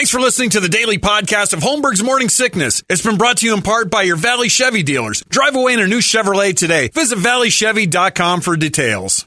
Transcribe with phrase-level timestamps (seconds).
[0.00, 2.82] Thanks for listening to the daily podcast of Holmberg's Morning Sickness.
[2.88, 5.22] It's been brought to you in part by your Valley Chevy dealers.
[5.28, 6.88] Drive away in a new Chevrolet today.
[6.88, 9.26] Visit valleychevy.com for details.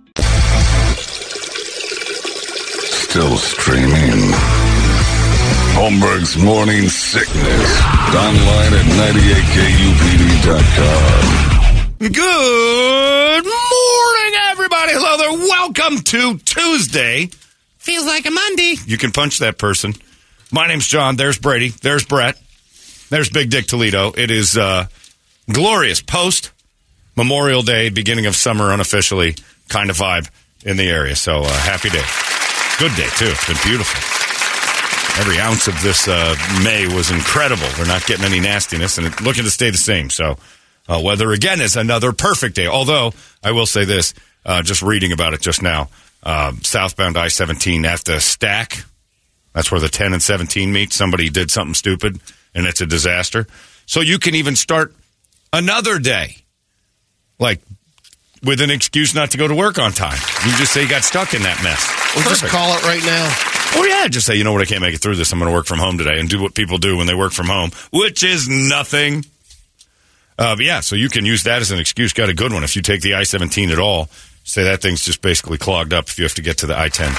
[3.11, 4.31] Still streaming.
[5.75, 7.81] Holmberg's Morning Sickness.
[8.15, 8.85] Online at
[10.39, 12.09] 98kupd.com.
[12.13, 14.93] Good morning, everybody.
[14.93, 15.33] Hello there.
[15.45, 17.29] Welcome to Tuesday.
[17.79, 18.75] Feels like a Monday.
[18.85, 19.93] You can punch that person.
[20.49, 21.17] My name's John.
[21.17, 21.67] There's Brady.
[21.67, 22.41] There's Brett.
[23.09, 24.13] There's Big Dick Toledo.
[24.15, 24.85] It is uh,
[25.51, 26.53] glorious post
[27.17, 29.35] Memorial Day, beginning of summer unofficially
[29.67, 30.29] kind of vibe
[30.63, 31.17] in the area.
[31.17, 32.05] So uh, happy day.
[32.81, 33.27] Good day, too.
[33.27, 34.01] It's been beautiful.
[35.21, 37.67] Every ounce of this uh, May was incredible.
[37.77, 40.09] We're not getting any nastiness and looking to stay the same.
[40.09, 40.39] So,
[40.89, 42.65] uh, weather again is another perfect day.
[42.65, 44.15] Although, I will say this,
[44.47, 45.89] uh, just reading about it just now,
[46.23, 48.83] uh, southbound I 17 at the stack,
[49.53, 50.91] that's where the 10 and 17 meet.
[50.91, 52.19] Somebody did something stupid
[52.55, 53.45] and it's a disaster.
[53.85, 54.91] So, you can even start
[55.53, 56.37] another day,
[57.37, 57.61] like
[58.43, 60.17] with an excuse not to go to work on time.
[60.45, 61.85] You just say you got stuck in that mess.
[62.15, 63.27] We'll just call it right now.
[63.73, 65.31] Oh yeah, just say you know what I can't make it through this.
[65.31, 67.31] I'm going to work from home today and do what people do when they work
[67.31, 69.25] from home, which is nothing.
[70.37, 72.13] Uh, but yeah, so you can use that as an excuse.
[72.13, 74.09] Got a good one if you take the I-17 at all.
[74.43, 77.15] Say that thing's just basically clogged up if you have to get to the I-10.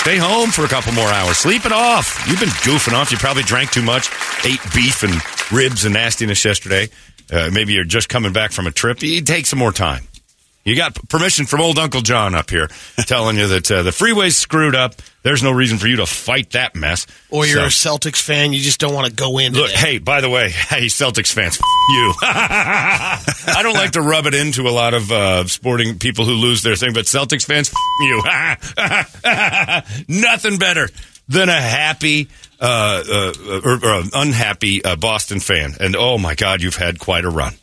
[0.00, 1.36] Stay home for a couple more hours.
[1.36, 2.26] Sleep it off.
[2.26, 3.12] You've been goofing off.
[3.12, 4.08] You probably drank too much,
[4.44, 5.14] ate beef and
[5.52, 6.88] ribs and nastiness yesterday.
[7.30, 9.02] Uh, maybe you're just coming back from a trip.
[9.02, 10.04] You take some more time.
[10.62, 12.68] You got permission from old Uncle John up here
[13.06, 14.94] telling you that uh, the freeway's screwed up.
[15.22, 17.06] There's no reason for you to fight that mess.
[17.30, 19.54] Or you're So- a Celtics fan, you just don't want to go in.
[19.54, 22.12] Look, hey, by the way, hey, Celtics fans, f- you.
[22.22, 26.62] I don't like to rub it into a lot of uh, sporting people who lose
[26.62, 28.22] their thing, but Celtics fans, f- you.
[30.08, 30.88] Nothing better
[31.28, 32.28] than a happy
[32.60, 35.74] uh, uh, or, or an unhappy uh, Boston fan.
[35.80, 37.54] And oh my God, you've had quite a run.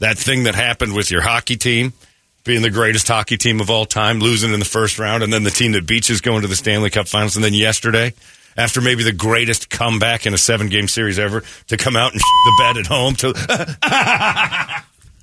[0.00, 1.92] That thing that happened with your hockey team
[2.44, 5.42] being the greatest hockey team of all time, losing in the first round, and then
[5.42, 8.14] the team that beats is going to the Stanley Cup Finals, and then yesterday,
[8.56, 12.56] after maybe the greatest comeback in a seven-game series ever, to come out and the
[12.58, 13.34] bed at home to.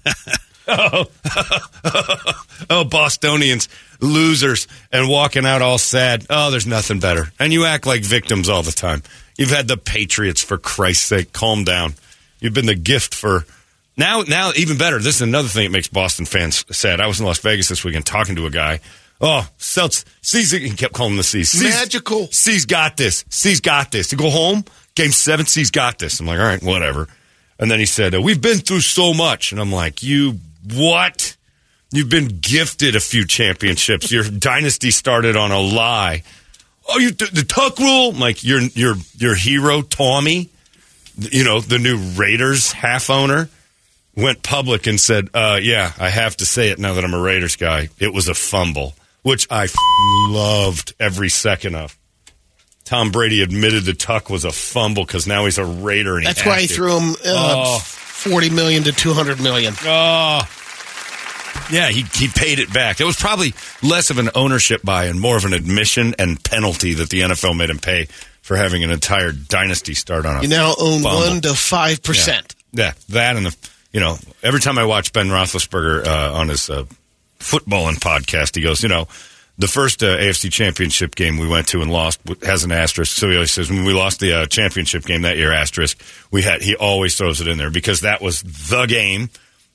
[0.68, 1.06] oh,
[2.69, 3.69] oh, Bostonians,
[4.00, 6.25] losers, and walking out all sad.
[6.29, 7.31] Oh, there's nothing better.
[7.40, 9.03] And you act like victims all the time.
[9.38, 11.34] You've had the Patriots, for Christ's sake.
[11.34, 11.94] Calm down.
[12.40, 13.46] You've been the gift for.
[13.96, 15.00] Now, now, even better.
[15.00, 17.00] This is another thing that makes Boston fans sad.
[17.00, 18.80] I was in Las Vegas this weekend talking to a guy.
[19.22, 21.51] Oh, Celts, C's, he kept calling the C's.
[21.51, 22.28] C's Magical.
[22.28, 23.24] C's got this.
[23.30, 24.09] C's got this.
[24.09, 26.19] To go home, game seven, C's got this.
[26.19, 27.07] I'm like, all right, whatever.
[27.59, 29.51] And then he said, we've been through so much.
[29.51, 30.40] And I'm like, you,
[30.72, 31.35] what?
[31.91, 34.12] You've been gifted a few championships.
[34.12, 36.24] Your dynasty started on a lie.
[36.90, 38.09] Oh, you, the, the Tuck rule?
[38.09, 40.50] I'm like, your, your, your hero, Tommy,
[41.18, 43.50] you know, the new Raiders half owner,
[44.16, 47.22] went public and said, uh, yeah, I have to say it now that I'm a
[47.22, 47.90] Raiders guy.
[48.00, 49.75] It was a fumble, which I f-
[50.28, 51.97] loved every second of.
[52.84, 56.18] Tom Brady admitted the tuck was a fumble because now he's a Raider.
[56.18, 57.80] And That's why he threw him uh, Oh.
[58.29, 59.73] 40 million to 200 million.
[59.84, 60.41] Oh.
[61.72, 63.00] Yeah, he, he paid it back.
[63.00, 66.94] It was probably less of an ownership buy and more of an admission and penalty
[66.95, 68.06] that the NFL made him pay
[68.41, 71.19] for having an entire dynasty start on a You now own fumble.
[71.19, 72.56] 1 to 5%.
[72.73, 73.56] Yeah, that and the
[73.91, 76.85] you know every time I watch Ben Roethlisberger uh, on his uh,
[77.39, 79.07] footballing podcast, he goes, you know,
[79.58, 83.16] the first uh, AFC Championship game we went to and lost has an asterisk.
[83.16, 86.01] So he always says when we lost the uh, championship game that year, asterisk.
[86.31, 89.30] We had he always throws it in there because that was the game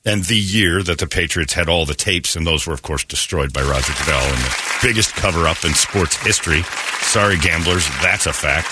[0.05, 3.05] and the year that the Patriots had all the tapes, and those were of course
[3.05, 6.63] destroyed by Roger Goodell and the biggest cover up in sports history.
[7.03, 8.69] Sorry, gamblers, that's a fact.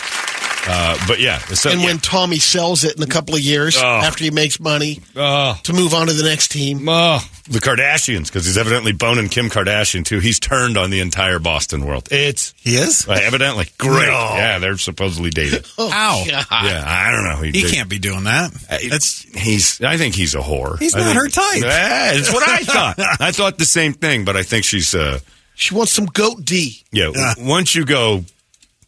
[0.68, 1.86] Uh, but yeah, so and yeah.
[1.86, 3.86] when Tommy sells it in a couple of years Oh.
[3.86, 5.56] after he makes money Oh.
[5.62, 6.88] to move on to the next team.
[6.88, 10.18] Oh, the Kardashians, because he's evidently boning Kim Kardashian too.
[10.18, 12.08] He's turned on the entire Boston world.
[12.10, 13.06] It's He is?
[13.08, 14.08] uh, evidently great.
[14.08, 14.30] No.
[14.34, 15.66] Yeah, they're supposedly dated.
[15.78, 16.24] Oh, Ow.
[16.28, 16.46] God.
[16.64, 17.42] yeah, I don't know.
[17.48, 18.50] He can't be doing that.
[18.68, 19.80] It's he's.
[19.82, 20.80] I think he's a whore.
[20.80, 21.62] He's I not think- her type.
[21.62, 22.96] Yeah, that's what I thought.
[23.20, 24.96] I thought the same thing, but I think she's.
[24.96, 25.20] uh
[25.54, 26.82] She wants some goat D.
[26.90, 28.24] Yeah, w- once you go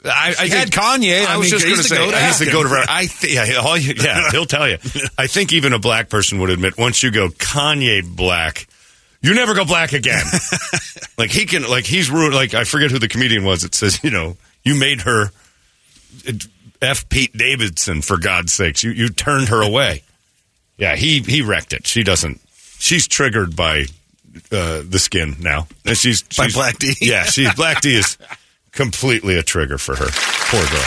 [0.08, 1.24] I, I had Kanye.
[1.24, 2.84] I, I was mean, just going to say go-to he's the go to.
[2.88, 4.78] I think yeah, all you- yeah, he'll tell you.
[5.16, 8.66] I think even a black person would admit once you go Kanye black,
[9.20, 10.24] you never go black again.
[11.18, 12.34] like he can, like he's ruined.
[12.34, 13.64] Like I forget who the comedian was.
[13.64, 15.30] It says you know you made her
[16.80, 18.82] f Pete Davidson for God's sakes.
[18.82, 20.02] You you turned her away.
[20.76, 21.86] Yeah, he he wrecked it.
[21.86, 22.40] She doesn't.
[22.78, 23.86] She's triggered by
[24.52, 25.66] uh, the skin now.
[25.84, 26.94] And she's, By Black D?
[27.00, 28.16] Yeah, she's Black D is
[28.78, 30.06] completely a trigger for her.
[30.06, 30.86] Poor girl.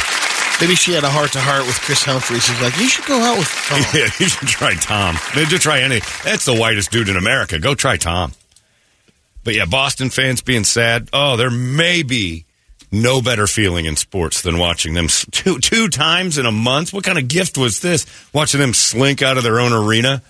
[0.61, 2.45] Maybe she had a heart to heart with Kris Humphries.
[2.45, 3.81] She's like, you should go out with Tom.
[3.93, 5.17] Yeah, you should try Tom.
[5.35, 5.99] Maybe just try any.
[6.23, 7.59] That's the whitest dude in America.
[7.59, 8.31] Go try Tom.
[9.43, 11.09] But yeah, Boston fans being sad.
[11.11, 12.45] Oh, there may be
[12.91, 16.93] no better feeling in sports than watching them two two times in a month.
[16.93, 18.05] What kind of gift was this?
[18.33, 20.21] Watching them slink out of their own arena.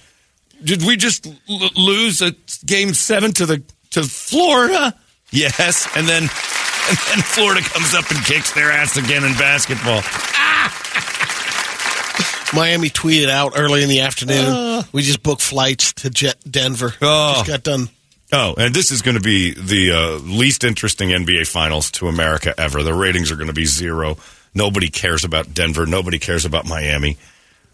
[0.64, 2.32] Did we just l- lose a
[2.66, 4.96] game seven to the to Florida?
[5.32, 6.30] Yes, and then
[6.90, 10.02] and then Florida comes up and kicks their ass again in basketball.
[12.54, 14.84] Miami tweeted out early in the afternoon.
[14.92, 16.94] we just booked flights to Jet Denver.
[17.02, 17.34] Oh.
[17.36, 17.90] Just got done.
[18.34, 22.54] Oh, and this is going to be the uh, least interesting NBA Finals to America
[22.58, 22.84] ever.
[22.84, 24.18] The ratings are going to be zero.
[24.54, 25.86] Nobody cares about Denver.
[25.86, 27.18] Nobody cares about Miami.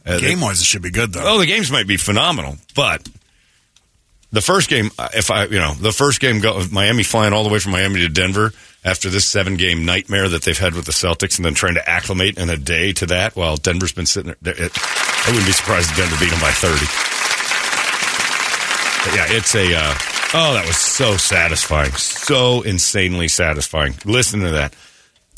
[0.06, 1.24] Uh, Game wise, it should be good though.
[1.24, 3.07] Oh, the games might be phenomenal, but
[4.31, 7.50] the first game, if I, you know, the first game, go, Miami flying all the
[7.50, 8.51] way from Miami to Denver
[8.83, 11.89] after this seven game nightmare that they've had with the Celtics, and then trying to
[11.89, 14.53] acclimate in a day to that, while Denver's been sitting there.
[14.53, 16.85] It, I wouldn't be surprised if Denver beat them by thirty.
[19.06, 19.74] But yeah, it's a.
[19.74, 19.94] Uh,
[20.33, 23.95] oh, that was so satisfying, so insanely satisfying.
[24.06, 24.75] Listen to that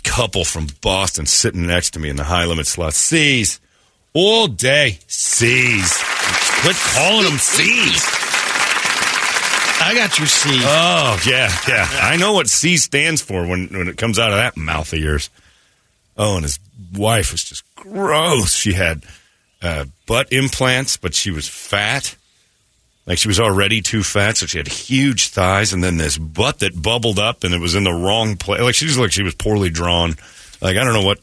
[0.04, 2.94] couple from Boston sitting next to me in the high limit slot.
[2.94, 3.60] C's
[4.14, 5.00] all day.
[5.08, 6.04] C's.
[6.62, 8.29] Quit calling them C's.
[9.82, 10.50] I got your C.
[10.62, 11.88] Oh yeah, yeah.
[12.02, 15.00] I know what C stands for when when it comes out of that mouth of
[15.00, 15.30] yours.
[16.18, 16.60] Oh, and his
[16.94, 18.54] wife was just gross.
[18.54, 19.04] She had
[19.62, 22.16] uh, butt implants, but she was fat.
[23.06, 26.60] Like she was already too fat, so she had huge thighs, and then this butt
[26.60, 28.62] that bubbled up, and it was in the wrong place.
[28.62, 30.16] Like she just looked, she was poorly drawn.
[30.62, 31.20] Like I don't know what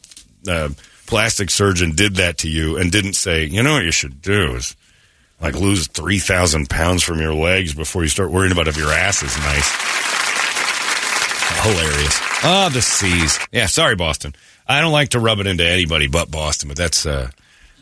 [0.48, 0.70] uh,
[1.06, 4.56] plastic surgeon did that to you, and didn't say, you know what you should do
[4.56, 4.74] is
[5.40, 8.92] like lose three thousand pounds from your legs before you start worrying about if your
[8.92, 9.70] ass is nice.
[11.62, 12.20] Hilarious.
[12.44, 13.38] Ah, the seas.
[13.50, 14.34] Yeah, sorry, Boston.
[14.68, 17.30] I don't like to rub it into anybody but Boston, but that's uh,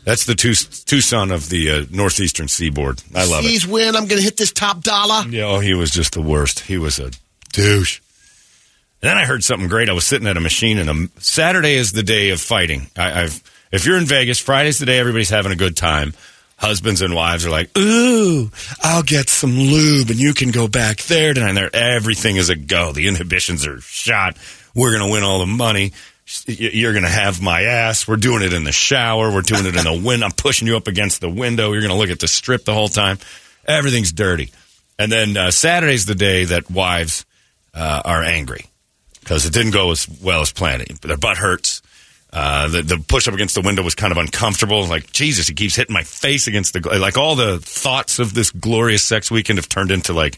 [0.03, 3.01] that's the Tucson of the uh, northeastern seaboard.
[3.13, 3.47] I love it.
[3.47, 3.95] C's win.
[3.95, 5.27] I'm going to hit this top dollar.
[5.27, 6.61] Yeah, oh, he was just the worst.
[6.61, 7.11] He was a
[7.51, 8.01] douche.
[9.01, 9.89] And then I heard something great.
[9.89, 12.87] I was sitting at a machine, and a, Saturday is the day of fighting.
[12.95, 16.13] I, I've if you're in Vegas, Friday's the day everybody's having a good time.
[16.57, 18.49] Husbands and wives are like, "Ooh,
[18.81, 22.49] I'll get some lube, and you can go back there tonight." And there, everything is
[22.49, 22.91] a go.
[22.93, 24.37] The inhibitions are shot.
[24.73, 25.91] We're gonna win all the money.
[26.47, 28.07] You're gonna have my ass.
[28.07, 29.31] We're doing it in the shower.
[29.31, 30.23] We're doing it in the wind.
[30.23, 31.71] I'm pushing you up against the window.
[31.73, 33.19] You're gonna look at the strip the whole time.
[33.67, 34.51] Everything's dirty.
[34.97, 37.25] And then uh, Saturday's the day that wives
[37.73, 38.65] uh, are angry
[39.19, 40.85] because it didn't go as well as planned.
[41.01, 41.81] Their butt hurts.
[42.37, 44.85] Uh, the, the push up against the window was kind of uncomfortable.
[44.85, 47.17] Like Jesus, he keeps hitting my face against the like.
[47.17, 50.37] All the thoughts of this glorious sex weekend have turned into like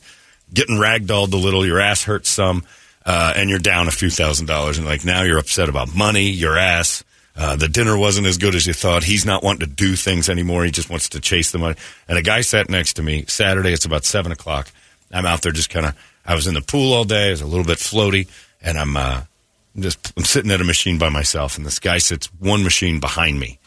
[0.54, 1.66] getting ragdolled a little.
[1.66, 2.64] Your ass hurts some,
[3.04, 4.78] uh, and you're down a few thousand dollars.
[4.78, 7.04] And like now you're upset about money, your ass.
[7.36, 9.04] Uh, the dinner wasn't as good as you thought.
[9.04, 10.66] He's not wanting to do things anymore.
[10.66, 11.78] He just wants to chase the money.
[12.08, 13.74] And a guy sat next to me Saturday.
[13.74, 14.72] It's about seven o'clock.
[15.12, 15.98] I'm out there just kind of.
[16.28, 17.30] I was in the pool all day.
[17.30, 18.28] I was a little bit floaty,
[18.62, 19.22] and I'm uh,
[19.78, 23.00] I'm just I'm sitting at a machine by myself, and this guy sits one machine
[23.00, 23.60] behind me,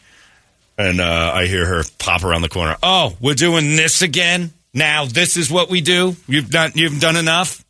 [0.77, 2.75] and uh, I hear her pop around the corner.
[2.83, 4.51] Oh, we're doing this again.
[4.73, 6.17] Now this is what we do.
[6.27, 7.63] You've done you've done enough.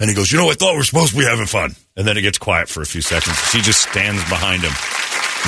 [0.00, 1.74] And he goes, you know, I thought we are supposed to be having fun.
[1.96, 3.36] And then it gets quiet for a few seconds.
[3.50, 4.72] She just stands behind him.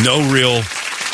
[0.05, 0.63] No real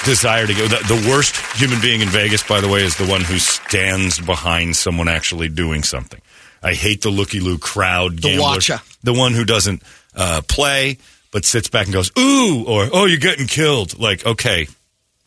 [0.07, 0.67] desire to go.
[0.67, 4.19] The, the worst human being in Vegas, by the way, is the one who stands
[4.19, 6.21] behind someone actually doing something.
[6.63, 8.17] I hate the looky loo crowd.
[8.17, 8.43] The gambler.
[8.43, 8.81] watcher.
[9.03, 9.83] The one who doesn't
[10.15, 10.99] uh, play,
[11.33, 13.99] but sits back and goes, ooh, or, oh, you're getting killed.
[13.99, 14.67] Like, okay,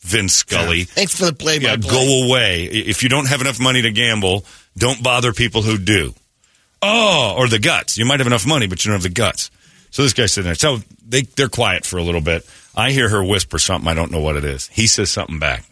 [0.01, 0.83] Vince Scully.
[0.83, 1.89] Thanks for the play by Yeah, play.
[1.91, 2.63] go away.
[2.65, 4.45] If you don't have enough money to gamble,
[4.77, 6.13] don't bother people who do.
[6.81, 7.97] Oh, or the guts.
[7.97, 9.51] You might have enough money, but you don't have the guts.
[9.91, 10.55] So this guy's sitting there.
[10.55, 12.47] So they they're quiet for a little bit.
[12.75, 13.89] I hear her whisper something.
[13.89, 14.67] I don't know what it is.
[14.67, 15.65] He says something back.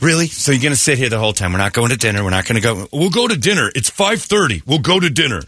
[0.00, 0.26] Really?
[0.26, 1.52] So you're going to sit here the whole time?
[1.52, 2.22] We're not going to dinner.
[2.22, 2.86] We're not going to go.
[2.92, 3.70] We'll go to dinner.
[3.74, 4.62] It's five thirty.
[4.66, 5.42] We'll go to dinner.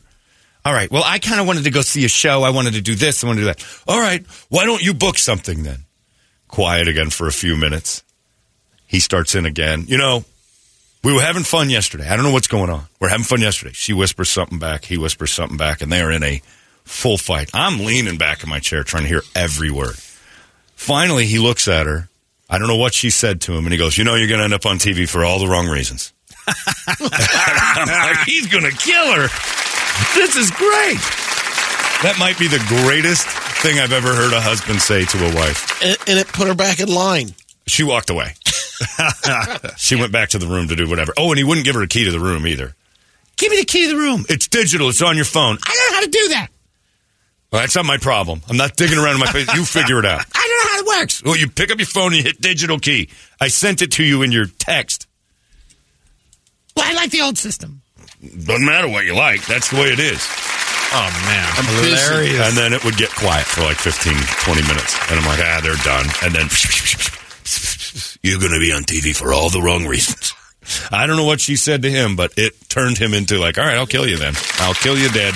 [0.65, 0.91] All right.
[0.91, 2.43] Well, I kind of wanted to go see a show.
[2.43, 3.23] I wanted to do this.
[3.23, 3.83] I wanted to do that.
[3.87, 4.25] All right.
[4.49, 5.85] Why don't you book something then?
[6.49, 8.03] Quiet again for a few minutes.
[8.87, 9.85] He starts in again.
[9.87, 10.25] You know,
[11.05, 12.09] we were having fun yesterday.
[12.09, 12.85] I don't know what's going on.
[13.01, 13.73] We're having fun yesterday.
[13.75, 14.85] She whispers something back.
[14.85, 16.41] He whispers something back, and they are in a
[16.89, 17.51] Full fight.
[17.53, 19.97] I'm leaning back in my chair trying to hear every word.
[20.75, 22.08] Finally, he looks at her.
[22.49, 24.39] I don't know what she said to him, and he goes, You know, you're going
[24.39, 26.13] to end up on TV for all the wrong reasons.
[26.47, 29.29] I'm like, He's going to kill her.
[30.15, 30.99] This is great.
[32.03, 33.27] That might be the greatest
[33.63, 35.83] thing I've ever heard a husband say to a wife.
[35.83, 37.35] And, and it put her back in line.
[37.67, 38.35] She walked away.
[39.77, 41.13] she went back to the room to do whatever.
[41.17, 42.75] Oh, and he wouldn't give her a key to the room either.
[43.37, 44.25] Give me the key to the room.
[44.29, 44.89] It's digital.
[44.89, 45.59] It's on your phone.
[45.67, 46.49] I don't know how to do that.
[47.51, 48.43] Well, that's not my problem.
[48.49, 49.53] I'm not digging around in my face.
[49.55, 50.21] You figure it out.
[50.35, 51.23] I don't know how it works.
[51.23, 53.09] Well, you pick up your phone and you hit digital key.
[53.41, 55.07] I sent it to you in your text.
[56.77, 57.83] Well, I like the old system.
[58.23, 59.47] Doesn't matter what you like.
[59.47, 60.27] That's the way it is.
[60.91, 61.45] Oh man,
[61.85, 62.49] Hilarious.
[62.49, 64.97] And then it would get quiet for like 15, 20 minutes.
[65.11, 66.07] And I'm like, ah, they're done.
[66.25, 66.49] And then
[68.23, 70.33] you're going to be on TV for all the wrong reasons.
[70.91, 73.65] I don't know what she said to him, but it turned him into like, all
[73.65, 74.35] right, I'll kill you then.
[74.59, 75.35] I'll kill you dead.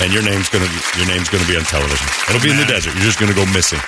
[0.00, 2.06] And your name's gonna your name's gonna be on television.
[2.28, 2.92] It'll be in the desert.
[2.94, 3.80] You're just gonna go missing.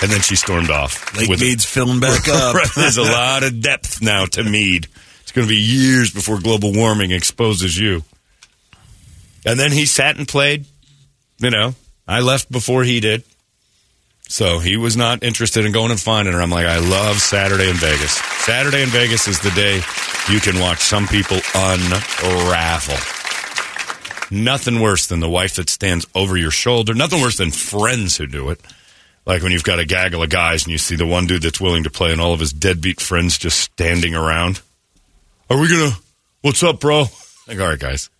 [0.00, 1.14] And then she stormed off.
[1.16, 2.54] Lake with- Mead's filling back up.
[2.76, 4.86] There's a lot of depth now to Mead.
[5.22, 8.02] It's going to be years before global warming exposes you.
[9.44, 10.64] And then he sat and played.
[11.38, 11.74] You know,
[12.06, 13.24] I left before he did.
[14.28, 16.40] So he was not interested in going and finding her.
[16.40, 18.12] I'm like, I love Saturday in Vegas.
[18.12, 19.82] Saturday in Vegas is the day
[20.30, 22.96] you can watch some people unravel.
[24.30, 26.94] Nothing worse than the wife that stands over your shoulder.
[26.94, 28.60] Nothing worse than friends who do it.
[29.24, 31.60] Like when you've got a gaggle of guys and you see the one dude that's
[31.60, 34.60] willing to play and all of his deadbeat friends just standing around.
[35.50, 35.92] Are we gonna?
[36.42, 37.04] What's up, bro?
[37.46, 38.10] Like, all right, guys,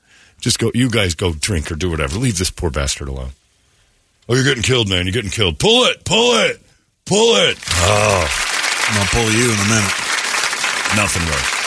[0.41, 0.71] just go.
[0.75, 2.19] You guys go drink or do whatever.
[2.19, 3.31] Leave this poor bastard alone.
[4.29, 5.07] Oh, you're getting killed, man.
[5.07, 5.59] You're getting killed.
[5.59, 6.61] Pull it, pull it,
[7.07, 7.59] pull it.
[7.67, 8.29] Oh,
[8.89, 9.95] I'm gonna pull you in a minute.
[10.97, 11.58] nothing worse.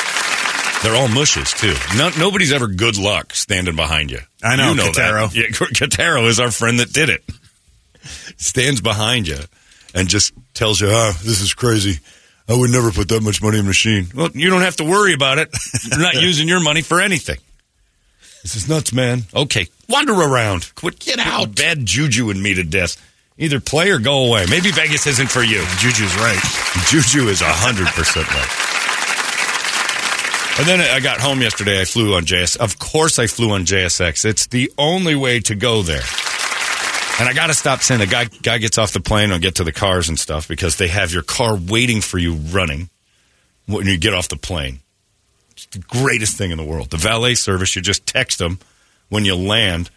[0.83, 1.75] They're all mushes too.
[1.95, 4.19] No, nobody's ever good luck standing behind you.
[4.43, 5.29] I know, you know Katero.
[5.31, 5.35] that.
[5.35, 7.23] Yeah, Katero is our friend that did it.
[8.38, 9.38] Stands behind you
[9.93, 12.00] and just tells you, "Ah, this is crazy.
[12.50, 14.83] I would never put that much money in a machine." Well, you don't have to
[14.83, 15.55] worry about it.
[15.89, 17.38] You're not using your money for anything.
[18.41, 19.23] This is nuts, man.
[19.35, 20.73] Okay, wander around.
[20.73, 21.55] Quit, get out.
[21.55, 22.97] Bad juju and me to death.
[23.38, 24.45] Either play or go away.
[24.50, 25.63] Maybe Vegas isn't for you.
[25.77, 26.38] Juju's right.
[26.89, 28.70] Juju is 100% right.
[30.60, 31.81] And then I got home yesterday.
[31.81, 32.58] I flew on JS.
[32.58, 34.25] Of course, I flew on JSX.
[34.25, 36.03] It's the only way to go there.
[37.20, 39.55] And I got to stop saying the guy guy gets off the plane and get
[39.55, 42.89] to the cars and stuff because they have your car waiting for you running
[43.65, 44.79] when you get off the plane.
[45.51, 46.89] It's the greatest thing in the world.
[46.89, 48.60] The valet service, you just text them
[49.10, 49.89] when you land,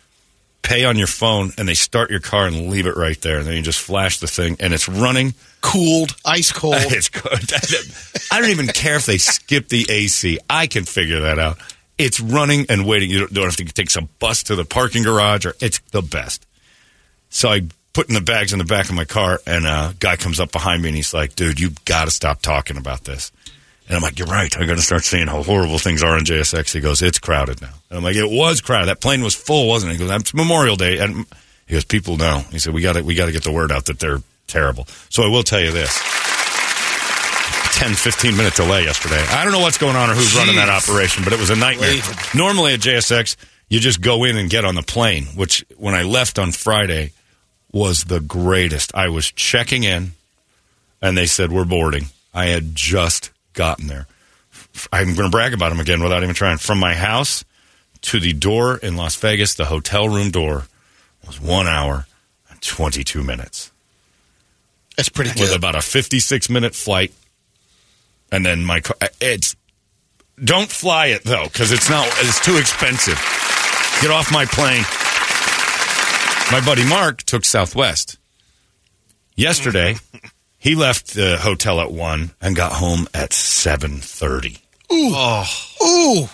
[0.64, 3.38] pay on your phone, and they start your car and leave it right there.
[3.38, 5.34] And then you just flash the thing, and it's running.
[5.60, 6.74] Cooled, ice cold.
[6.86, 7.32] It's good.
[8.32, 10.38] I don't even care if they skip the AC.
[10.50, 11.58] I can figure that out.
[11.96, 13.10] It's running and waiting.
[13.10, 16.02] You don't, don't have to take some bus to the parking garage, or it's the
[16.02, 16.46] best.
[17.28, 20.16] So I put in the bags in the back of my car, and a guy
[20.16, 23.30] comes up behind me, and he's like, "Dude, you got to stop talking about this."
[23.86, 24.54] And I'm like, "You're right.
[24.56, 27.60] I'm going to start seeing how horrible things are in JSX." He goes, "It's crowded
[27.60, 28.86] now." And I'm like, "It was crowded.
[28.86, 31.26] That plane was full, wasn't it?" He goes, "It's Memorial Day," and
[31.66, 33.70] he goes, "People know." He said, "We got to we got to get the word
[33.70, 36.00] out that they're terrible." So I will tell you this.
[37.74, 39.20] 10, 15 minute delay yesterday.
[39.30, 41.56] I don't know what's going on or who's running that operation, but it was a
[41.56, 41.90] nightmare.
[41.90, 42.22] Unbelievable.
[42.32, 43.36] Normally at JSX,
[43.68, 47.10] you just go in and get on the plane, which when I left on Friday
[47.72, 48.94] was the greatest.
[48.94, 50.12] I was checking in
[51.02, 52.06] and they said, We're boarding.
[52.32, 54.06] I had just gotten there.
[54.92, 56.58] I'm going to brag about them again without even trying.
[56.58, 57.44] From my house
[58.02, 60.64] to the door in Las Vegas, the hotel room door
[61.26, 62.06] was one hour
[62.50, 63.72] and 22 minutes
[64.96, 65.40] That's pretty good.
[65.40, 67.12] with about a 56 minute flight.
[68.30, 69.56] And then my car, uh, it's,
[70.42, 73.14] don't fly it though, because it's not, it's too expensive.
[74.02, 74.82] Get off my plane.
[76.52, 78.18] My buddy Mark took Southwest.
[79.36, 79.96] Yesterday,
[80.64, 84.58] he left the hotel at 1 and got home at 7.30.
[84.90, 86.28] Ooh, ooh!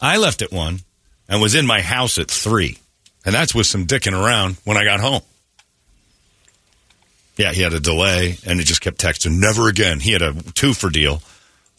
[0.00, 0.78] I left at 1
[1.28, 2.78] and was in my house at 3.
[3.26, 5.22] And that's with some dicking around when I got home.
[7.36, 9.40] Yeah, he had a delay, and he just kept texting.
[9.40, 9.98] Never again.
[9.98, 11.20] He had a two for deal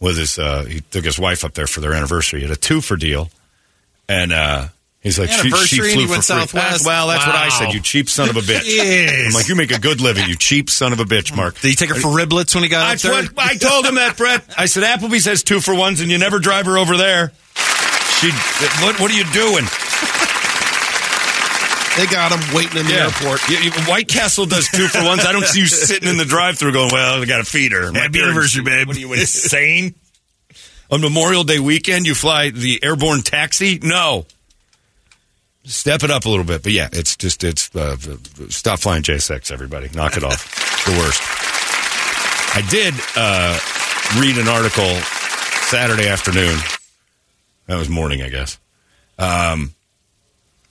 [0.01, 0.37] with his.
[0.37, 2.41] Uh, he took his wife up there for their anniversary.
[2.41, 3.29] He had a two for deal,
[4.09, 4.67] and uh,
[5.05, 6.35] he's like, she, she Anniversary, and flew he for went free.
[6.35, 6.85] Southwest?
[6.85, 7.73] well, that's what I said.
[7.73, 8.63] You cheap son of a bitch.
[8.65, 9.27] Yes.
[9.27, 10.27] I'm like, you make a good living.
[10.27, 11.55] You cheap son of a bitch, Mark.
[11.61, 13.13] Did he take her for riblets when he got up there?
[13.13, 14.43] what I told him that, Brett.
[14.57, 17.31] I said Applebee's has two for ones, and you never drive her over there.
[18.19, 18.29] She,
[18.83, 18.99] what?
[18.99, 19.65] What are you doing?
[21.97, 23.47] they got him waiting in the airport.
[23.49, 25.25] You- you- White Castle does two for ones.
[25.25, 27.87] I don't see you sitting in the drive-through going, "Well, I got to feed her."
[27.87, 29.95] I'm Happy anniversary, babe." What are you insane?
[30.91, 33.79] On Memorial Day weekend, you fly the airborne taxi?
[33.81, 34.25] No.
[35.65, 37.97] Step it up a little bit, but yeah, it's just it's uh,
[38.49, 39.51] stop flying JSX.
[39.51, 40.85] Everybody, knock it off.
[40.85, 41.21] the worst.
[42.55, 43.59] I did uh,
[44.21, 44.93] read an article
[45.65, 46.57] Saturday afternoon.
[47.65, 48.59] That was morning, I guess.
[49.17, 49.73] Um,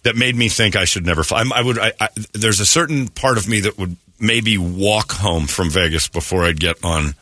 [0.05, 1.43] that made me think I should never fly.
[1.43, 1.79] I, I would.
[1.79, 6.09] I, I, there's a certain part of me that would maybe walk home from Vegas
[6.09, 7.15] before I'd get on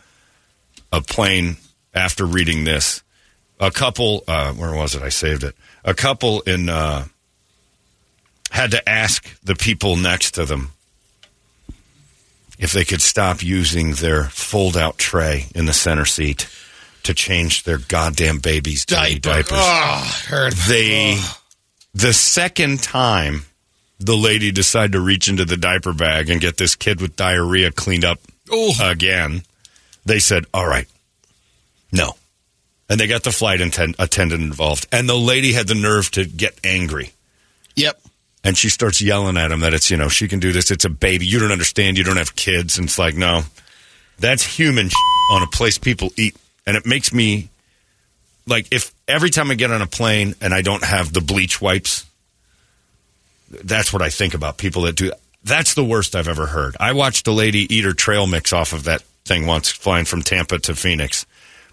[0.92, 1.56] a plane
[1.94, 3.02] after reading this.
[3.58, 5.02] A couple, uh, where was it?
[5.02, 5.54] I saved it.
[5.84, 7.06] A couple in uh,
[8.52, 10.72] had to ask the people next to them
[12.58, 16.48] if they could stop using their fold-out tray in the center seat
[17.02, 19.42] to change their goddamn babies' dirty Diaper.
[19.42, 19.58] diapers.
[19.58, 20.52] Ah, oh, heard.
[20.52, 21.42] They, ah.
[21.94, 23.46] the second time
[23.98, 27.72] the lady decided to reach into the diaper bag and get this kid with diarrhea
[27.72, 28.74] cleaned up oh.
[28.82, 29.44] again,
[30.04, 30.86] they said, "All right,
[31.90, 32.16] no,"
[32.88, 36.26] and they got the flight atten- attendant involved, and the lady had the nerve to
[36.26, 37.12] get angry.
[37.76, 37.98] Yep.
[38.44, 40.70] And she starts yelling at him that it's, you know, she can do this.
[40.70, 41.26] It's a baby.
[41.26, 41.96] You don't understand.
[41.96, 42.76] You don't have kids.
[42.76, 43.42] And it's like, no,
[44.18, 44.90] that's human
[45.30, 46.36] on a place people eat.
[46.66, 47.50] And it makes me
[48.46, 51.60] like, if every time I get on a plane and I don't have the bleach
[51.60, 52.04] wipes,
[53.50, 55.12] that's what I think about people that do.
[55.44, 56.76] That's the worst I've ever heard.
[56.80, 60.22] I watched a lady eat her trail mix off of that thing once, flying from
[60.22, 61.26] Tampa to Phoenix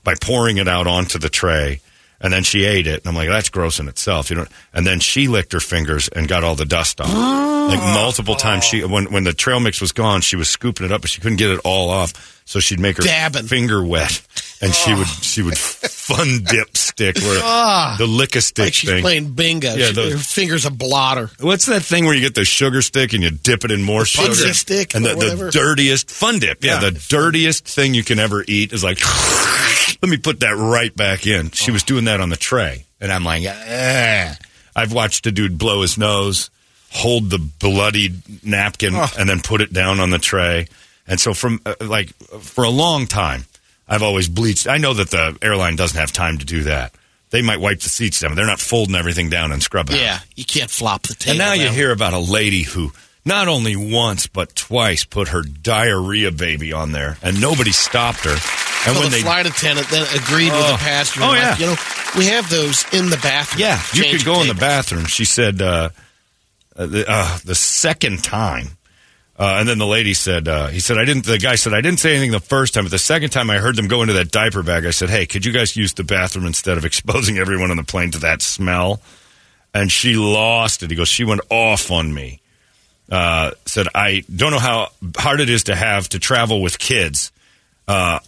[0.03, 1.81] by pouring it out onto the tray.
[2.21, 4.45] And then she ate it, and I'm like, that's gross in itself, you know.
[4.73, 7.07] And then she licked her fingers and got all the dust off.
[7.09, 10.91] like multiple times, she when when the trail mix was gone, she was scooping it
[10.91, 12.38] up, but she couldn't get it all off.
[12.49, 13.45] So she'd make her Dabbing.
[13.45, 14.21] finger wet,
[14.59, 17.93] and she would she would fun dip stick where Ah.
[17.99, 19.01] the lick a stick Like she's thing.
[19.03, 19.75] playing bingo.
[19.75, 21.29] Yeah, She- the- her finger's a blotter.
[21.39, 24.03] What's that thing where you get the sugar stick and you dip it in more
[24.03, 24.29] sugar?
[24.29, 26.63] Pixie stick and the, the dirtiest fun dip.
[26.63, 26.89] Yeah, Yeah.
[26.89, 28.99] the dirtiest thing you can ever eat is like,
[30.01, 31.51] let me put that right back in.
[31.51, 34.35] She was doing that on the tray, and I'm like, ah.
[34.75, 36.49] I've watched a dude blow his nose,
[36.89, 38.09] hold the bloody
[38.43, 40.67] napkin, and then put it down on the tray.
[41.09, 43.43] And so, from uh, like for a long time,
[43.87, 44.67] I've always bleached.
[44.67, 46.93] I know that the airline doesn't have time to do that.
[47.31, 48.35] They might wipe the seats down.
[48.35, 49.97] They're not folding everything down and scrubbing.
[49.97, 50.01] it.
[50.01, 51.31] Yeah, you can't flop the table.
[51.31, 52.91] And now you hear about a lady who
[53.25, 58.31] not only once but twice put her diarrhea baby on there, and nobody stopped her.
[58.31, 60.71] And So when the they flight attendant then agreed with Oh.
[60.73, 61.25] the passenger.
[61.25, 61.57] Oh, like, yeah.
[61.57, 61.75] You know,
[62.17, 63.61] we have those in the bathroom.
[63.61, 65.05] yeah, you could go in the bathroom.
[65.05, 65.89] She said uh,
[66.75, 68.77] uh, the, uh, the second time.
[69.39, 71.79] Uh, and then the lady said, uh, he said, I didn't, the guy said, I
[71.79, 74.13] didn't say anything the first time, but the second time I heard them go into
[74.15, 77.37] that diaper bag, I said, hey, could you guys use the bathroom instead of exposing
[77.37, 79.01] everyone on the plane to that smell?
[79.73, 80.89] And she lost it.
[80.89, 82.41] He goes, she went off on me.
[83.09, 87.31] Uh, said, I don't know how hard it is to have to travel with kids.
[87.87, 88.19] Uh,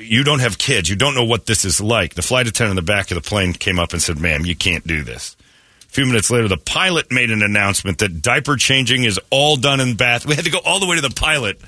[0.00, 0.88] you don't have kids.
[0.88, 2.14] You don't know what this is like.
[2.14, 4.56] The flight attendant in the back of the plane came up and said, ma'am, you
[4.56, 5.36] can't do this.
[5.88, 9.80] A few minutes later, the pilot made an announcement that diaper changing is all done
[9.80, 10.26] in bath.
[10.26, 11.60] We had to go all the way to the pilot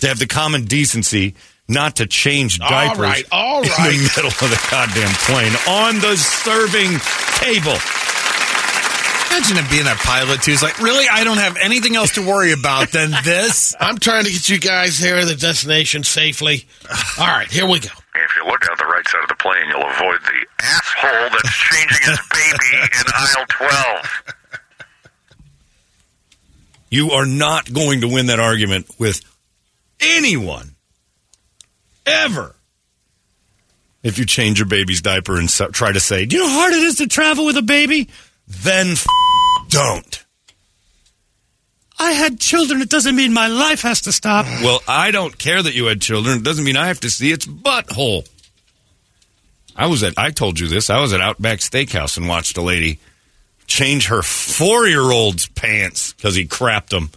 [0.00, 1.34] to have the common decency
[1.68, 6.16] not to change diapers right, all in the middle of the goddamn plane on the
[6.16, 6.98] serving
[7.40, 7.76] table.
[9.30, 10.52] Imagine it being a pilot too.
[10.52, 13.74] It's like, really, I don't have anything else to worry about than this.
[13.80, 16.66] I'm trying to get you guys there to the destination safely.
[17.18, 17.90] All right, here we go.
[18.46, 21.52] If you look out the right side of the plane, you'll avoid the asshole that's
[21.52, 24.34] changing his baby in aisle 12.
[26.90, 29.20] You are not going to win that argument with
[30.00, 30.76] anyone
[32.06, 32.54] ever.
[34.02, 36.60] If you change your baby's diaper and so, try to say, "Do you know how
[36.60, 38.08] hard it is to travel with a baby?"
[38.46, 39.04] Then f-
[39.68, 40.24] don't.
[41.98, 42.80] I had children.
[42.82, 44.46] It doesn't mean my life has to stop.
[44.62, 46.38] Well, I don't care that you had children.
[46.38, 48.28] It doesn't mean I have to see its butthole.
[49.76, 50.14] I was at.
[50.16, 50.90] I told you this.
[50.90, 52.98] I was at Outback Steakhouse and watched a lady
[53.66, 57.10] change her four-year-old's pants because he crapped them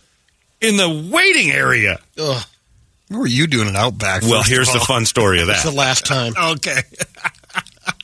[0.61, 1.99] in the waiting area.
[2.19, 2.43] Ugh,
[3.09, 4.23] What were you doing at Outback?
[4.23, 6.33] Well, here's the fun story of it's the last time.
[6.57, 6.81] Okay.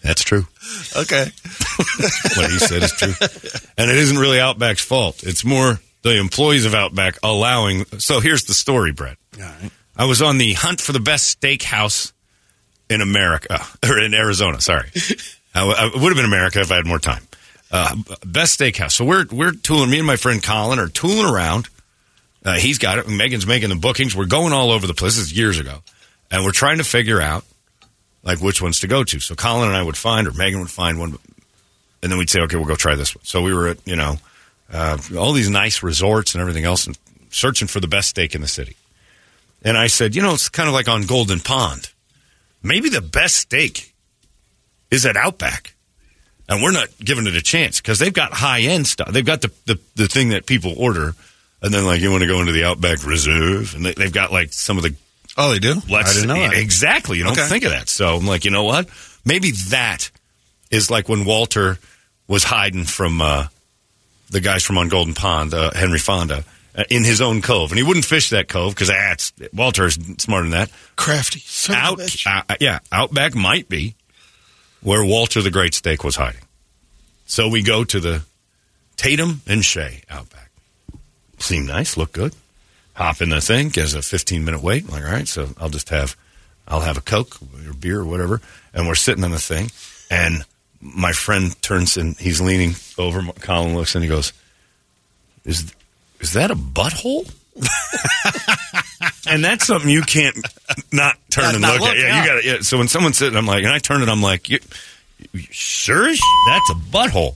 [0.02, 0.46] That's true.
[0.96, 1.26] Okay.
[2.36, 3.14] What he said is true.
[3.78, 5.24] And it isn't really Outback's fault.
[5.24, 7.86] It's more the employees of Outback allowing.
[8.00, 9.18] So here's the story, Brett.
[9.98, 12.12] I was on the hunt for the best steakhouse
[12.90, 14.90] in America, or in Arizona, sorry.
[15.54, 17.24] I, I would have been America if I had more time.
[17.72, 17.96] Uh,
[18.26, 18.92] best steakhouse.
[18.92, 21.68] So we're, we're tooling, me and my friend Colin are tooling around.
[22.44, 23.08] Uh, he's got it.
[23.08, 24.16] Megan's making the bookings.
[24.16, 25.16] We're going all over the place.
[25.16, 25.80] This is years ago.
[26.30, 27.44] And we're trying to figure out
[28.24, 29.20] like which ones to go to.
[29.20, 31.18] So Colin and I would find, or Megan would find one,
[32.04, 33.24] and then we'd say, okay, we'll go try this one.
[33.24, 34.18] So we were at, you know,
[34.72, 36.98] uh, all these nice resorts and everything else and
[37.30, 38.76] searching for the best steak in the city.
[39.64, 41.90] And I said, you know, it's kind of like on Golden Pond.
[42.66, 43.94] Maybe the best steak
[44.92, 45.74] is at Outback.
[46.50, 49.10] and we're not giving it a chance because they've got high end stuff.
[49.10, 51.16] They've got the, the the thing that people order,
[51.62, 54.32] and then like you want to go into the Outback Reserve, and they, they've got
[54.32, 54.96] like some of the
[55.38, 55.74] Oh, they do.
[55.90, 56.54] Let's I didn't know that.
[56.54, 57.18] exactly.
[57.18, 57.48] You don't Okay.
[57.50, 57.90] think of that.
[57.90, 58.88] So I'm like, you know what?
[59.26, 60.10] Maybe that
[60.72, 61.78] is like when Walter
[62.28, 63.48] was hiding from uh,
[64.30, 66.46] the guys from on Golden Pond, uh, Henry Fonda,
[66.90, 69.98] in his own cove, and he wouldn't fish that cove because ah, it's- Walter is
[70.18, 70.72] smarter than that.
[70.96, 71.40] Crafty.
[71.40, 72.28] Son of a Out, bitch.
[72.50, 73.96] uh, yeah, Outback might be
[74.82, 76.42] where Walter the Great Steak was hiding.
[77.26, 78.24] So we go to the
[78.98, 80.52] Tatum and Shea Outback.
[81.40, 82.36] Seem nice, look good.
[82.94, 84.90] Hop in the thing, gives a 15 minute wait.
[84.90, 86.16] Like, all right, so I'll just have,
[86.68, 88.42] I'll have a Coke or beer or whatever.
[88.74, 89.70] And we're sitting on the thing,
[90.10, 90.46] and
[90.82, 93.22] my friend turns and he's leaning over.
[93.42, 94.32] Colin looks and he goes,
[95.46, 95.74] "Is
[96.26, 97.32] is that a butthole?"
[99.28, 100.36] and that's something you can't
[100.92, 101.98] not turn and not look, look, at.
[101.98, 102.22] Yeah, yeah.
[102.22, 102.48] you got to.
[102.48, 102.62] Yeah.
[102.62, 104.60] So when someone's sitting, I'm like, and I turn it, I'm like, you,
[105.34, 107.36] you sure as that's a butthole.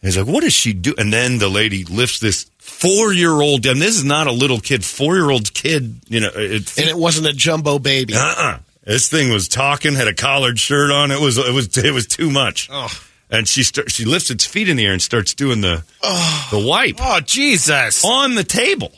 [0.00, 0.94] And he's like, what does she do?
[0.96, 4.60] And then the lady lifts this four year old, and this is not a little
[4.60, 6.00] kid, four year old kid.
[6.08, 8.14] You know, it's And it wasn't a jumbo baby.
[8.14, 8.58] uh-uh.
[8.84, 11.10] This thing was talking, had a collared shirt on.
[11.10, 12.70] It was it was it was too much.
[13.30, 15.82] And she start, she lifts its feet in the air and starts doing the
[16.50, 18.04] the wipe Oh, Jesus.
[18.04, 18.92] on the table.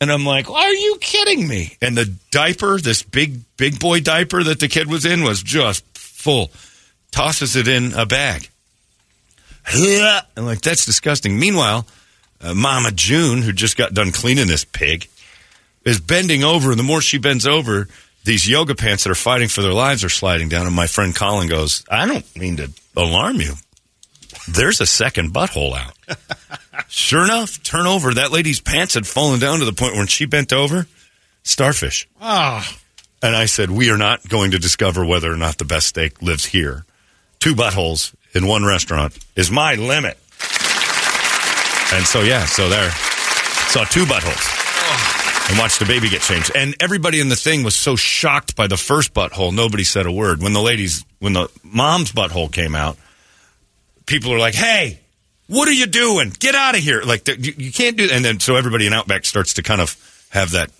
[0.00, 1.76] And I'm like, are you kidding me?
[1.80, 5.84] And the diaper, this big big boy diaper that the kid was in, was just
[5.96, 6.50] full.
[7.12, 8.48] Tosses it in a bag.
[9.66, 11.38] I'm like, that's disgusting.
[11.38, 11.86] Meanwhile,
[12.42, 15.08] uh, Mama June, who just got done cleaning this pig,
[15.84, 17.88] is bending over, and the more she bends over,
[18.24, 20.66] these yoga pants that are fighting for their lives are sliding down.
[20.66, 23.54] And my friend Colin goes, I don't mean to alarm you.
[24.48, 25.94] There's a second butthole out.
[26.88, 28.14] sure enough, turn over.
[28.14, 30.86] That lady's pants had fallen down to the point when she bent over,
[31.42, 32.08] starfish.
[32.20, 32.66] Oh,
[33.22, 36.20] And I said, We are not going to discover whether or not the best steak
[36.20, 36.84] lives here.
[37.40, 40.18] Two buttholes in one restaurant is my limit.
[41.92, 42.90] And so, yeah, so there.
[42.90, 44.63] Saw two buttholes.
[45.50, 46.52] And watched the baby get changed.
[46.54, 50.12] And everybody in the thing was so shocked by the first butthole, nobody said a
[50.12, 50.42] word.
[50.42, 52.96] When the ladies, when the mom's butthole came out,
[54.06, 55.00] people are like, hey,
[55.46, 56.32] what are you doing?
[56.38, 57.02] Get out of here.
[57.02, 59.96] Like, you, you can't do And then, so everybody in Outback starts to kind of
[60.30, 60.70] have that,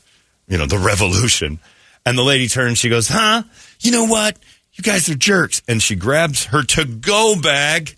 [0.48, 1.58] you know, the revolution.
[2.06, 3.42] And the lady turns, she goes, huh?
[3.80, 4.38] You know what?
[4.72, 5.60] You guys are jerks.
[5.68, 7.96] And she grabs her to go bag.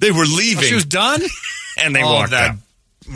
[0.00, 0.64] They were oh, leaving.
[0.64, 1.22] she was done.
[1.78, 2.56] and they Oh, walked that- out.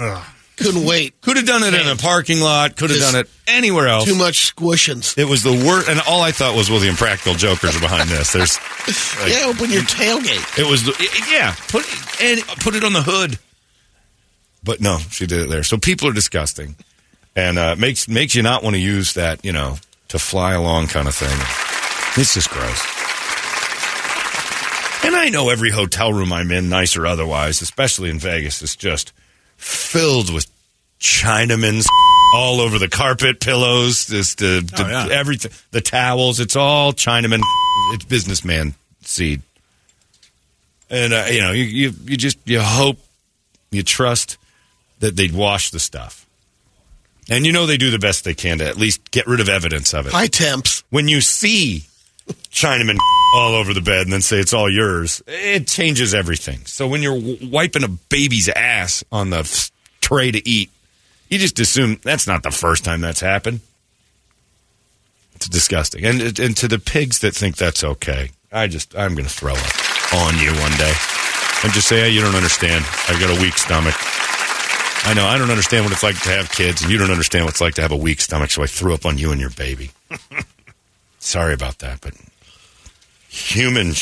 [0.01, 0.25] Ugh.
[0.57, 1.21] Couldn't wait.
[1.21, 2.77] Could have done it in a parking lot.
[2.77, 4.07] Could have Just done it anywhere else.
[4.07, 5.17] Too much squishings.
[5.19, 5.89] It was the worst.
[5.89, 8.33] And all I thought was, well, the impractical jokers are behind this.
[8.33, 8.59] There's,
[9.21, 10.59] like, yeah, open your tailgate.
[10.59, 10.93] it was, the,
[11.31, 13.39] yeah, put it, and put it on the hood.
[14.65, 15.63] But no, she did it there.
[15.63, 16.75] So people are disgusting,
[17.37, 19.77] and uh, makes makes you not want to use that, you know,
[20.09, 21.37] to fly along kind of thing.
[22.21, 22.83] It's just gross.
[25.05, 28.75] And I know every hotel room I'm in, nice or otherwise, especially in Vegas, is
[28.75, 29.13] just
[29.57, 30.47] filled with
[31.01, 31.85] Chinamen
[32.35, 35.09] all over the carpet, pillows, just the, the Oh, yeah.
[35.11, 36.41] everything, the towels.
[36.41, 37.41] It's all Chinaman.
[37.93, 39.43] It's businessman seed.
[40.91, 42.99] And uh, you know, you, you you just you hope,
[43.71, 44.39] you trust
[45.01, 46.27] that they'd wash the stuff,
[47.29, 49.49] and you know they do the best they can to at least get rid of
[49.49, 50.13] evidence of it.
[50.13, 50.85] High temps.
[50.91, 51.85] When you see
[52.51, 52.99] Chinaman
[53.37, 56.65] all over the bed and then say it's all yours, it changes everything.
[56.65, 59.71] So when you're w- wiping a baby's ass on the f-
[60.01, 60.71] tray to eat,
[61.29, 63.61] you just assume that's not the first time that's happened.
[65.35, 66.05] It's disgusting.
[66.05, 69.53] And and to the pigs that think that's okay, I just I'm going to throw
[69.53, 70.95] up on you one day
[71.63, 72.85] and just say, hey, you don't understand.
[73.09, 73.95] I've got a weak stomach.
[75.05, 77.45] I know I don't understand what it's like to have kids, and you don't understand
[77.45, 78.51] what it's like to have a weak stomach.
[78.51, 79.91] So I threw up on you and your baby.
[81.19, 82.15] Sorry about that, but
[83.37, 83.93] human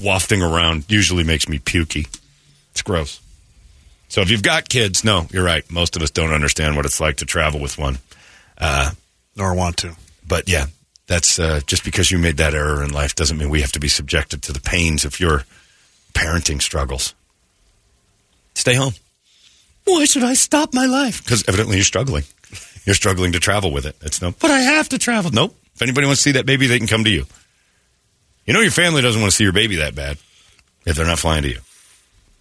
[0.00, 2.08] wafting around usually makes me pukey.
[2.72, 3.20] It's gross.
[4.08, 5.70] So if you've got kids, no, you're right.
[5.70, 7.98] Most of us don't understand what it's like to travel with one.
[9.36, 9.94] Nor want to.
[10.26, 10.66] But yeah,
[11.06, 13.80] that's uh, just because you made that error in life doesn't mean we have to
[13.80, 15.44] be subjected to the pains of your
[16.14, 17.14] parenting struggles.
[18.54, 18.94] Stay home.
[19.84, 21.22] Why should I stop my life?
[21.22, 22.24] Because evidently you're struggling.
[22.84, 23.96] You're struggling to travel with it.
[24.02, 25.30] It's no, but I have to travel.
[25.30, 25.56] Nope.
[25.74, 27.26] If anybody wants to see that baby, they can come to you.
[28.46, 30.18] You know your family doesn't want to see your baby that bad
[30.86, 31.58] if they're not flying to you.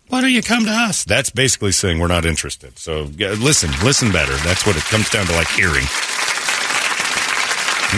[0.07, 1.03] Why don't you come to us?
[1.03, 2.79] That's basically saying we're not interested.
[2.79, 4.35] So yeah, listen, listen better.
[4.37, 5.85] That's what it comes down to, like hearing.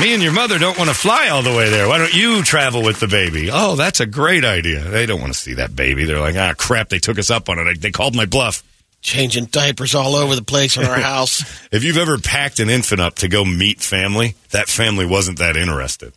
[0.02, 1.88] Me and your mother don't want to fly all the way there.
[1.88, 3.50] Why don't you travel with the baby?
[3.52, 4.82] Oh, that's a great idea.
[4.82, 6.06] They don't want to see that baby.
[6.06, 7.82] They're like, ah, crap, they took us up on it.
[7.82, 8.64] They called my bluff.
[9.02, 11.42] Changing diapers all over the place in our house.
[11.72, 15.58] If you've ever packed an infant up to go meet family, that family wasn't that
[15.58, 16.14] interested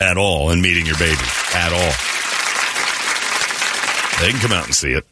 [0.00, 1.16] at all in meeting your baby.
[1.54, 1.92] At all.
[4.20, 5.04] They can come out and see it.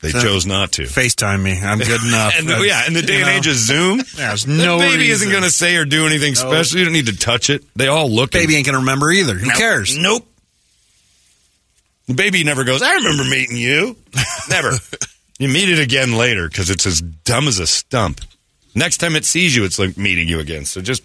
[0.00, 0.82] They So- chose not to.
[0.82, 1.60] FaceTime me.
[1.60, 2.34] I'm good enough.
[2.38, 4.98] And the- yeah, in the day and know, age of Zoom, There's the no baby
[4.98, 5.12] reason.
[5.14, 6.78] isn't going to say or do anything special.
[6.78, 7.64] You don't need to touch it.
[7.76, 8.30] They all look.
[8.32, 9.34] Baby ain't gonna remember either.
[9.34, 9.96] Who cares?
[9.96, 10.24] Nope.
[12.06, 13.94] The baby never goes, I remember meeting you.
[14.48, 14.70] Never.
[15.38, 18.22] you meet it again later because it's as dumb as a stump.
[18.74, 20.64] Next time it sees you, it's like meeting you again.
[20.64, 21.02] So just,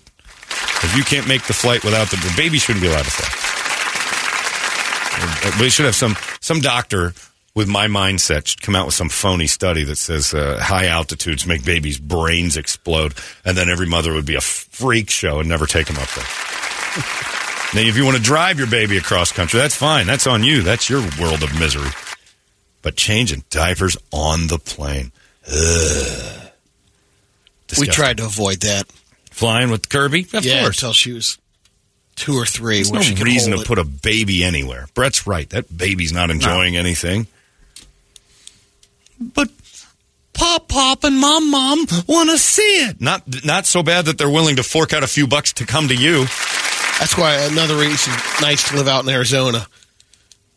[0.83, 3.29] if you can't make the flight without the, the baby shouldn't be allowed to fly.
[5.59, 7.13] We should have some, some doctor
[7.55, 11.45] with my mindset should come out with some phony study that says uh, high altitudes
[11.45, 13.13] make babies' brains explode,
[13.45, 16.25] and then every mother would be a freak show and never take them up there.
[17.73, 20.05] Now, if you want to drive your baby across country, that's fine.
[20.05, 20.61] That's on you.
[20.61, 21.89] That's your world of misery.
[22.83, 25.11] But changing diapers on the plane.
[25.51, 26.51] Ugh.
[27.79, 28.83] We tried to avoid that.
[29.33, 30.27] Flying with Kirby.
[30.33, 30.77] Of yeah, course.
[30.77, 31.37] until she was
[32.15, 32.75] two or three.
[32.77, 33.67] There's no she reason to it.
[33.67, 34.87] put a baby anywhere.
[34.93, 35.49] Brett's right.
[35.49, 37.27] That baby's not enjoying anything.
[39.19, 39.49] But
[40.33, 42.99] Pop Pop and Mom Mom want to see it.
[42.99, 45.87] Not not so bad that they're willing to fork out a few bucks to come
[45.87, 46.25] to you.
[46.99, 49.65] That's why another reason nice to live out in Arizona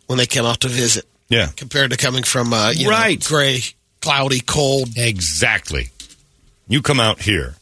[0.07, 1.49] when they come out to visit, Yeah.
[1.57, 3.23] compared to coming from uh, you know, Right.
[3.23, 3.61] gray,
[4.01, 4.91] cloudy, cold.
[4.97, 5.91] Exactly.
[6.69, 7.55] You come out here.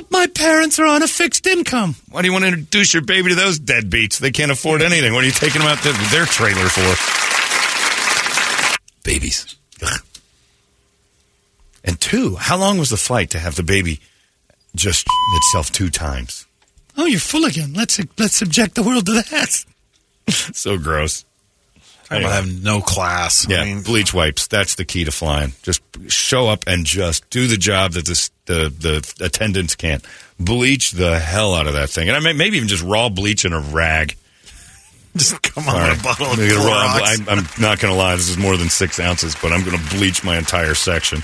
[0.00, 1.94] But my parents are on a fixed income.
[2.10, 4.18] Why do you want to introduce your baby to those deadbeats?
[4.18, 5.12] They can't afford anything.
[5.12, 6.96] What are you taking them out to their trailer for?
[9.04, 9.56] Babies.
[9.82, 10.00] Ugh.
[11.84, 14.00] And two, how long was the flight to have the baby
[14.74, 16.46] just itself two times?
[16.96, 17.74] Oh, you're full again.
[17.74, 19.64] Let's let's subject the world to that.
[20.56, 21.26] so gross.
[22.10, 23.46] I have no class.
[23.48, 24.48] Yeah, I mean, bleach wipes.
[24.48, 25.52] That's the key to flying.
[25.62, 30.04] Just show up and just do the job that this, the the attendants can't.
[30.38, 33.44] Bleach the hell out of that thing, and I may, maybe even just raw bleach
[33.44, 34.16] in a rag.
[35.16, 35.98] just come on right.
[35.98, 36.98] a bottle of I'm raw-.
[37.02, 38.16] I'm, I'm not going to lie.
[38.16, 41.22] This is more than six ounces, but I'm going to bleach my entire section.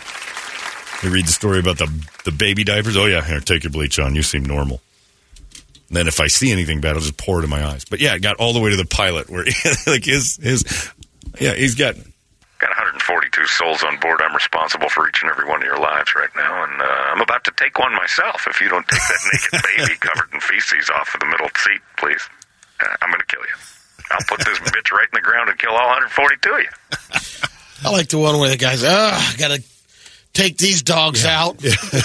[1.02, 1.90] You read the story about the
[2.24, 2.96] the baby diapers.
[2.96, 4.14] Oh yeah, here, take your bleach on.
[4.14, 4.80] You seem normal.
[5.88, 7.84] And then if I see anything bad, I'll just pour it in my eyes.
[7.84, 9.44] But yeah, it got all the way to the pilot where
[9.86, 10.90] like his his
[11.38, 11.96] yeah he's got
[12.58, 14.22] Got 142 souls on board.
[14.24, 17.20] I'm responsible for each and every one of your lives right now, and uh, I'm
[17.20, 18.46] about to take one myself.
[18.48, 19.20] If you don't take that
[19.52, 22.24] naked baby covered in feces off of the middle seat, please,
[22.80, 23.56] uh, I'm going to kill you.
[24.10, 26.70] I'll put this bitch right in the ground and kill all 142 of you.
[27.84, 29.62] I like the one where the guys, ah, I got to
[30.36, 31.58] take these dogs out,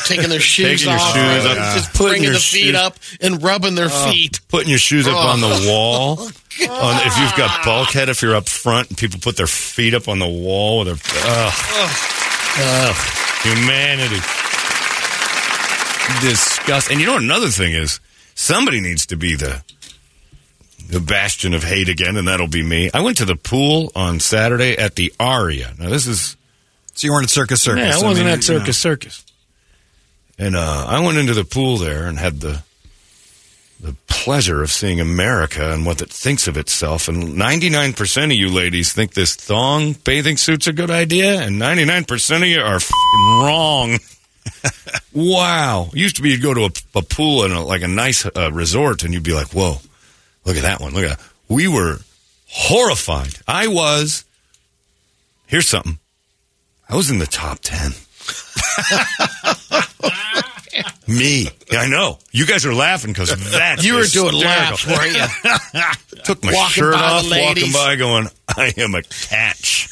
[0.05, 1.75] taking their shoes Taking off, shoes and off.
[1.75, 4.11] just Putting bringing your the feet shoes- up and rubbing their oh.
[4.11, 4.39] feet.
[4.47, 5.27] putting your shoes up Oh.
[5.29, 6.17] on the oh, wall.
[6.19, 9.93] Oh, on, if you've got bulkhead, if you're up front and people put their feet
[9.93, 11.53] up on the wall with their ugh,
[12.57, 12.95] ugh,
[13.43, 14.19] humanity,
[16.21, 16.91] disgust.
[16.91, 17.99] And you know what another thing is?
[18.35, 19.63] Somebody needs to be the
[20.89, 22.89] the bastion of hate again, and that'll be me.
[22.93, 25.73] I went to the pool on Saturday at the Aria.
[25.79, 26.35] Now this is
[26.93, 27.83] so you weren't at Circus Circus.
[27.83, 28.59] yeah, I wasn't mean, at you know.
[28.59, 29.25] Circus Circus.
[30.37, 32.63] And uh, I went into the pool there and had the
[33.81, 37.07] the pleasure of seeing America and what it thinks of itself.
[37.07, 42.35] And 99% of you ladies think this thong bathing suit's a good idea, and 99%
[42.37, 42.79] of you are
[43.43, 43.97] wrong.
[45.13, 45.89] wow.
[45.93, 48.51] Used to be you'd go to a, a pool in a, like a nice uh,
[48.51, 49.77] resort, and you'd be like, whoa,
[50.45, 50.93] look at that one.
[50.93, 51.27] Look at that.
[51.49, 51.97] We were
[52.49, 53.33] horrified.
[53.47, 54.25] I was.
[55.47, 55.97] Here's something.
[56.91, 57.91] I was in the top 10.
[61.07, 61.49] Me.
[61.71, 62.19] Yeah, I know.
[62.31, 65.25] You guys are laughing because that You were doing laps, weren't you?
[66.25, 69.87] Took my Walking shirt by the off, walking by, going, I am a catch.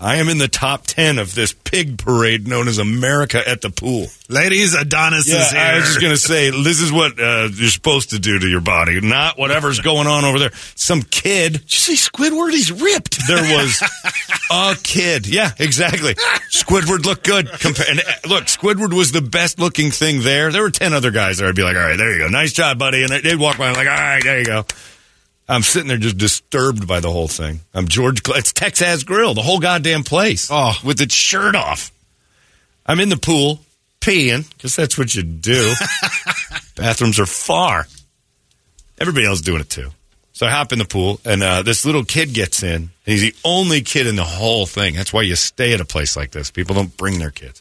[0.00, 3.70] I am in the top 10 of this pig parade known as America at the
[3.70, 4.06] Pool.
[4.28, 5.60] Ladies, Adonis Yeah, is here.
[5.60, 8.46] I was just going to say, this is what uh, you're supposed to do to
[8.46, 10.52] your body, not whatever's going on over there.
[10.74, 12.50] Some kid Did you see Squidward?
[12.52, 13.26] He's ripped.
[13.28, 13.82] there was
[14.50, 15.26] a kid.
[15.26, 16.14] Yeah, exactly.
[16.50, 17.46] Squidward looked good.
[17.46, 20.50] Compa- and uh, look, Squidward was the best looking thing there.
[20.50, 21.48] There were 10 other guys there.
[21.48, 22.28] I'd be like, all right, there you go.
[22.28, 23.02] Nice job, buddy.
[23.04, 23.70] And they'd walk by.
[23.72, 24.64] Like, all right, there you go.
[25.52, 27.60] I'm sitting there just disturbed by the whole thing.
[27.74, 28.26] I'm George.
[28.26, 30.48] Cl- It's Texas Grill, the whole goddamn place.
[30.50, 30.72] Oh.
[30.82, 31.92] with its shirt off.
[32.86, 33.60] I'm in the pool
[34.00, 35.72] peeing because that's what you do.
[36.76, 37.86] Bathrooms are far.
[38.98, 39.90] Everybody else is doing it too.
[40.32, 42.88] So I hop in the pool, and uh, this little kid gets in.
[43.04, 44.94] He's the only kid in the whole thing.
[44.94, 46.50] That's why you stay at a place like this.
[46.50, 47.60] People don't bring their kids.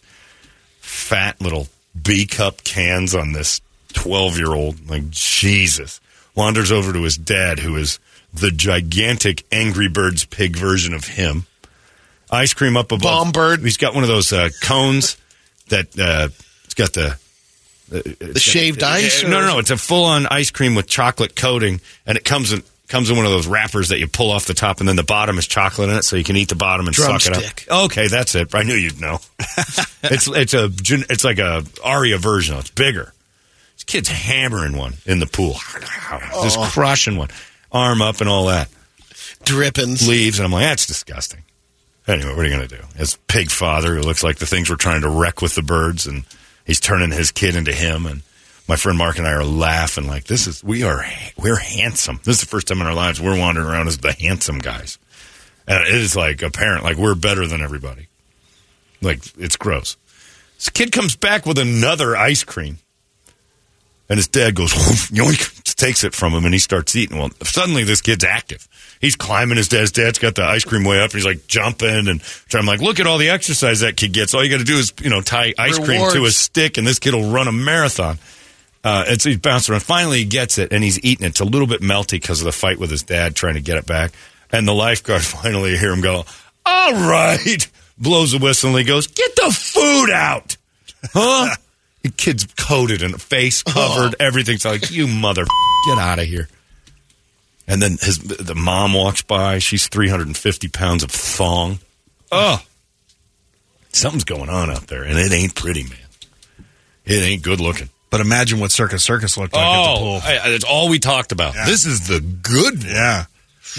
[0.80, 1.68] Fat little
[2.02, 3.60] B cup cans on this
[3.94, 4.90] 12 year old.
[4.90, 6.00] Like, Jesus.
[6.36, 8.00] Wanders over to his dad, who is
[8.34, 11.46] the gigantic Angry Birds pig version of him.
[12.32, 13.02] Ice cream up above.
[13.02, 13.60] Bomb bird.
[13.62, 15.18] He's got one of those uh, cones
[15.68, 16.30] that uh,
[16.64, 17.18] it's got the
[17.90, 19.24] The shaved ice?
[19.24, 19.60] no, no, no.
[19.60, 23.26] It's a full-on ice cream with chocolate coating, and it comes in Comes in one
[23.26, 25.88] of those wrappers that you pull off the top, and then the bottom is chocolate
[25.90, 27.38] in it, so you can eat the bottom and suck it
[27.70, 27.86] up.
[27.86, 28.54] Okay, that's it.
[28.54, 29.20] I knew you'd know.
[30.04, 30.70] it's it's a
[31.10, 32.58] it's like a Aria version.
[32.58, 33.14] It's bigger.
[33.92, 36.44] Kid's hammering one in the pool, oh.
[36.44, 37.28] just crushing one,
[37.74, 38.70] arm up and all that.
[39.44, 40.08] Drippings.
[40.08, 41.42] Leaves, and I'm like, that's disgusting.
[42.08, 42.82] Anyway, what are you going to do?
[42.98, 46.08] As pig father, who looks like the things we're trying to wreck with the birds,
[46.08, 46.24] and
[46.66, 48.06] he's turning his kid into him.
[48.06, 48.22] And
[48.66, 51.04] my friend Mark and I are laughing like, this is we are
[51.38, 52.22] we're handsome.
[52.24, 55.00] This is the first time in our lives we're wandering around as the handsome guys,
[55.68, 58.08] and it is like apparent like we're better than everybody.
[59.02, 59.98] Like it's gross.
[60.56, 62.78] This kid comes back with another ice cream.
[64.12, 67.18] And his dad goes, yoink, takes it from him, and he starts eating.
[67.18, 68.68] Well, suddenly this kid's active.
[69.00, 69.56] He's climbing.
[69.56, 71.06] His dad's dad's got the ice cream way up.
[71.06, 72.22] And he's like jumping, and
[72.54, 74.34] I'm like, look at all the exercise that kid gets.
[74.34, 76.86] All you got to do is, you know, tie ice cream to a stick, and
[76.86, 78.20] this kid will run a marathon.
[78.84, 79.82] Uh, and so he's bouncing around.
[79.84, 81.30] Finally, he gets it, and he's eating it.
[81.30, 83.78] It's a little bit melty because of the fight with his dad trying to get
[83.78, 84.12] it back.
[84.52, 86.26] And the lifeguard finally hear him go,
[86.66, 87.66] "All right,"
[87.98, 90.58] blows a whistle, and he goes, "Get the food out."
[91.14, 91.56] Huh?
[92.04, 93.72] The kid's coated and face oh.
[93.72, 95.46] covered, everything's like, you mother,
[95.88, 96.48] get out of here.
[97.68, 99.60] And then his the mom walks by.
[99.60, 101.80] She's 350 pounds of thong.
[102.32, 102.62] Oh,
[103.94, 105.98] something's going on out there, and it ain't pretty, man.
[107.06, 107.90] It ain't good looking.
[108.10, 110.22] But imagine what Circus Circus looked like at the oh, pool.
[110.24, 111.56] I- it's all we talked about.
[111.56, 111.66] Yeah.
[111.66, 112.94] This is the good one.
[112.94, 113.26] Yeah.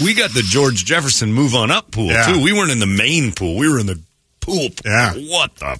[0.03, 2.25] We got the George Jefferson move on up pool Yeah.
[2.25, 2.43] too.
[2.43, 3.55] We weren't in the main pool.
[3.57, 4.01] We were in the
[4.41, 4.69] pool.
[4.69, 4.75] pool.
[4.85, 5.13] Yeah.
[5.13, 5.79] What the?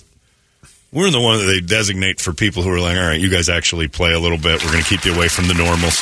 [0.94, 3.30] We're in the one that they designate for people who are like, all right, you
[3.30, 4.64] guys actually play a little bit.
[4.64, 6.02] We're going to keep you away from the normals.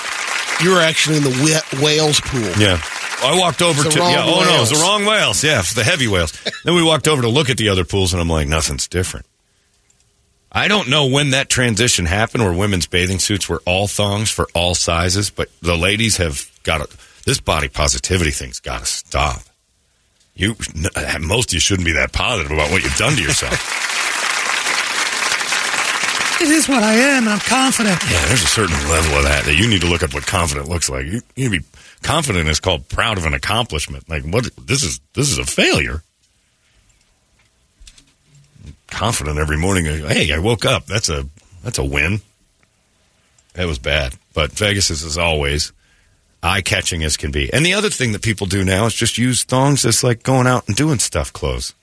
[0.62, 2.42] You were actually in the wh- whales pool.
[2.60, 2.78] Yeah.
[3.24, 4.24] I walked over It's to the wrong yeah.
[4.26, 5.44] Oh no, it was the wrong whales.
[5.44, 6.34] Yeah, the heavy whales.
[6.66, 9.26] then we walked over to look at the other pools, and I'm like, nothing's different.
[10.52, 14.48] I don't know when that transition happened, where women's bathing suits were all thongs for
[14.54, 16.98] all sizes, but the ladies have got to.
[17.26, 19.44] This body positivity thing's got to stop.
[20.34, 20.56] You,
[21.22, 23.88] most of you shouldn't be that positive about what you've done to yourself.
[26.42, 28.02] It is what I am, and I'm confident.
[28.10, 30.68] Yeah, there's a certain level of that that you need to look at what confident
[30.68, 31.06] looks like.
[31.06, 31.60] You, you be
[32.02, 34.10] confident is called proud of an accomplishment.
[34.10, 34.50] Like what?
[34.58, 36.02] This is this is a failure.
[38.88, 39.88] Confident every morning.
[39.88, 40.88] Uh, hey, I woke up.
[40.88, 41.26] That's a
[41.64, 42.22] that's a win.
[43.54, 45.72] That was bad, but Vegas is as always
[46.42, 47.54] eye catching as can be.
[47.54, 50.48] And the other thing that people do now is just use thongs as like going
[50.48, 51.76] out and doing stuff clothes.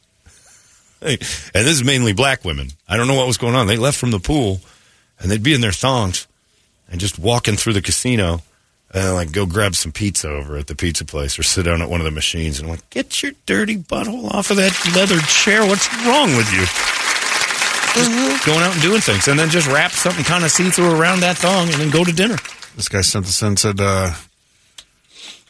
[1.00, 2.70] Hey, and this is mainly black women.
[2.88, 3.66] I don't know what was going on.
[3.66, 4.60] They left from the pool
[5.20, 6.26] and they'd be in their thongs
[6.90, 8.42] and just walking through the casino
[8.92, 11.90] and like go grab some pizza over at the pizza place or sit down at
[11.90, 15.20] one of the machines and I'm like, get your dirty butthole off of that leather
[15.20, 15.64] chair.
[15.66, 16.64] What's wrong with you?
[17.94, 20.98] Just going out and doing things and then just wrap something kind of see through
[20.98, 22.36] around that thong and then go to dinner.
[22.76, 24.14] This guy sent us in and said, uh,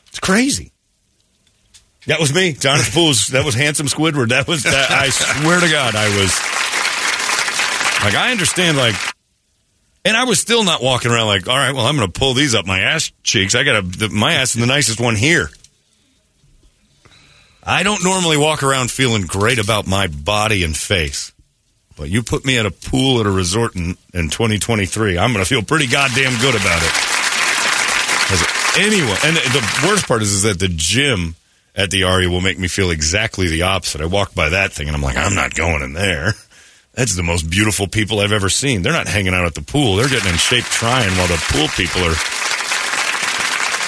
[0.08, 0.72] It's crazy.
[2.08, 3.28] That was me, Jonathan Pools.
[3.28, 4.30] That was handsome Squidward.
[4.30, 4.90] That was that.
[4.90, 6.32] I swear to God, I was
[8.02, 8.94] like, I understand, like,
[10.06, 12.32] and I was still not walking around like, all right, well, I'm going to pull
[12.32, 13.54] these up my ass cheeks.
[13.54, 15.50] I got to, my ass is the nicest one here.
[17.62, 21.34] I don't normally walk around feeling great about my body and face.
[21.94, 25.44] But you put me at a pool at a resort in, in 2023, I'm going
[25.44, 26.92] to feel pretty goddamn good about it.
[28.32, 31.34] As anyone, and the worst part is, is that the gym
[31.78, 34.00] at the Aria will make me feel exactly the opposite.
[34.00, 36.32] I walk by that thing and I'm like, I'm not going in there.
[36.92, 38.82] That's the most beautiful people I've ever seen.
[38.82, 39.94] They're not hanging out at the pool.
[39.94, 42.16] They're getting in shape trying while the pool people are.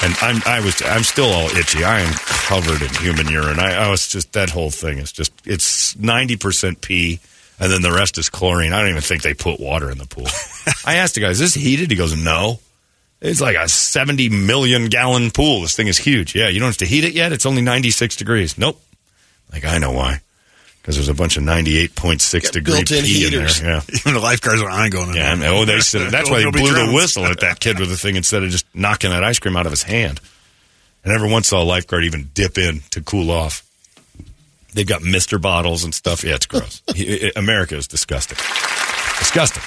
[0.03, 1.83] And I'm I was I'm still all itchy.
[1.83, 3.59] I am covered in human urine.
[3.59, 7.21] I, I was just that whole thing is just it's ninety percent pee,
[7.59, 8.73] and then the rest is chlorine.
[8.73, 10.29] I don't even think they put water in the pool.
[10.87, 12.61] I asked the guy, "Is this heated?" He goes, "No."
[13.21, 15.61] It's like a 70 million gallon pool.
[15.63, 16.35] This thing is huge.
[16.35, 17.33] Yeah, you don't have to heat it yet.
[17.33, 18.57] It's only 96 degrees.
[18.57, 18.81] Nope.
[19.53, 20.21] Like, I know why.
[20.81, 23.59] Because there's a bunch of 98.6 Got degree built-in pee heaters.
[23.61, 23.75] in there.
[23.75, 23.83] Yeah.
[23.95, 25.51] even the lifeguards are, I ain't going in Yeah, there.
[25.51, 27.91] and, oh, they said that's why they You'll blew the whistle at that kid with
[27.91, 30.19] the thing instead of just knocking that ice cream out of his hand.
[31.05, 33.63] I never once saw a lifeguard even dip in to cool off.
[34.73, 36.23] They've got Mister bottles and stuff.
[36.25, 36.81] Yeah, it's gross.
[37.37, 38.39] America is disgusting.
[39.19, 39.63] Disgusting.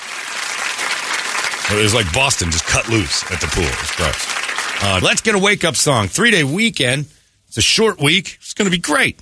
[1.72, 3.64] It was like Boston just cut loose at the pool.
[3.64, 4.84] It's gross.
[4.84, 6.07] Uh, let's get a wake up song.
[6.07, 7.05] Three day weekend.
[7.47, 8.38] It's a short week.
[8.41, 9.20] It's going to be great.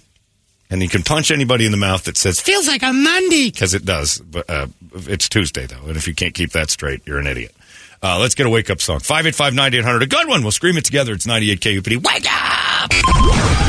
[0.69, 3.51] And you can punch anybody in the mouth that says, feels like a Monday.
[3.51, 4.19] Because it does.
[4.19, 5.85] But uh, it's Tuesday, though.
[5.85, 7.53] And if you can't keep that straight, you're an idiot.
[8.01, 8.99] Uh, let's get a wake up song.
[8.99, 10.01] 585 9800.
[10.01, 10.41] A good one.
[10.41, 11.13] We'll scream it together.
[11.13, 11.97] It's 98 KUPD.
[12.03, 12.89] Wake up!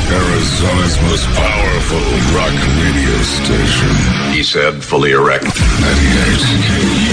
[0.09, 2.01] Arizona's most powerful
[2.33, 4.33] rock radio station.
[4.33, 5.43] He said, fully erect.
[5.43, 7.12] 98 KUPD.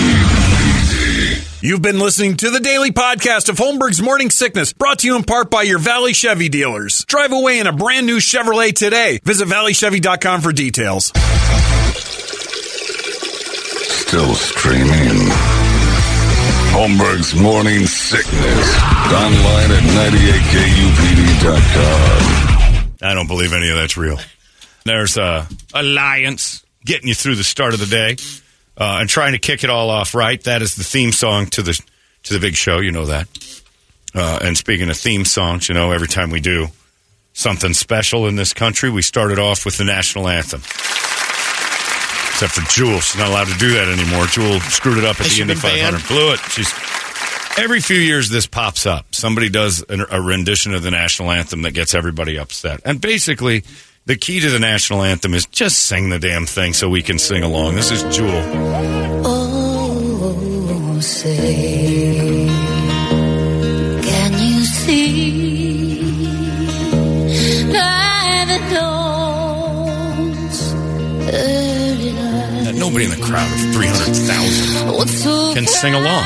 [1.63, 5.25] You've been listening to the daily podcast of Holmberg's Morning Sickness, brought to you in
[5.25, 7.05] part by your Valley Chevy dealers.
[7.05, 9.21] Drive away in a brand new Chevrolet today.
[9.25, 11.13] Visit valleychevy.com for details.
[14.07, 15.29] Still streaming.
[16.73, 18.79] Holmberg's Morning Sickness.
[19.13, 19.83] Online at
[22.81, 22.93] 98kupd.com.
[23.03, 24.19] I don't believe any of that's real.
[24.85, 28.17] There's a alliance getting you through the start of the day
[28.81, 30.43] uh, and trying to kick it all off right.
[30.45, 31.79] That is the theme song to the
[32.25, 32.79] to the big show.
[32.81, 33.29] You know that.
[34.15, 36.69] Uh, and speaking of theme songs, you know every time we do
[37.33, 40.61] something special in this country, we started off with the national anthem.
[42.33, 44.25] Except for Jewel, she's not allowed to do that anymore.
[44.27, 46.09] Jewel screwed it up at Has the Indy 500, banned?
[46.09, 46.41] blew it.
[46.51, 46.73] She's
[47.59, 49.15] every few years this pops up.
[49.15, 52.81] Somebody does an, a rendition of the national anthem that gets everybody upset.
[52.87, 53.65] And basically,
[54.11, 57.17] the key to the national anthem is just sing the damn thing so we can
[57.17, 57.77] sing along.
[57.77, 58.43] This is Jewel.
[59.25, 62.49] Oh, say,
[64.03, 66.03] can you see
[67.71, 70.73] by the dawn's
[71.33, 76.25] early light Nobody in the crowd of 300,000 so can sing along.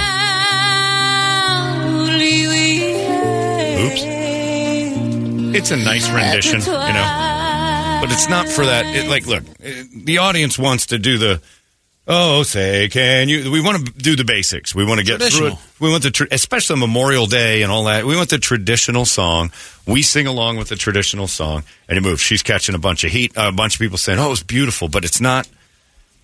[3.84, 4.04] Oops.
[5.54, 7.33] It's a nice rendition, you know.
[8.04, 8.84] But it's not for that.
[8.84, 9.44] It, like, look,
[10.04, 11.40] the audience wants to do the.
[12.06, 13.50] Oh, say, can you?
[13.50, 14.74] We want to do the basics.
[14.74, 15.54] We want to get through it.
[15.80, 18.04] We want the, tra- especially Memorial Day and all that.
[18.04, 19.52] We want the traditional song.
[19.86, 22.20] We sing along with the traditional song, and it moves.
[22.20, 23.32] She's catching a bunch of heat.
[23.36, 25.48] A bunch of people saying, "Oh, it's beautiful," but it's not.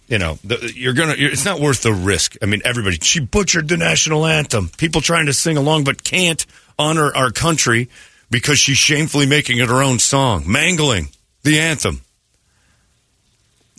[0.07, 1.15] You know, the, you're gonna.
[1.15, 2.37] You're, it's not worth the risk.
[2.43, 2.99] I mean, everybody.
[3.01, 4.69] She butchered the national anthem.
[4.77, 6.45] People trying to sing along, but can't
[6.79, 7.89] honor our country
[8.31, 11.09] because she's shamefully making it her own song, mangling
[11.43, 12.03] the anthem.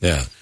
[0.02, 0.24] Yeah.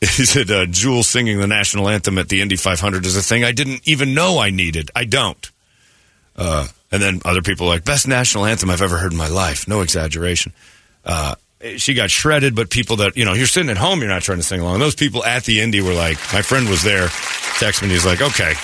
[0.00, 3.42] He said, uh, Jewel singing the national anthem at the Indy 500 is a thing
[3.42, 4.92] I didn't even know I needed.
[4.94, 5.50] I don't.
[6.36, 9.66] Uh, and then other people like, best national anthem I've ever heard in my life.
[9.66, 10.52] No exaggeration.
[11.04, 11.34] Uh,
[11.78, 14.38] she got shredded, but people that, you know, you're sitting at home, you're not trying
[14.38, 14.78] to sing along.
[14.78, 17.08] Those people at the Indy were like, my friend was there,
[17.58, 18.54] texted me, he's like, okay,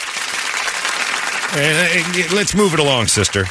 [1.57, 3.45] Eh, let's move it along, sister.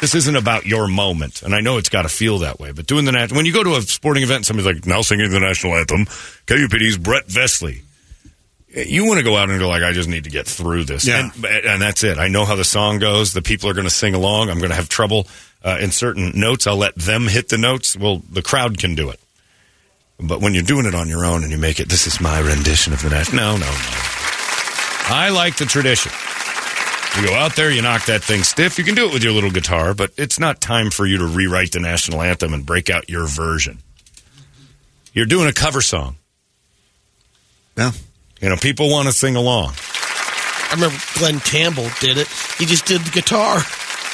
[0.00, 2.70] This isn't about your moment, and I know it's got to feel that way.
[2.72, 5.00] But doing the nat- when you go to a sporting event, and somebody's like now
[5.02, 6.04] singing the national anthem.
[6.46, 7.82] KUPD's Brett Vesley.
[8.68, 11.06] You want to go out and go like, I just need to get through this,
[11.06, 11.30] Yeah.
[11.34, 12.18] and, and that's it.
[12.18, 13.32] I know how the song goes.
[13.32, 14.50] The people are going to sing along.
[14.50, 15.26] I'm going to have trouble
[15.64, 16.66] uh, in certain notes.
[16.66, 17.96] I'll let them hit the notes.
[17.96, 19.18] Well, the crowd can do it.
[20.20, 22.40] But when you're doing it on your own and you make it, this is my
[22.40, 23.36] rendition of the national.
[23.42, 23.70] No, no, no.
[25.10, 26.12] I like the tradition.
[27.20, 28.78] You go out there, you knock that thing stiff.
[28.78, 31.26] You can do it with your little guitar, but it's not time for you to
[31.26, 33.78] rewrite the national anthem and break out your version.
[35.12, 36.16] You're doing a cover song.
[37.76, 37.90] Yeah.
[38.40, 39.72] You know, people want to sing along.
[39.74, 42.28] I remember Glen Campbell did it.
[42.58, 43.62] He just did the guitar.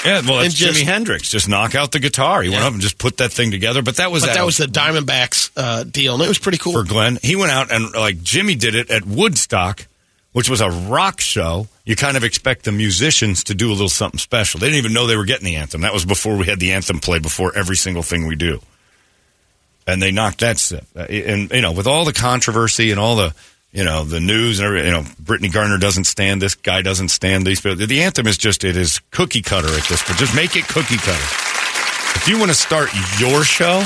[0.05, 1.30] Yeah, well, And it's just- Jimi Hendrix.
[1.30, 2.42] Just knock out the guitar.
[2.42, 2.66] He went Yeah.
[2.68, 3.82] up and just put that thing together.
[3.82, 6.59] But that was But at- that was the Diamondbacks uh, deal, and it was pretty
[6.59, 6.72] cool.
[6.72, 7.18] for Glen.
[7.22, 9.86] He went out and like Jimi did it at Woodstock,
[10.35, 11.68] which was a rock show.
[11.85, 14.59] You kind of expect the musicians to do a little something special.
[14.59, 15.82] They didn't even know they were getting the anthem.
[15.82, 18.61] That was before we had the anthem play before every single thing we do.
[19.87, 20.85] And they knocked that stuff.
[20.97, 23.32] Uh, And you know, with all the controversy and all the
[23.72, 27.11] you know the news and everything, you know, Brittney Griner doesn't stand this guy doesn't
[27.11, 27.61] stand these.
[27.61, 30.03] But the anthem is just it is cookie cutter at this.
[30.07, 31.28] But just make it cookie cutter.
[32.16, 33.80] If you want to start your show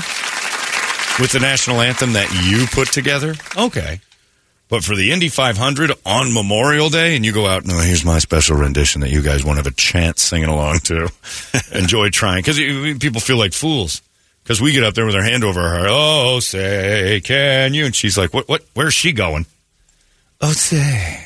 [1.21, 4.01] with the national anthem that you put together, okay.
[4.69, 8.05] But for the Indy 500 on Memorial Day, and you go out, and no, here's
[8.05, 11.09] my special rendition that you guys won't have a chance singing along to.
[11.73, 12.43] Enjoy trying.
[12.43, 12.59] Because
[12.99, 14.03] people feel like fools.
[14.43, 15.89] Because we get up there with our hand over our heart.
[15.91, 17.87] Oh, say, can you?
[17.87, 19.47] And she's like, what, what, where's she going?
[20.41, 21.25] Oh, say.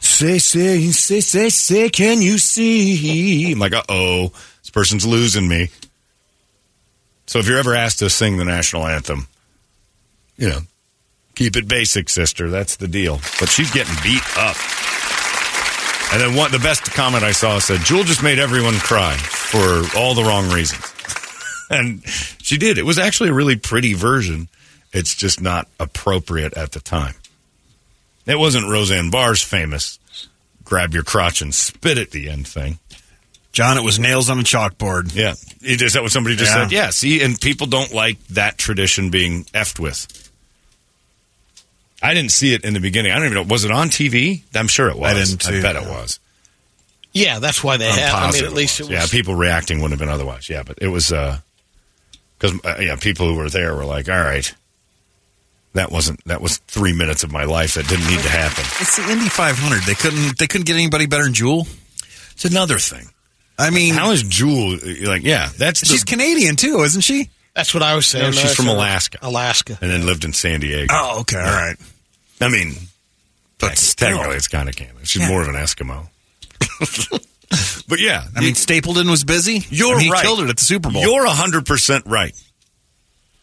[0.00, 3.52] Say, say, say, say, say, can you see?
[3.52, 5.70] I'm like, uh oh, this person's losing me.
[7.26, 9.28] So if you're ever asked to sing the national anthem,
[10.36, 10.60] you know,
[11.40, 12.50] keep it basic, sister.
[12.50, 13.18] That's the deal.
[13.40, 14.56] But she's getting beat up.
[16.12, 19.82] And then one, the best comment I saw said, Jewel just made everyone cry for
[19.96, 20.84] all the wrong reasons.
[21.70, 22.76] and she did.
[22.76, 24.48] It was actually a really pretty version.
[24.92, 27.14] It's just not appropriate at the time.
[28.26, 29.98] It wasn't Roseanne Barr's famous
[30.62, 32.78] grab your crotch and spit at the end thing.
[33.50, 35.12] John, it was nails on a chalkboard.
[35.16, 35.34] Yeah.
[35.62, 36.62] Is that what somebody just Yeah.
[36.64, 36.72] said?
[36.72, 36.90] Yeah.
[36.90, 40.06] See, and people don't like that tradition being effed with.
[42.02, 43.12] I didn't see it in the beginning.
[43.12, 43.42] I don't even know.
[43.44, 44.42] Was it on TV?
[44.54, 45.10] I'm sure it was.
[45.10, 45.62] I didn't I it.
[45.62, 46.18] bet it was.
[47.12, 48.14] yeah, that's why they I'm have.
[48.14, 49.00] I mean, at least it it was.
[49.02, 49.12] was.
[49.12, 50.48] Yeah, people reacting wouldn't have been otherwise.
[50.48, 54.52] Yeah, but it was because uh, yeah, people who were there were like, "All right,
[55.74, 56.24] That wasn't.
[56.24, 58.64] That was three minutes of my life that didn't need to happen.
[58.80, 59.82] It's the Indy 500.
[59.84, 60.38] They couldn't.
[60.38, 61.66] They couldn't get anybody better than Jewel.
[62.32, 63.08] It's another thing.
[63.58, 65.22] I mean, How is Jewel like?
[65.22, 67.28] Yeah, that's she's the, Canadian too, isn't she?
[67.54, 68.26] That's what I was saying.
[68.26, 69.18] No, she's from Alaska.
[69.22, 69.78] Alaska.
[69.80, 70.86] and then lived in San Diego.
[70.94, 71.76] Oh, okay, all right.
[72.40, 72.74] I mean,
[73.58, 75.00] But technically, it's kind of Canada.
[75.04, 75.28] She's Yeah.
[75.28, 76.08] more of an Eskimo.
[77.88, 79.64] but yeah, I mean, Stapleton was busy.
[79.70, 80.22] You're I mean, he right.
[80.22, 81.02] killed it at the Super Bowl.
[81.02, 82.34] You're hundred percent right.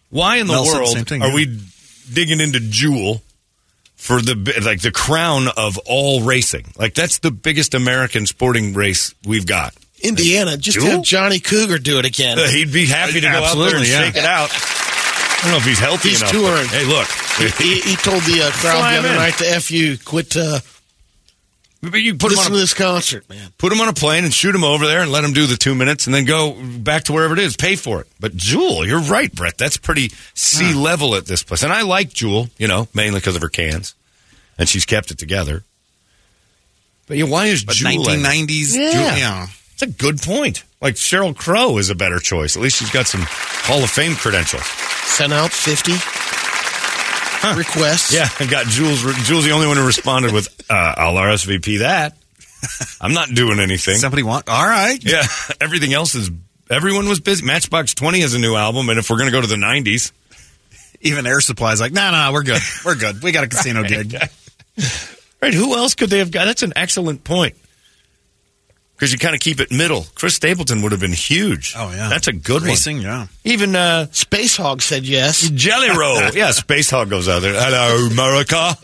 [0.10, 1.36] Why in the Nelson, world thing, are yeah.
[1.36, 1.60] we
[2.14, 3.22] digging into Jewel
[3.98, 6.66] for the like the crown of all racing?
[6.78, 9.74] Like that's the biggest American sporting race we've got.
[10.04, 10.58] Indiana.
[10.58, 10.92] Just Jewel?
[10.92, 12.38] have Johnny Cougar do it again.
[12.40, 14.04] Uh, He'd be happy to go out there and yeah.
[14.06, 14.50] shake it out.
[14.52, 16.32] I don't know if he's healthy He's enough.
[16.32, 16.66] touring.
[16.68, 17.08] but- Hey, look.
[17.60, 19.16] he, he told the uh, crowd Fly the other in.
[19.16, 20.60] night to F you, quit uh,
[21.84, 23.52] But you put him, listen on to a, this concert, man.
[23.60, 25.56] put him on a plane and shoot him over there and let him do the
[25.56, 27.56] two minutes and then go back to wherever it is.
[27.56, 28.08] Pay for it.
[28.20, 29.58] But Jewel, you're right, Brett.
[29.60, 31.62] That's pretty sea level at this place.
[31.62, 33.94] And I like Jewel, you know, mainly because of her cans.
[34.58, 35.64] And she's kept it together.
[37.06, 38.04] But yeah, why is but Jewel?
[38.06, 38.76] 1990s.
[38.76, 38.92] Yeah.
[38.92, 39.48] Jewel- yeah.
[39.78, 40.64] It's a good point.
[40.82, 42.56] Like Sheryl Crow is a better choice.
[42.58, 44.66] At least she's got some Hall of Fame credentials.
[44.66, 45.92] Sent out 50
[47.56, 48.12] requests.
[48.12, 49.04] Yeah, I got Jules.
[49.28, 52.18] Jules, the only one who responded with, uh, "I'll RSVP that."
[53.00, 53.98] I'm not doing anything.
[53.98, 54.50] Somebody want?
[54.50, 54.98] All right.
[55.04, 55.22] Yeah,
[55.62, 56.32] everything else is.
[56.72, 57.46] Everyone was busy.
[57.46, 60.12] Matchbox Twenty has a new album, and if we're going to go to the '90s,
[61.02, 62.62] Even Air Supply's like, no, no, we're good.
[62.84, 63.22] We're good.
[63.22, 64.16] We got a casino gig.
[65.40, 65.54] right?
[65.54, 66.46] Who else could they have got?
[66.46, 67.56] That's an excellent point.
[68.98, 70.08] Because you kind of keep it middle.
[70.16, 71.76] Chris Stapleton would have been huge.
[71.78, 72.98] Oh yeah, that's a good racing.
[72.98, 73.06] one.
[73.06, 73.28] Yeah.
[73.44, 75.48] Even uh, Spacehog said yes.
[75.52, 76.16] Jelly Roll.
[76.34, 77.54] yeah, Spacehog goes out there.
[77.54, 78.76] Hello, America.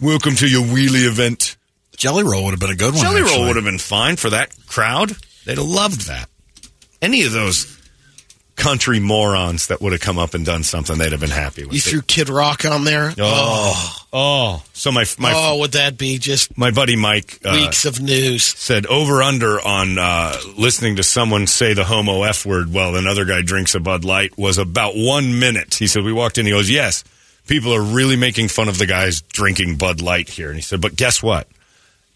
[0.00, 1.56] Welcome to your wheelie event.
[1.98, 3.02] Jelly Roll would have been a good one.
[3.02, 3.36] Jelly actually.
[3.36, 5.12] Roll would have been fine for that crowd.
[5.44, 6.30] They'd have loved that.
[7.02, 7.66] Any of those
[8.56, 11.72] country morons that would have come up and done something, they'd have been happy with
[11.74, 11.82] You it.
[11.82, 13.12] threw Kid Rock on there.
[13.18, 14.62] Oh, oh.
[14.72, 18.44] So my my oh, would that be just my buddy Mike uh, weeks of news?
[18.44, 23.24] said over under on uh, listening to someone say the homo f word while another
[23.24, 25.74] guy drinks a Bud Light was about one minute.
[25.74, 26.46] He said we walked in.
[26.46, 27.04] He goes, yes,
[27.46, 30.48] people are really making fun of the guys drinking Bud Light here.
[30.48, 31.48] And he said, but guess what?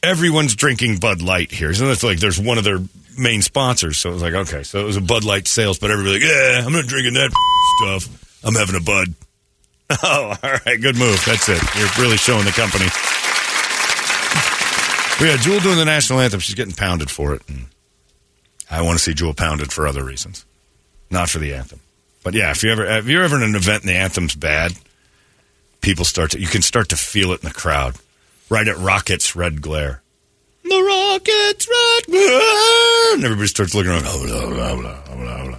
[0.03, 1.75] Everyone's drinking Bud Light here.
[1.75, 2.79] So it's like there's one of their
[3.19, 3.99] main sponsors.
[3.99, 6.29] So it was like, okay, so it was a Bud Light sales, but everybody like,
[6.29, 7.31] yeah, I'm not drinking that
[7.83, 8.43] stuff.
[8.45, 9.15] I'm having a Bud.
[10.03, 11.19] Oh, all right, good move.
[11.25, 11.63] That's it.
[11.79, 12.85] You're really showing the company.
[15.19, 16.41] But yeah, Jewel doing the national anthem.
[16.41, 17.41] She's getting pounded for it.
[17.49, 17.69] And
[18.71, 20.45] I want to see Jewel pounded for other reasons,
[21.11, 21.81] not for the anthem.
[22.23, 24.73] But yeah, if you ever if you're ever in an event and the anthem's bad,
[25.81, 27.97] people start to you can start to feel it in the crowd.
[28.51, 30.03] Right at Rockets Red Glare.
[30.65, 33.15] The Rockets Red Glare.
[33.15, 34.03] And everybody starts looking around.
[34.03, 35.59] Blah, blah, blah, blah, blah, blah.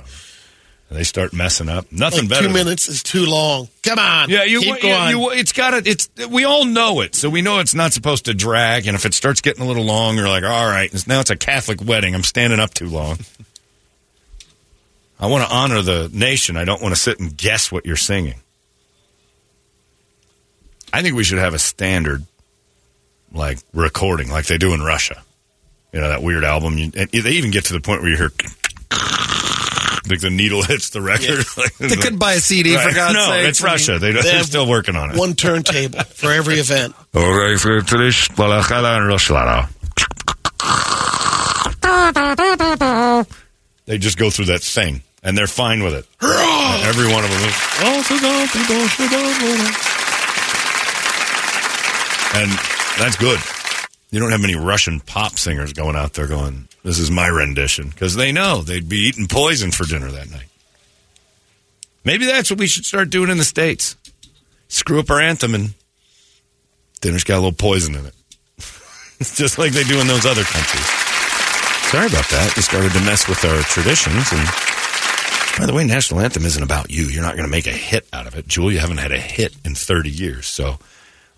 [0.89, 1.91] And they start messing up.
[1.91, 2.47] Nothing Like better.
[2.47, 3.67] two minutes is too long.
[3.83, 4.29] Come on.
[4.31, 5.09] yeah, you, keep you, going.
[5.11, 5.87] you- it's got to.
[5.89, 8.87] It's we all know it, so we know it's not supposed to drag.
[8.87, 11.29] And if it starts getting a little long, you're like, all right, it's- now it's
[11.29, 12.15] a Catholic wedding.
[12.15, 13.19] I'm standing up too long.
[15.19, 16.57] I want to honor the nation.
[16.57, 18.41] I don't want to sit and guess what you're singing.
[20.91, 22.25] I think we should have a standard,
[23.33, 25.21] like recording, like they do in Russia.
[25.93, 26.77] You know that weird album.
[26.77, 28.31] You, and they even get to the point where you hear.
[30.09, 31.45] Like the needle hits the record.
[31.57, 32.95] Like, They couldn't buy a CD for Right.
[32.95, 33.47] God's no, sake.
[33.47, 33.99] it's Russia.
[33.99, 35.17] They, They they're still working on it.
[35.17, 36.95] One turntable for every event.
[43.85, 46.05] They just go through that thing, and they're fine with it.
[46.21, 47.55] And every one of them is.
[52.35, 52.51] And
[52.99, 53.39] that's good.
[54.11, 57.89] You don't have many Russian pop singers going out there going, "This is my rendition,"
[57.89, 60.47] because they know they'd be eating poison for dinner that night.
[62.03, 63.95] Maybe that's what we should start doing in the states.
[64.67, 65.73] Screw up our anthem, and
[67.01, 68.15] dinner's got a little poison in it.
[69.19, 70.85] It's just like they do in those other countries.
[71.89, 72.53] Sorry about that.
[72.55, 74.31] We started to mess with our traditions.
[74.31, 74.47] And
[75.57, 77.05] by the way, national anthem isn't about you.
[77.05, 79.19] You're not going to make a hit out of it, Julia, You haven't had a
[79.19, 80.77] hit in 30 years, so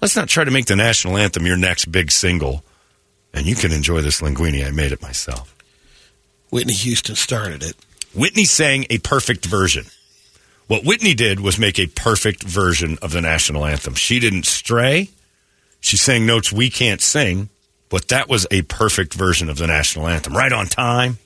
[0.02, 2.64] let's not try to make the national anthem your next big single.
[3.34, 4.66] And you can enjoy this linguine.
[4.66, 5.56] I made it myself.
[6.50, 7.76] Whitney Houston started it.
[8.14, 9.86] Whitney sang a perfect version.
[10.68, 13.94] What Whitney did was make a perfect version of the national anthem.
[13.94, 15.10] She didn't stray.
[15.80, 17.50] She sang notes we can't sing,
[17.90, 20.34] but that was a perfect version of the national anthem.
[20.34, 21.18] Right on time.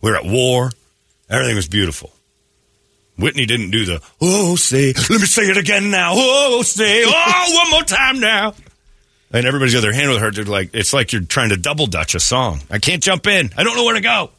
[0.00, 0.70] We are at war.
[1.28, 2.12] Everything was beautiful.
[3.20, 6.12] Whitney didn't do the, oh, say, let me say it again now.
[6.14, 8.54] Oh, say, oh, one more time now.
[9.32, 10.30] And everybody's got their hand with her.
[10.30, 12.60] They're like, it's like you're trying to double dutch a song.
[12.70, 13.50] I can't jump in.
[13.56, 14.30] I don't know where to go.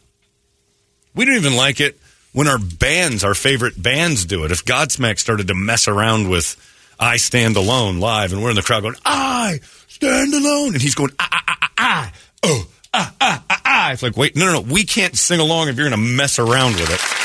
[1.16, 1.98] We don't even like it
[2.34, 4.52] when our bands, our favorite bands, do it.
[4.52, 6.56] If Godsmack started to mess around with
[7.00, 10.74] I Stand Alone live, and we're in the crowd going, I stand alone.
[10.74, 12.14] And he's going, ah, ah, ah, ah, ah,
[12.44, 13.92] oh, ah, ah, ah, ah.
[13.92, 14.62] It's like, wait, no, no, no.
[14.62, 17.21] We can't sing along if you're going to mess around with it.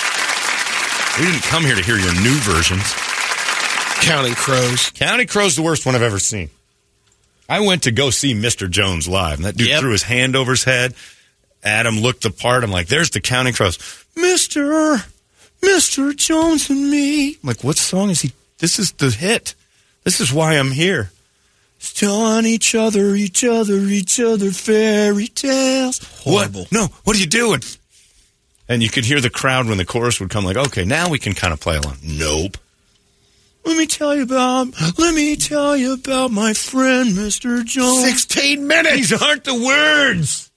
[1.19, 2.83] We didn't come here to hear your new versions.
[4.03, 4.91] Counting crows.
[4.91, 6.51] County Crow's the worst one I've ever seen.
[7.49, 8.69] I went to go see Mr.
[8.69, 9.81] Jones live, and that dude Yep.
[9.81, 10.95] threw his hand over his head.
[11.65, 12.63] Adam looked the part.
[12.65, 13.79] I'm like, there's the Counting Crows.
[14.17, 15.03] Mr.
[15.63, 16.15] Mr.
[16.15, 17.31] Jones and me.
[17.31, 18.33] I'm like, what song is he?
[18.59, 19.55] This is the hit.
[20.05, 21.11] This is why I'm here.
[21.79, 25.99] Still on each other, each other, each other, fairy tales.
[26.25, 26.63] Horrible.
[26.63, 26.73] What?
[26.73, 27.63] No, what are you doing?
[28.69, 31.19] And you could hear the crowd when the chorus would come, like, okay, now we
[31.19, 31.99] can kind of play along.
[32.03, 32.59] Nope.
[33.65, 34.69] Let me tell you about.
[34.99, 38.05] Let me tell you about my friend, Mister Jones.
[38.05, 38.95] 16 minutes.
[38.95, 40.51] These aren't the words.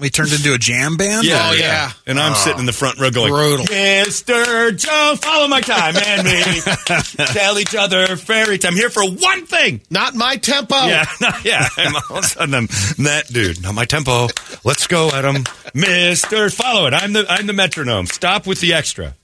[0.00, 1.26] We turned into a jam band?
[1.30, 1.92] Oh, yeah.
[2.06, 3.66] And I'm sitting in the front row going, Brutal.
[3.68, 6.42] Mister Joe, follow my time and me.
[7.26, 8.70] tell each other fairy time.
[8.70, 9.80] I'm here for one thing.
[9.90, 10.76] Not my tempo.
[10.86, 11.04] Yeah,
[11.44, 11.68] yeah.
[11.76, 12.66] And all of a sudden, I'm
[13.04, 13.62] that dude.
[13.62, 14.28] Not my tempo.
[14.64, 15.44] Let's go, Adam.
[15.74, 16.94] Mister, follow it.
[16.94, 18.06] I'm the I'm the metronome.
[18.06, 19.14] Stop with the extra.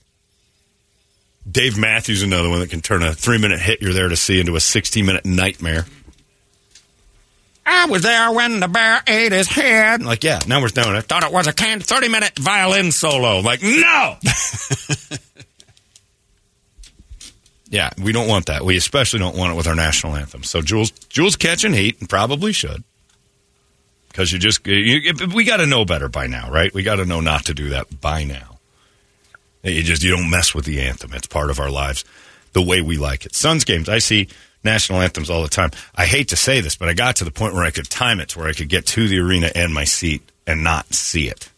[1.49, 4.39] Dave Matthews, another one that can turn a three minute hit you're there to see
[4.39, 5.85] into a 60 minute nightmare.
[7.69, 10.01] I was there when the bear ate his head.
[10.01, 11.01] Like, yeah, now we're doing it.
[11.03, 13.41] Thought it was a canned 30 minute violin solo.
[13.41, 14.15] Like, no!
[17.69, 18.63] yeah, we don't want that.
[18.63, 20.43] We especially don't want it with our national anthem.
[20.43, 22.85] So Jules, Jules catching heat and probably should.
[24.07, 26.73] Because you just, you, we got to know better by now, right?
[26.73, 28.59] We got to know not to do that by now.
[29.61, 31.11] You just, you don't mess with the anthem.
[31.13, 32.05] It's part of our lives
[32.53, 33.35] the way we like it.
[33.35, 34.29] Suns games, I see
[34.67, 35.71] national anthems all the time.
[35.95, 38.19] I hate to say this, but I got to the point where I could time
[38.19, 41.27] it to where I could get to the arena and my seat and not see
[41.27, 41.49] it.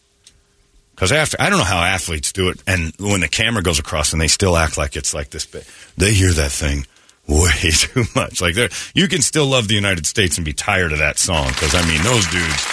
[0.94, 4.12] Because after, I don't know how athletes do it, and when the camera goes across
[4.12, 5.64] and they still act like it's like this, big,
[5.96, 6.86] they hear that thing
[7.26, 8.40] way too much.
[8.40, 8.56] Like,
[8.94, 11.48] you can still love the United States and be tired of that song.
[11.48, 12.66] Because I mean, those dudes,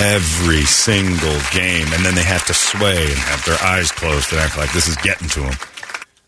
[0.00, 4.40] every single game, and then they have to sway and have their eyes closed and
[4.40, 5.54] act like this is getting to them.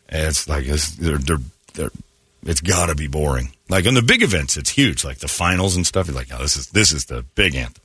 [0.08, 1.38] And it's like it's, they're, they're,
[1.74, 1.92] they're,
[2.44, 3.52] it's got to be boring.
[3.68, 6.06] Like on the big events, it's huge, like the finals and stuff.
[6.06, 7.82] You're like, oh, this is this is the big anthem,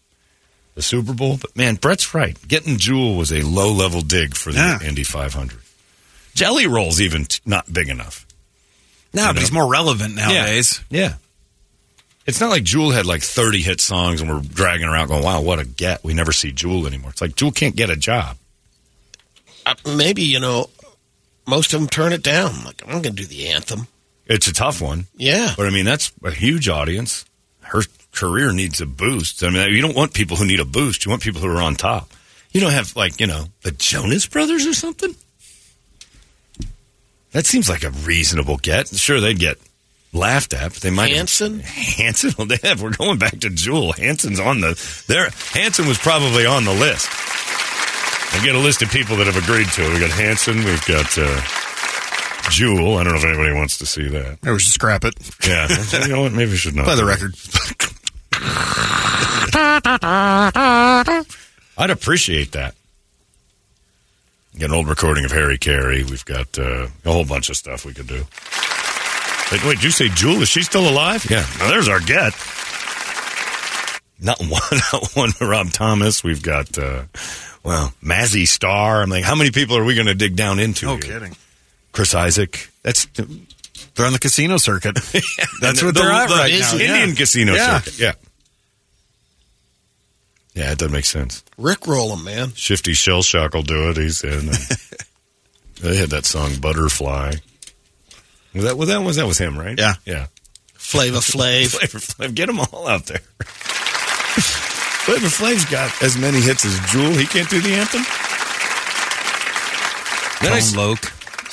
[0.76, 1.38] the Super Bowl.
[1.38, 2.38] But man, Brett's right.
[2.48, 4.80] Getting Jewel was a low level dig for the Yeah.
[4.88, 5.60] Indy 500.
[6.34, 8.26] Jelly Roll's even t- not big enough.
[9.14, 10.82] No, but he's more relevant nowadays.
[10.90, 11.14] Yeah.
[12.26, 15.24] It's not like Jewel had like 30 hit songs and we're dragging her out going,
[15.24, 16.04] wow, what a get.
[16.04, 17.12] We never see Jewel anymore.
[17.12, 18.38] It's like Jewel can't get a job.
[19.66, 20.70] Uh, maybe, you know,
[21.48, 22.66] most of them turn it down.
[22.66, 23.88] Like, I'm going to do the anthem.
[24.28, 25.06] It's a tough one.
[25.16, 25.54] Yeah.
[25.56, 27.26] But I mean, that's a huge audience.
[27.62, 29.44] Her career needs a boost.
[29.44, 31.06] I mean, you don't want people who need a boost.
[31.06, 32.12] You want people who are on top.
[32.52, 35.16] You don't have like, you know, the Jonas Brothers or something.
[37.32, 38.88] That seems like a reasonable get.
[38.88, 39.58] Sure, they'd get
[40.14, 41.12] laughed at, but they might.
[41.14, 41.60] Hanson?
[41.64, 42.32] Hanson.
[42.38, 42.82] Well, they have.
[42.82, 43.92] We're going back to Jewel.
[43.92, 45.30] Hanson's on the there.
[45.52, 47.10] Hanson was probably on the list.
[47.12, 49.90] I get a list of people that have agreed to it.
[49.90, 50.64] We've got Hanson.
[50.64, 51.42] We've got uh,
[52.50, 52.98] Jewel.
[52.98, 54.40] I don't know if anybody wants to see that.
[54.44, 55.14] Maybe we should scrap it.
[55.48, 55.68] Yeah,
[56.06, 56.34] you know what?
[56.34, 56.86] Maybe we should not.
[56.86, 57.36] Play the record.
[61.78, 62.76] I'd appreciate that.
[64.58, 66.04] Get an old recording of Harry Caray.
[66.04, 68.26] We've got uh, a whole bunch of stuff we could do.
[69.52, 70.42] Wait, wait, did you say Jewel?
[70.42, 71.26] Is she still alive?
[71.30, 71.46] Yeah.
[71.60, 72.34] Now there's our get.
[74.20, 76.24] Not one, not one Rob Thomas.
[76.24, 77.04] We've got, uh,
[77.64, 79.02] well, Mazzy Star.
[79.02, 80.86] I'm like, how many people are we going to dig down into?
[80.86, 81.20] No here?
[81.20, 81.36] kidding.
[81.96, 82.70] Chris Isaak.
[82.84, 83.06] That's
[83.96, 84.96] They're on the casino circuit.
[85.62, 86.80] That's what the- they're at the right is now.
[86.80, 87.16] Indian yeah.
[87.16, 87.80] casino Yeah.
[87.80, 88.00] circuit.
[88.00, 88.12] Yeah.
[90.54, 91.44] Yeah, it does make sense.
[91.58, 92.54] Rick roll 'em, man.
[92.54, 93.98] Shifty Shellshock will do it.
[93.98, 94.48] He's in.
[95.82, 97.34] they had that song Butterfly.
[98.54, 99.78] Was that was that was that was him, right?
[99.78, 99.96] Yeah.
[100.06, 100.28] yeah.
[100.76, 101.68] Flavor Flav.
[101.78, 103.20] Flavor Flav, get them all out there.
[105.06, 107.12] Flavor Flav's got as many hits as Jewel.
[107.12, 108.04] He can't do the anthem.
[110.42, 110.74] Then I s-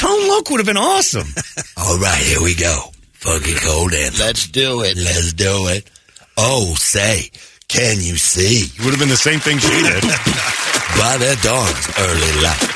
[0.03, 0.51] Tone Loc.
[0.51, 1.27] Would have been awesome.
[1.77, 2.91] All right, here we go.
[3.15, 4.21] Fucking cold anthem.
[4.27, 4.97] Let's do it.
[4.97, 5.89] Let's do it.
[6.37, 7.31] Oh, say,
[7.69, 8.67] can you see?
[8.75, 10.03] It would have been the same thing she did.
[10.99, 12.69] By their dawn's early light.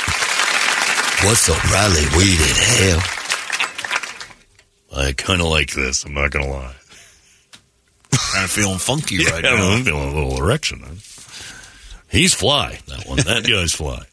[1.24, 3.02] What's so proudly weeded hell?
[4.96, 6.04] I kind of like this.
[6.04, 6.74] I'm not gonna lie.
[8.32, 9.56] Kind of feeling funky right now.
[9.56, 10.80] I'm feeling a little erection.
[10.80, 10.94] huh?
[12.08, 12.78] He's fly.
[12.86, 13.18] That one.
[13.18, 14.04] That guy's fly.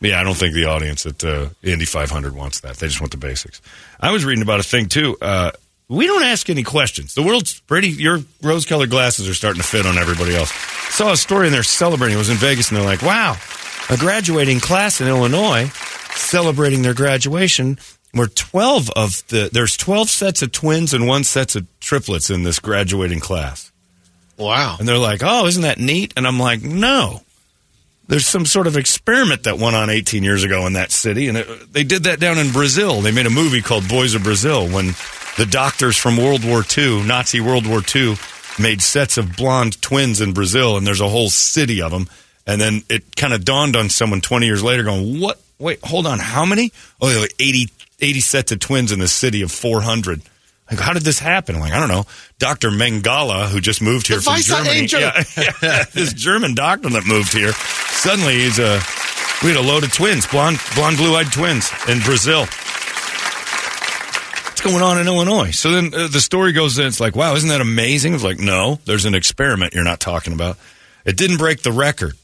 [0.00, 2.76] Yeah, I don't think the audience at uh, Indy 500 wants that.
[2.76, 3.60] They just want the basics.
[4.00, 5.16] I was reading about a thing too.
[5.20, 5.52] Uh,
[5.88, 7.14] we don't ask any questions.
[7.14, 7.88] The world's pretty.
[7.88, 10.52] Your rose-colored glasses are starting to fit on everybody else.
[10.94, 12.14] Saw a story and they're celebrating.
[12.14, 13.36] It was in Vegas and they're like, "Wow,
[13.90, 15.70] a graduating class in Illinois
[16.14, 17.78] celebrating their graduation
[18.12, 22.42] where 12 of the there's 12 sets of twins and one sets of triplets in
[22.42, 23.70] this graduating class.
[24.36, 24.76] Wow.
[24.78, 27.22] And they're like, "Oh, isn't that neat?" And I'm like, "No."
[28.10, 31.38] There's some sort of experiment that went on 18 years ago in that city, and
[31.38, 33.00] it, they did that down in Brazil.
[33.00, 34.94] They made a movie called Boys of Brazil when
[35.38, 38.16] the doctors from World War II, Nazi World War II,
[38.58, 42.08] made sets of blonde twins in Brazil, and there's a whole city of them.
[42.48, 45.40] And then it kind of dawned on someone 20 years later, going, "What?
[45.60, 46.72] Wait, hold on, how many?
[47.00, 47.68] Oh, there were 80,
[48.00, 50.20] 80 sets of twins in a city of 400."
[50.70, 51.56] Like, how did this happen?
[51.56, 52.06] I'm like, I don't know.
[52.38, 52.70] Dr.
[52.70, 54.70] Mengele, who just moved here The from Germany.
[54.70, 55.00] Angel.
[55.00, 55.22] Yeah,
[55.62, 57.52] yeah, this German doctor that moved here.
[58.00, 58.80] Suddenly he's a,
[59.42, 62.46] we had a load of twins, blonde, blonde, blue-eyed twins in Brazil.
[64.46, 65.50] What's going on in Illinois?
[65.50, 66.86] So then uh, the story goes in.
[66.86, 68.14] It's like, wow, isn't that amazing?
[68.14, 70.56] It's like, no, there's an experiment you're not talking about.
[71.04, 72.14] It didn't break the record.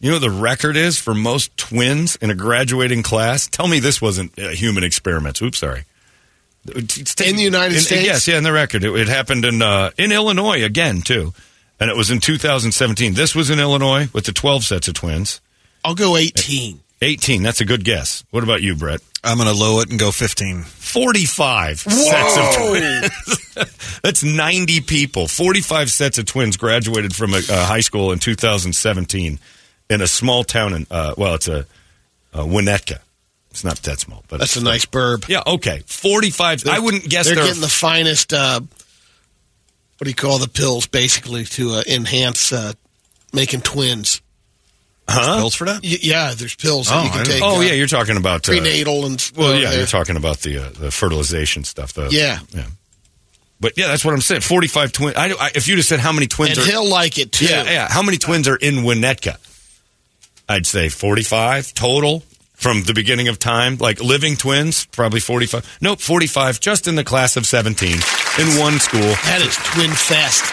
[0.00, 3.46] You know what the record is for most twins in a graduating class?
[3.46, 5.40] Tell me this wasn't uh, human experiments.
[5.40, 5.84] Oops, sorry.
[6.66, 8.04] It's In the United States?
[8.04, 8.82] Yes, yeah, in the record.
[8.82, 11.32] It, it happened in uh, in Illinois again too,
[11.82, 13.14] and it was in 2017.
[13.14, 15.40] This was in Illinois with the 12 sets of twins.
[15.84, 16.78] I'll go 18.
[17.02, 17.42] 18.
[17.42, 18.22] That's a good guess.
[18.30, 19.00] What about you, Brett?
[19.24, 20.62] I'm going to low it and go 15.
[20.62, 24.00] 45 sets of twins.
[24.02, 25.26] That's 90 people.
[25.26, 29.40] 45 sets of twins graduated from a, uh high school in 2017
[29.90, 31.66] in a small town in, uh, well, it's a,
[32.32, 33.00] a Winnetka.
[33.50, 35.28] It's not that small, but That's a nice burb.
[35.28, 35.82] Yeah, okay.
[35.86, 36.66] 45.
[36.68, 38.60] I wouldn't guess They're there are getting the finest, uh,
[40.02, 42.72] what do you call the pills, basically, to uh, enhance uh,
[43.32, 44.20] making twins.
[45.08, 45.36] huh?
[45.38, 45.80] Pills for that?
[45.84, 47.40] Y- yeah, there's pills Oh, that you can take.
[47.40, 49.78] Oh uh, yeah, you're talking about uh, prenatal and Well, uh, yeah, there.
[49.78, 51.92] you're talking about the uh, the fertilization stuff.
[51.92, 52.40] The, Yeah.
[52.50, 52.64] yeah.
[53.60, 54.40] But yeah, that's what I'm saying.
[54.40, 55.16] 45 twins.
[55.16, 57.44] I, I, if you just said how many twins and are he'll like it too.
[57.46, 57.86] Yeah, yeah.
[57.88, 59.36] How many twins are in Winnetka?
[60.48, 62.24] I'd say 45 total
[62.62, 63.76] from the beginning of time.
[63.76, 65.78] Like living twins, probably 45.
[65.80, 69.00] Nope, 45 just in the class of 17 in one school.
[69.00, 70.44] That is twin fest.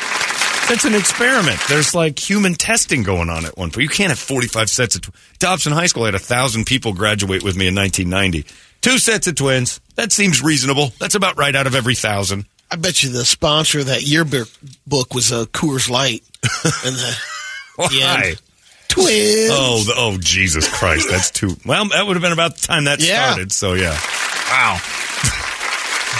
[0.68, 1.60] That's an experiment.
[1.68, 3.84] There's like human testing going on at one point.
[3.84, 7.44] You can't have 45 sets of tw- Dobson High School had a thousand people graduate
[7.44, 8.46] with me in 1990.
[8.82, 9.82] Two sets of twins.
[9.96, 10.94] That seems reasonable.
[11.00, 12.46] That's about right out of every thousand.
[12.72, 14.48] I bet you the sponsor of that yearbook
[14.86, 16.24] book was a Coors Light.
[16.44, 17.14] and the uh,
[17.78, 17.88] Why?
[17.92, 18.34] Yeah.
[18.90, 19.50] Twins.
[19.52, 21.08] Oh, the, oh, Jesus Christ!
[21.10, 21.56] That's too.
[21.66, 23.28] Well, that would have been about the time that Yeah.
[23.32, 23.52] started.
[23.54, 23.98] So yeah.
[24.50, 24.80] Wow.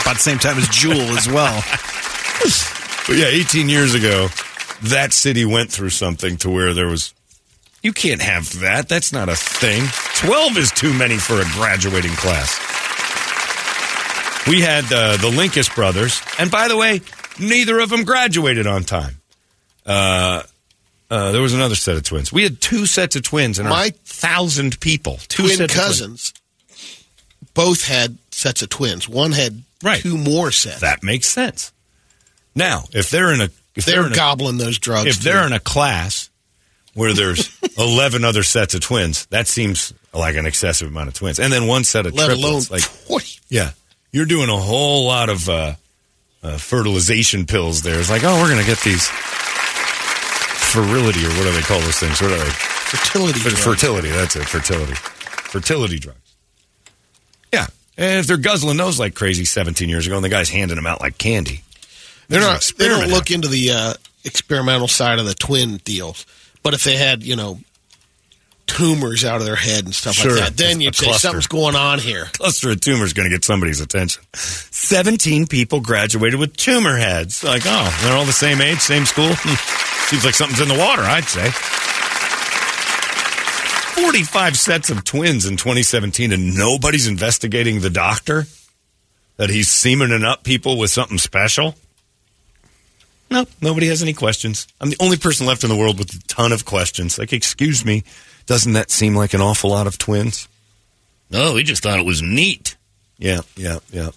[0.02, 1.62] About the same time as Jewel as well.
[3.08, 4.28] But yeah, 18 years ago,
[4.84, 7.14] that city went through something to where there was.
[7.82, 8.88] You can't have that.
[8.90, 9.84] That's not a thing.
[10.28, 12.58] 12 is too many for a graduating class.
[14.48, 17.02] We had uh, the Linkus brothers, and by the way,
[17.40, 19.18] neither of them graduated on time.
[19.86, 20.44] Uh,
[21.10, 22.32] uh, there was another set of twins.
[22.32, 25.80] We had two sets of twins, and My our thousand people, two twin sets of
[25.82, 25.88] twins.
[25.88, 26.34] cousins
[27.54, 29.08] both had sets of twins.
[29.10, 30.02] One had Right.
[30.02, 30.82] two more sets.
[30.82, 31.72] That makes sense.
[32.54, 35.08] Now, if they're in a if They're a, gobbling those drugs.
[35.08, 35.24] if too.
[35.24, 36.30] they're in a class
[36.96, 41.40] where there's 11 other sets of twins, that seems like an excessive amount of twins.
[41.40, 42.72] And then one set of let alone triplets.
[42.72, 43.40] Like, 40.
[43.48, 43.72] yeah,
[44.12, 45.76] you're doing a whole lot of uh,
[46.44, 47.98] uh, fertilization pills there.
[48.00, 49.08] It's like, oh, we're going to get these
[50.72, 52.22] fertility or what do they call those things?
[52.22, 52.50] What are they?
[52.50, 53.40] fertility.
[53.40, 53.64] Fer- drugs.
[53.64, 54.10] fertility.
[54.10, 54.46] That's it.
[54.46, 54.94] Fertility.
[54.96, 56.36] Fertility drugs.
[57.54, 57.68] Yeah.
[57.98, 60.88] And if they're guzzling those like crazy 17 years ago and the guy's handing them
[60.88, 61.64] out like candy.
[62.28, 62.72] they're not.
[62.78, 63.94] They don't look into the uh,
[64.24, 66.26] experimental side of the twin deals.
[66.64, 67.60] But if they had, you know,
[68.70, 70.32] tumors out of their head and stuff Sure.
[70.32, 72.26] like that, then you'd say something's going on here.
[72.34, 74.24] cluster of tumors going to get somebody's attention.
[74.34, 77.44] 17 people graduated with tumor heads.
[77.44, 79.32] Like, oh, they're all the same age, same school?
[79.34, 80.06] Hmm.
[80.10, 81.52] Seems like something's in the water, I'd say.
[84.02, 88.46] 45 sets of twins in 2017, and nobody's investigating the doctor
[89.38, 91.76] that he's semening up people with something special?
[93.30, 94.68] No, nobody has any questions.
[94.82, 97.20] I'm the only person left in the world with a ton of questions.
[97.20, 98.04] Like, excuse me,
[98.50, 100.48] doesn't that seem like an awful lot of twins?
[101.30, 102.78] No, we just thought it was neat.
[103.20, 104.10] Yeah, yeah, yeah.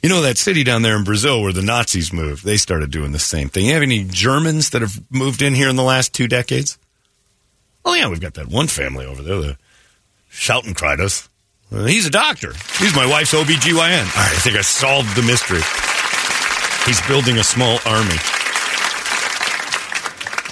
[0.00, 2.44] You know that city down there in Brazil where the Nazis moved?
[2.44, 3.66] They started doing the same thing.
[3.66, 6.78] You have any Germans that have moved in here in the last two decades?
[7.84, 9.56] Oh yeah, we've got that one family over there, the
[10.30, 11.28] Schautenkreiders.
[11.72, 12.52] Uh, he's a doctor.
[12.78, 13.74] He's my wife's OBGYN.
[13.74, 15.62] All right, I think I solved the mystery.
[16.86, 18.18] He's building a small army.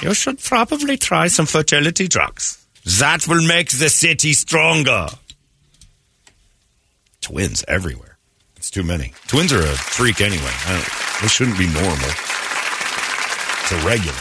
[0.03, 2.65] You should probably try some fertility drugs.
[2.97, 5.09] That will make the city stronger.
[7.21, 8.17] Twins everywhere.
[8.57, 9.13] It's too many.
[9.27, 10.51] Twins are a freak anyway.
[11.21, 12.09] They shouldn't be normal.
[13.61, 14.17] It's irregular.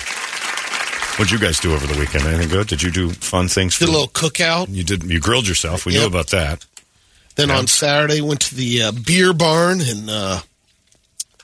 [1.17, 2.25] What'd you guys do over the weekend?
[2.25, 2.67] Anything good?
[2.67, 3.79] Did you do fun things?
[3.79, 4.67] Did a little cookout.
[4.69, 5.03] You did.
[5.03, 5.85] You grilled yourself.
[5.85, 6.65] We knew about that.
[7.35, 10.41] Then on Saturday, went to the uh, beer barn in uh,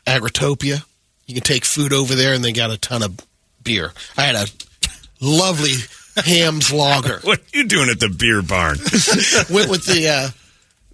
[0.05, 0.83] Agritopia.
[1.25, 3.17] You can take food over there, and they got a ton of
[3.63, 3.93] beer.
[4.17, 4.45] I had a
[5.21, 5.73] lovely
[6.17, 7.19] Hamm's lager.
[7.23, 8.77] What are you doing at the beer barn?
[9.53, 10.29] Went with the uh,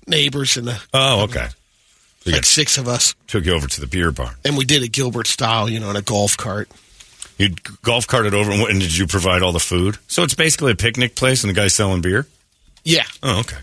[0.08, 0.82] neighbors and the.
[0.94, 1.48] oh, okay.
[2.26, 4.36] You like got- six of us, took you over to the beer barn.
[4.46, 6.70] and we did it Gilbert style, you know, in a golf cart.
[7.38, 9.98] You golf carted over, and, what- and did you provide all the food?
[10.08, 12.28] So it's basically a picnic place, and the guy's selling beer.
[12.84, 13.58] Yeah, Oh, okay.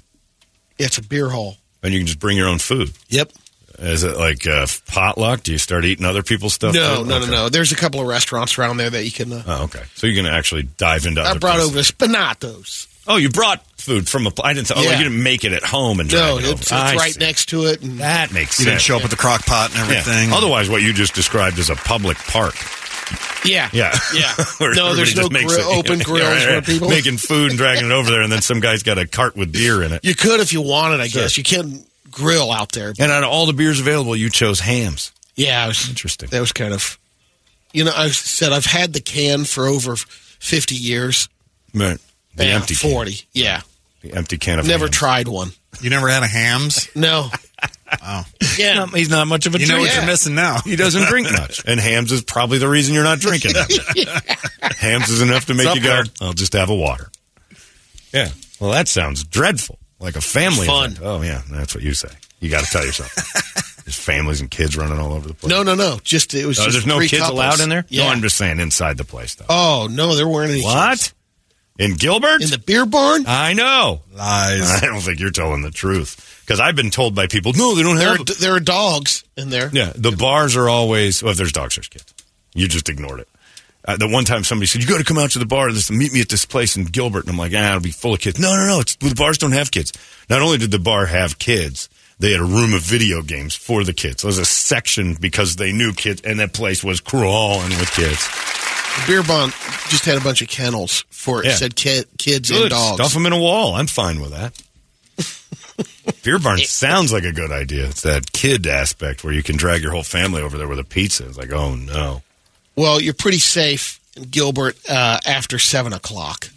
[0.78, 1.56] yeah it's a beer hall.
[1.82, 2.92] And you can just bring your own food.
[3.08, 3.32] Yep.
[3.78, 5.42] Is it like uh, potluck?
[5.42, 6.74] Do you start eating other people's stuff?
[6.74, 7.08] No, too?
[7.08, 7.26] no, Okay.
[7.26, 7.48] no, no.
[7.48, 9.32] There's a couple of restaurants around there that you can.
[9.32, 9.82] Uh, Oh, okay.
[9.94, 11.20] So you're going to actually dive into.
[11.20, 11.70] I other brought places.
[11.70, 11.80] over
[12.12, 12.86] Spinatos.
[13.08, 14.30] Oh, you brought food from a.
[14.42, 14.66] I didn't.
[14.68, 14.74] Say.
[14.76, 14.92] Oh, Yeah.
[14.98, 16.52] you didn't make it at home and No, drag it over.
[16.60, 17.20] it's, it's right see.
[17.20, 17.82] next to it.
[17.82, 18.72] And That makes You sense.
[18.74, 19.98] didn't show up with the crock pot and Yeah.
[19.98, 20.32] everything.
[20.32, 22.54] Otherwise, what you just described is a public park.
[23.44, 24.32] yeah, Yeah, yeah.
[24.60, 26.88] No, there's no just grill, it- open Yeah, grills right, where people.
[26.88, 29.52] making food and dragging it over there, and then some guy's got a cart with
[29.52, 30.00] beer in it.
[30.04, 31.22] You could if you wanted, I Sure.
[31.22, 31.38] guess.
[31.38, 31.84] You can
[32.16, 32.92] grill out there.
[32.98, 35.12] And out of all the beers available, you chose Hamm's.
[35.34, 36.30] Yeah, I was, Interesting.
[36.30, 36.98] that was kind of.
[37.72, 41.28] You know, I said I've had the can for over fifty years.
[41.74, 41.98] Right.
[42.34, 42.90] The Yeah, empty can.
[42.90, 43.20] forty.
[43.32, 43.60] Yeah,
[44.02, 44.96] The empty can of never Hamm's.
[44.96, 45.50] tried one.
[45.82, 46.88] you never had a Hamm's?
[46.96, 47.30] No.
[48.02, 48.24] Oh.
[48.58, 48.74] Yeah.
[48.74, 49.88] Not- he's not much of a You know drinker.
[49.90, 50.60] what you're missing now.
[50.64, 53.68] He doesn't drink much, and Hamm's is probably the reason you're not drinking that
[54.62, 54.76] much.
[54.78, 55.88] Hamm's is enough to make you go.
[55.88, 56.04] there.
[56.22, 57.10] I'll just have a water.
[58.12, 58.30] Yeah.
[58.58, 60.92] Well, that sounds dreadful, like a family Fun.
[60.92, 61.04] event.
[61.04, 62.08] Oh yeah, that's what you say.
[62.40, 63.12] You got to tell yourself.
[63.84, 65.48] There's families and kids running all over the place.
[65.50, 65.98] No, no, no.
[66.02, 66.58] Just it was.
[66.58, 67.38] Oh, just there's no three kids couples.
[67.38, 67.84] allowed in there.
[67.88, 68.04] Yeah.
[68.04, 69.46] No, I'm just saying inside the place though.
[69.48, 70.62] oh no, there weren't any.
[70.62, 70.90] what?
[70.98, 71.14] kids.
[71.78, 72.42] In Gilbert?
[72.42, 73.24] in the beer barn?
[73.28, 74.00] I know.
[74.12, 74.70] Lies.
[74.82, 77.82] I don't think you're telling the truth because I've been told by people, no, they
[77.82, 78.20] don't There, have.
[78.20, 79.68] are, there are dogs in there.
[79.72, 81.22] Yeah, the bars are always.
[81.22, 82.12] Well, if there's dogs, there's kids.
[82.54, 83.28] You just ignored it.
[83.86, 85.70] Uh, the one time somebody said, "You got to come out to the bar.
[85.72, 88.14] This, meet me at this place in Gilbert," and I'm like, "Ah, it'll be full
[88.14, 88.80] of kids." No, no, no.
[88.80, 89.92] It's, the bars don't have kids.
[90.28, 93.84] Not only did the bar have kids, they had a room of video games for
[93.84, 94.22] the kids.
[94.22, 98.26] There was a section because they knew kids, and that place was crawling with kids.
[98.96, 99.50] The beer barn
[99.88, 101.46] just had a bunch of kennels for it.
[101.46, 101.54] Yeah.
[101.54, 102.96] Said ki- kids and dogs.
[102.96, 103.74] Stuff them in a wall.
[103.74, 104.60] I'm fine with that.
[106.22, 107.86] Beer barn sounds like a good idea.
[107.86, 110.84] It's that kid aspect where you can drag your whole family over there with a
[110.84, 111.26] pizza.
[111.26, 112.22] It's like, oh no.
[112.76, 116.48] Well, you're pretty safe in Gilbert uh, after seven o'clock.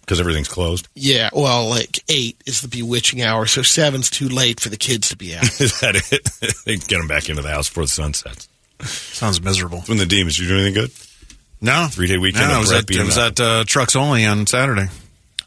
[0.00, 0.86] Because everything's closed.
[0.94, 5.08] Yeah, well, like eight is the bewitching hour, so seven's too late for the kids
[5.08, 5.44] to be out.
[5.60, 6.54] Is that it?
[6.66, 8.46] they get them back into the house before the sun sets.
[8.82, 9.80] Sounds miserable.
[9.86, 10.90] When the demons, you do anything good?
[11.62, 11.86] No.
[11.90, 12.48] Three day weekend.
[12.48, 14.88] No, of it was Brett at, it was at uh, Trucks Only on Saturday.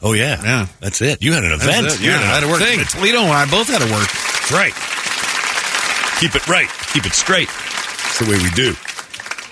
[0.02, 0.68] Oh yeah, Yeah.
[0.80, 1.22] That's it.
[1.22, 1.84] You had an event.
[1.84, 2.02] That's it.
[2.02, 2.62] You Yeah, I had to work.
[2.62, 2.80] Thing.
[2.84, 4.10] Toledo and I both had to work.
[4.10, 4.74] That's right.
[6.20, 6.70] Keep it right.
[6.94, 7.48] Keep it straight.
[7.50, 8.74] That's the way we do.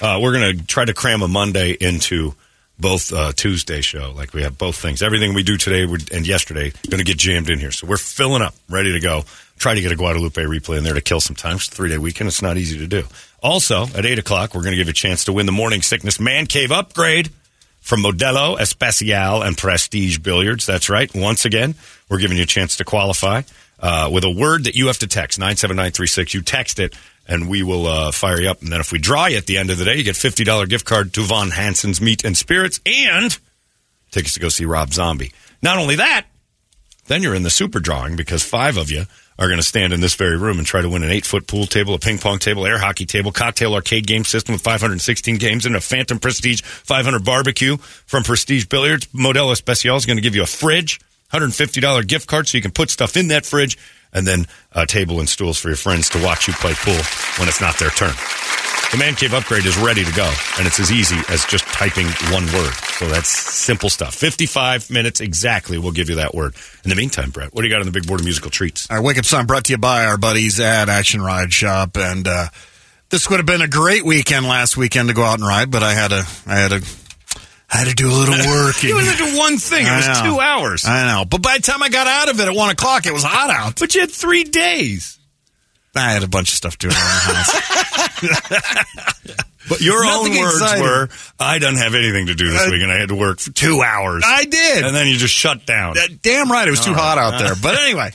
[0.06, 2.36] Uh, we're going to try to cram a Monday into
[2.78, 4.14] both uh, Tuesday show.
[4.16, 5.02] Like we have both things.
[5.02, 7.72] Everything we do today and yesterday going to get jammed in here.
[7.72, 9.24] So we're filling up, ready to go.
[9.58, 11.56] Try to get a Guadalupe replay in there to kill some time.
[11.56, 12.28] It's a three day weekend.
[12.28, 13.06] It's not easy to do.
[13.42, 15.82] Also, at 8 o'clock, we're going to give you a chance to win the Morning
[15.82, 17.32] Sickness Man Cave upgrade
[17.82, 20.68] from Modelo, Especial, and Prestige Billiards.
[20.68, 21.10] That's right.
[21.16, 21.74] Once again,
[22.10, 23.42] we're giving you a chance to qualify
[23.80, 26.34] uh, with a word that you have to text 97936.
[26.34, 26.96] You text it,
[27.28, 28.62] and we will uh, fire you up.
[28.62, 30.70] And then if we draw you at the end of the day, you get $50
[30.70, 33.38] gift card to Von Hansen's Meat and Spirits and
[34.12, 35.32] tickets to go see Rob Zombie.
[35.62, 36.26] Not only that,
[37.08, 39.06] then you're in the super drawing because five of you
[39.38, 41.46] are going to stand in this very room and try to win an eight foot
[41.48, 45.38] pool table, a ping pong table, air hockey table, cocktail arcade game system with 516
[45.38, 49.08] games, and a Phantom Prestige 500 barbecue from Prestige Billiards.
[49.08, 51.00] Modelo Especial is going to give you a fridge,
[51.34, 53.78] $150 gift card so you can put stuff in that fridge,
[54.14, 57.02] and then a table and stools for your friends to watch you play pool
[57.38, 58.14] when it's not their turn.
[58.92, 62.06] The Man Cave upgrade is ready to go, and it's as easy as just typing
[62.32, 62.72] one word.
[62.98, 64.14] So that's simple stuff.
[64.16, 66.56] 55 minutes exactly will give you that word.
[66.84, 68.90] In the meantime, Brett, what do you got on the big board of musical treats?
[68.90, 72.26] Our wake up song brought to you by our buddies at Action Ride Shop, and
[72.26, 72.48] uh,
[73.10, 75.84] this would have been a great weekend last weekend to go out and ride, but
[75.84, 76.88] I had to, I had to,
[77.72, 78.82] I had to do a little work.
[78.84, 79.86] You only had to do one thing.
[79.86, 80.24] It I was know.
[80.36, 80.86] two hours.
[80.86, 83.14] I know, but by the time I got out of it at one o'clock, it
[83.14, 83.80] was hot out.
[83.80, 85.18] But you had three days.
[85.96, 88.86] I had a bunch of stuff doing around the house.
[89.68, 90.84] But your Nothing own words exciting.
[90.84, 91.10] were,
[91.40, 93.50] I don't have anything to do this Uh, week, and I had to work for
[93.52, 94.24] two hours.
[94.24, 94.86] I did.
[94.86, 95.98] And then you just shut down.
[95.98, 97.56] Uh, Damn right, it was too All hot out there.
[97.60, 98.12] But anyway,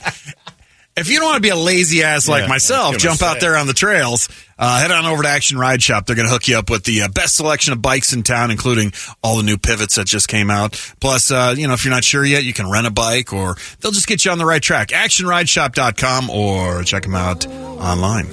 [0.95, 3.57] if you don't want to be a lazy ass like I myself, jump out there
[3.57, 4.29] on the trails.
[4.61, 6.05] Uh, head on over to Action Ride Shop.
[6.05, 8.51] They're going to hook you up with the uh, best selection of bikes in town,
[8.51, 8.93] including
[9.23, 10.73] all the new pivots that just came out.
[10.99, 13.55] Plus, uh, you know, if you're not sure yet, you can rent a bike or
[13.79, 14.89] they'll just get you on the right track.
[14.89, 18.27] ActionRideShop.com or check them out online.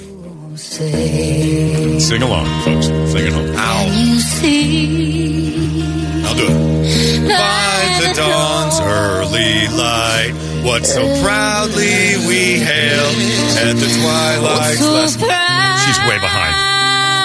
[0.55, 2.85] Sing along, folks.
[2.85, 3.55] Sing it home.
[3.55, 5.81] can you see
[6.25, 7.27] I'll do it.
[7.27, 13.15] By the dawn's early light, What so proudly we hailed
[13.57, 15.48] at the twilight's last.
[15.93, 16.55] Proud She's way behind.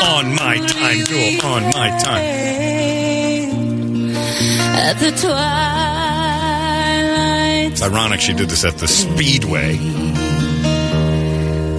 [0.05, 1.45] On my time, Jewel.
[1.47, 2.25] On my time.
[4.77, 5.33] At the twilight,
[7.73, 9.77] It's ironic she did this at the Speedway.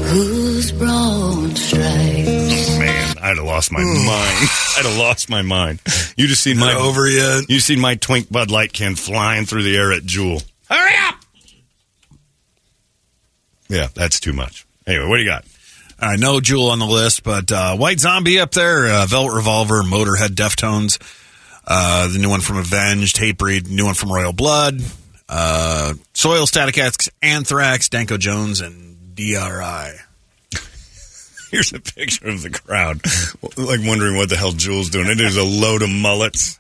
[0.08, 4.50] whose broad stripes oh, Man, I'd have lost my mind.
[4.78, 5.82] I'd have lost my mind.
[6.18, 7.50] You just seen my Not over yet.
[7.50, 10.42] You seen my twink Bud Light can flying through the air at Jewel.
[10.70, 11.16] Hurry up!
[13.68, 14.66] Yeah, that's too much.
[14.88, 15.46] Anyway, what do you got?
[16.02, 19.34] All right, no Jewel on the list, but uh, White Zombie up there, uh, Velvet
[19.34, 21.00] Revolver, Motorhead, Deftones,
[21.66, 24.82] uh, the new one from Avenged, Hatebreed, new one from Royal Blood,
[25.30, 29.94] uh, Soil, Static X, Anthrax, Danko Jones, and DRI.
[31.52, 33.00] Here's a picture of the crowd,
[33.56, 35.08] like wondering what the hell Jewel's doing.
[35.08, 36.60] It is a load of mullets.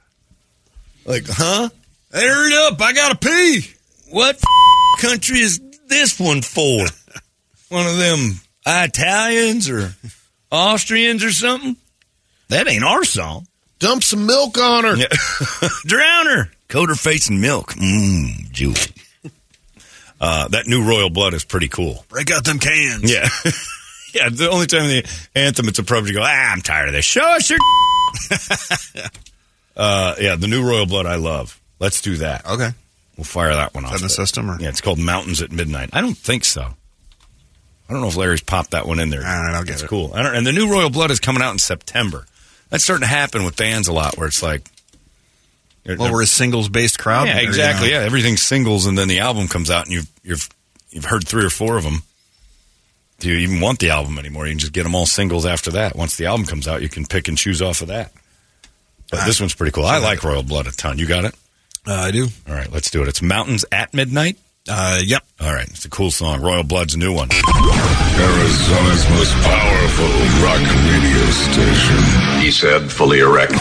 [1.05, 1.67] Like, huh?
[2.13, 2.79] Hey, hurry up!
[2.79, 3.69] I gotta pee.
[4.11, 4.41] What
[4.99, 6.85] country is this one for?
[7.69, 9.93] One of them Italians or
[10.51, 11.75] Austrians or something?
[12.49, 13.47] That ain't our song.
[13.79, 14.95] Dump some milk on her.
[14.95, 15.07] Yeah.
[15.85, 16.51] Drown her.
[16.67, 17.73] Coat her face in milk.
[17.73, 18.75] Mmm, Jewel.
[20.19, 22.05] Uh, that new Royal Blood is pretty cool.
[22.09, 23.11] Break out them cans.
[23.11, 23.27] Yeah.
[24.13, 25.05] yeah, the only time the
[25.35, 27.05] anthem it's appropriate to go, ah, I'm tired of this.
[27.05, 27.59] Show us your.
[29.75, 31.59] uh, yeah, the new Royal Blood I love.
[31.79, 32.45] Let's do that.
[32.45, 32.69] Okay.
[33.17, 33.91] We'll fire that one off.
[33.91, 35.89] that in the system, or- Yeah, it's called Mountains at Midnight.
[35.93, 36.73] I don't think so.
[37.89, 39.19] I don't know if Larry's popped that one in there.
[39.21, 39.87] All right, I'll get That's it.
[39.89, 40.11] cool.
[40.13, 42.25] I don't, and the new Royal Blood is coming out in September.
[42.69, 44.67] That's starting to happen with bands a lot, where it's like,
[45.83, 47.27] they're- Well, we're a singles based crowd.
[47.27, 47.89] yeah, Or, you exactly.
[47.91, 50.49] know, Yeah, everything's singles, and then the album comes out, and you've you've
[50.89, 52.01] you've heard three or four of them.
[53.19, 54.45] Do you even want the album anymore?
[54.47, 55.95] You can just get them all singles after that.
[55.95, 58.11] Once the album comes out, you can pick and choose off of that.
[59.11, 59.85] But this one's pretty cool.
[59.85, 60.97] I like Royal Blood a ton.
[60.97, 61.35] You got it?
[61.87, 62.27] Uh, I do.
[62.49, 63.07] All right, let's do it.
[63.07, 64.37] It's Mountains at Midnight.
[64.67, 65.23] Uh, yep.
[65.39, 66.41] All right, it's a cool song.
[66.41, 67.29] Royal Blood's a new one.
[67.31, 70.09] Arizona's most powerful
[70.43, 72.41] rock radio station.
[72.41, 73.51] He said, fully erect.
[73.51, 73.59] 98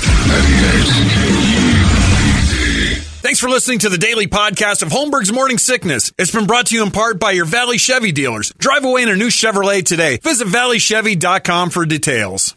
[1.13, 3.01] KUPD.
[3.21, 6.13] Thanks for listening to the daily podcast of Holmberg's Morning Sickness.
[6.19, 8.53] It's been brought to you in part by your Valley Chevy dealers.
[8.59, 10.19] Drive away in a new Chevrolet today.
[10.19, 12.55] Visit valleychevy.com for details.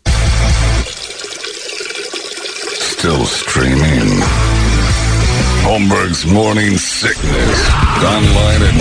[2.98, 4.22] Still streaming.
[5.68, 7.70] Holmberg's Morning Sickness.
[8.00, 8.74] Online at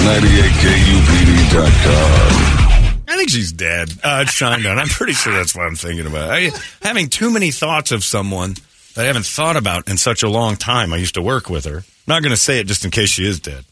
[1.50, 3.02] 98kupd.com.
[3.08, 3.90] I think she's dead.
[4.04, 4.78] Uh, it's Shinedown.
[4.78, 6.30] I'm pretty sure that's what I'm thinking about.
[6.30, 8.54] I, having too many thoughts of someone
[8.94, 10.92] that I haven't thought about in such a long time.
[10.92, 11.78] I used to work with her.
[11.78, 13.64] I'm not going to say it just in case she is dead.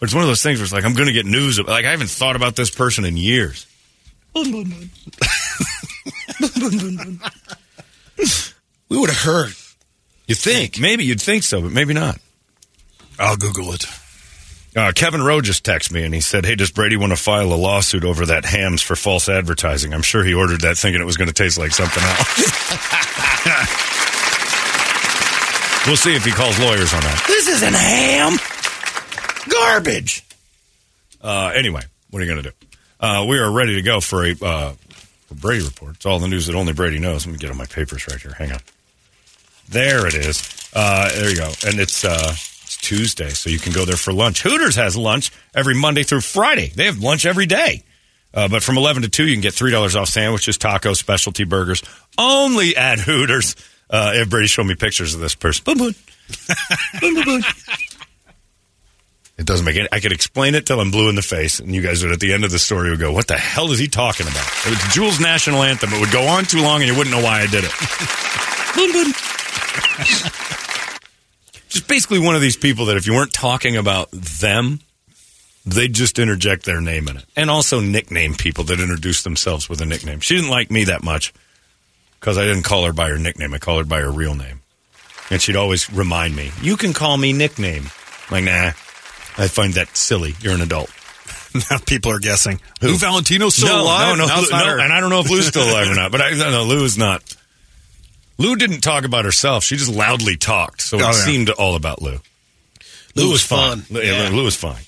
[0.00, 1.58] But it's one of those things where it's like, I'm going to get news.
[1.58, 3.66] Of, like, I haven't thought about this person in years.
[8.88, 9.52] We would have heard.
[10.26, 10.80] You think?
[10.80, 12.18] Maybe you'd think so, but maybe not.
[13.18, 13.84] I'll Google it.
[14.76, 17.52] Uh, Kevin Rowe just texted me and he said, Hey, does Brady want to file
[17.52, 19.92] a lawsuit over that Hamm's for false advertising?
[19.92, 22.18] I'm sure he ordered that thinking it was going to taste like something else.
[25.86, 27.24] we'll see if he calls lawyers on that.
[27.26, 28.38] This isn't ham.
[29.50, 30.24] Garbage.
[31.20, 32.56] Uh, anyway, what are you going to do?
[33.00, 34.74] Uh, we are ready to go for a uh,
[35.32, 35.96] Brady report.
[35.96, 37.26] It's all the news that only Brady knows.
[37.26, 38.32] Let me get on my papers right here.
[38.32, 38.60] Hang on.
[39.68, 40.70] There it is.
[40.74, 41.50] Uh, there you go.
[41.66, 42.57] And it's uh, it's
[42.88, 44.40] Tuesday, so you can go there for lunch.
[44.42, 46.72] Hooters has lunch every Monday through Friday.
[46.74, 47.84] They have lunch every day.
[48.32, 51.82] Uh, but from 11 to 2, you can get $3 off sandwiches, tacos, specialty burgers,
[52.16, 53.56] only at Hooters.
[53.90, 55.64] Uh, everybody showed me pictures of this person.
[55.64, 55.94] Boom, boom.
[57.02, 57.42] boom, boom, boom.
[59.36, 59.88] It doesn't make any.
[59.92, 62.20] I could explain it till I'm blue in the face, and you guys would at
[62.20, 64.70] the end of the story would go, "What the hell is he talking about?" It
[64.70, 65.92] was Jewel's national anthem.
[65.92, 67.70] It would go on too long, and you wouldn't know why I did it.
[68.74, 69.12] Boom, boom.
[71.68, 74.80] Just basically one of these people that if you weren't talking about them,
[75.66, 79.80] they'd just interject their name in it, and also nickname people that introduce themselves with
[79.80, 80.20] a nickname.
[80.20, 81.32] She didn't like me that much
[82.20, 83.54] because I didn't call her by her nickname.
[83.54, 84.60] I called her by her real name,
[85.30, 87.90] and she'd always remind me, "You can call me nickname."
[88.30, 88.72] I'm like, nah.
[89.40, 90.34] I find that silly.
[90.40, 90.90] You're an adult.
[91.70, 92.60] Now people are guessing.
[92.82, 94.18] Lou Valentino's still no, alive?
[94.18, 94.80] No, no, Now it's Lou- not no, her.
[94.80, 96.12] and I don't know if Lou's still alive or not.
[96.12, 97.22] But I, no, no, Lou is not.
[98.38, 99.64] Lou didn't talk about herself.
[99.64, 101.12] She just loudly talked, so it Oh, yeah.
[101.12, 102.18] seemed all about Lou.
[103.16, 103.84] Lou was fun.
[103.90, 104.28] Lou, yeah.
[104.32, 104.82] Lou was fine.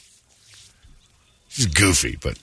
[1.48, 2.38] She's goofy, but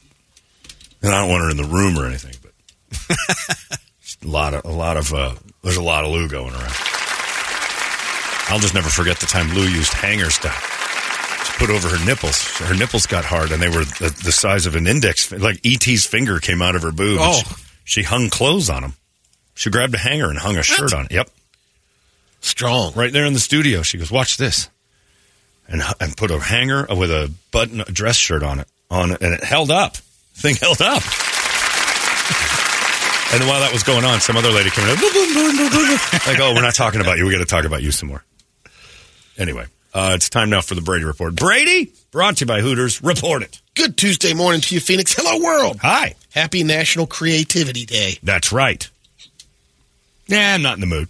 [1.01, 2.35] and I don't want her in the room or anything.
[2.41, 3.17] But
[4.23, 6.73] a lot of a lot of uh, there's a lot of Lou going around.
[8.49, 10.55] I'll just never forget the time Lou used hanger stuff
[11.45, 12.41] to put over her nipples.
[12.59, 15.31] Her nipples got hard, and they were the, the size of an index.
[15.31, 17.19] Like ET's finger came out of her boob.
[17.21, 17.41] Oh.
[17.85, 18.93] she, she hung clothes on them.
[19.57, 21.11] She grabbed a hanger and hung a shirt on it.
[21.11, 21.29] Yep,
[22.41, 22.93] Strong.
[22.95, 23.81] right there in the studio.
[23.81, 24.69] She goes, "Watch this."
[25.67, 29.21] and and put a hanger with a button a dress shirt on it on it,
[29.21, 29.97] and it held up.
[30.35, 31.03] Thing held up.
[33.33, 35.69] And while that was going on, some other lady came in, boom, boom, boom, boom,
[35.69, 35.97] boom, boom.
[36.27, 37.25] like, "Oh, we're not talking about you.
[37.25, 38.23] We got to talk about you some more."
[39.37, 41.35] Anyway, uh, it's time now for the Brady report.
[41.35, 43.03] Brady, brought to you by Hooters.
[43.03, 43.59] Report it.
[43.75, 45.13] Good Tuesday morning to you, Phoenix.
[45.13, 45.77] Hello, world.
[45.81, 46.15] Hi.
[46.33, 48.17] Happy National Creativity Day.
[48.23, 48.89] That's right.
[50.27, 51.07] Yeah, I'm not in the mood.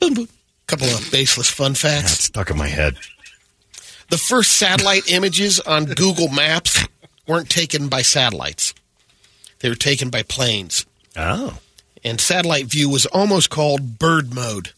[0.00, 0.28] Boom, boom.
[0.66, 2.24] Couple of baseless fun That's facts.
[2.24, 2.96] stuck in my head.
[4.10, 6.84] The first satellite images on Google Maps
[7.28, 8.74] weren't taken by satellites.
[9.60, 10.84] They were taken by planes.
[11.16, 11.58] Oh,
[12.04, 14.72] And satellite view was almost called bird mode.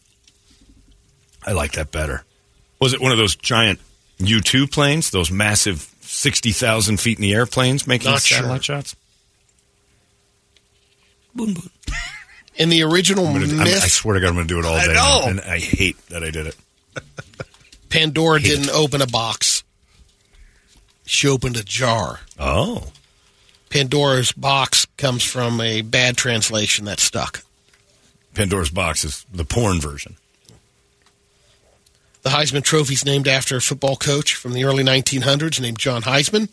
[1.45, 2.23] I like that better.
[2.79, 3.79] Was it one of those giant
[4.19, 5.09] U two planes?
[5.11, 8.75] Those massive sixty thousand feet in the air planes making Not satellite sure.
[8.77, 8.95] shots?
[12.59, 14.59] In the original I'm gonna, I'm- myth, I swear to God, I'm going to do
[14.59, 14.93] it all I day.
[14.93, 15.21] know.
[15.23, 16.55] now, and I hate that I did it.
[17.89, 19.63] Pandora didn't open a box.
[21.05, 22.19] She opened a jar.
[22.37, 22.91] Oh,
[23.69, 27.43] Pandora's box comes from a bad translation that stuck.
[28.33, 30.17] Pandora's box is the porn version.
[32.21, 36.01] The Heisman Trophy is named after a football coach from the early 1900s named John
[36.01, 36.49] Heisman.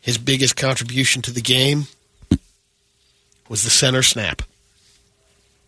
[0.00, 1.86] His biggest contribution to the game
[3.48, 4.42] was the center snap.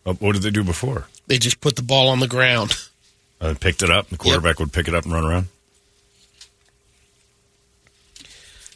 [0.06, 1.06] Oh, what did they do before?
[1.26, 2.74] They just put the ball on the ground.
[3.40, 4.08] Uh, picked it up.
[4.08, 5.48] The quarterback would pick it up and run around.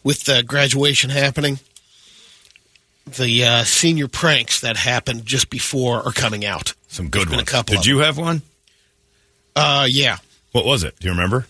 [0.03, 1.59] With the graduation happening,
[3.17, 6.75] the uh, senior pranks that happened just before are coming out.
[6.89, 8.43] Some good There's a couple Did you have one?
[9.55, 10.19] Uh, yeah.
[10.53, 10.99] What was it?
[10.99, 11.47] Do you remember?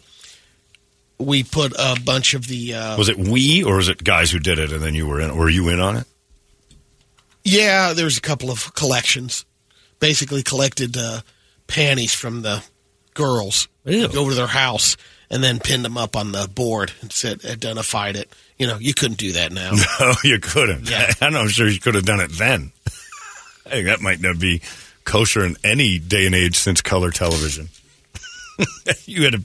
[1.19, 2.75] We put a bunch of the.
[2.75, 5.21] Uh, Was it we or was it guys who did it and then you were
[5.21, 5.37] in?
[5.37, 6.07] Were you in on it?
[7.45, 9.45] Yeah, there's a couple of collections.
[10.01, 11.21] Basically, collected uh,
[11.67, 12.63] panties from the
[13.15, 14.09] girls, Ew.
[14.09, 14.97] go to their house,
[15.31, 18.33] and then pinned them up on the board and said identified it.
[18.59, 19.73] You know, you couldn't do that now.
[20.01, 20.89] No, you couldn't.
[20.91, 21.11] Yeah.
[21.21, 22.73] I'm not sure you could have done it then.
[23.67, 24.63] I think that might not be
[25.05, 27.69] kosher in any day and age since color television.
[29.05, 29.39] you had a,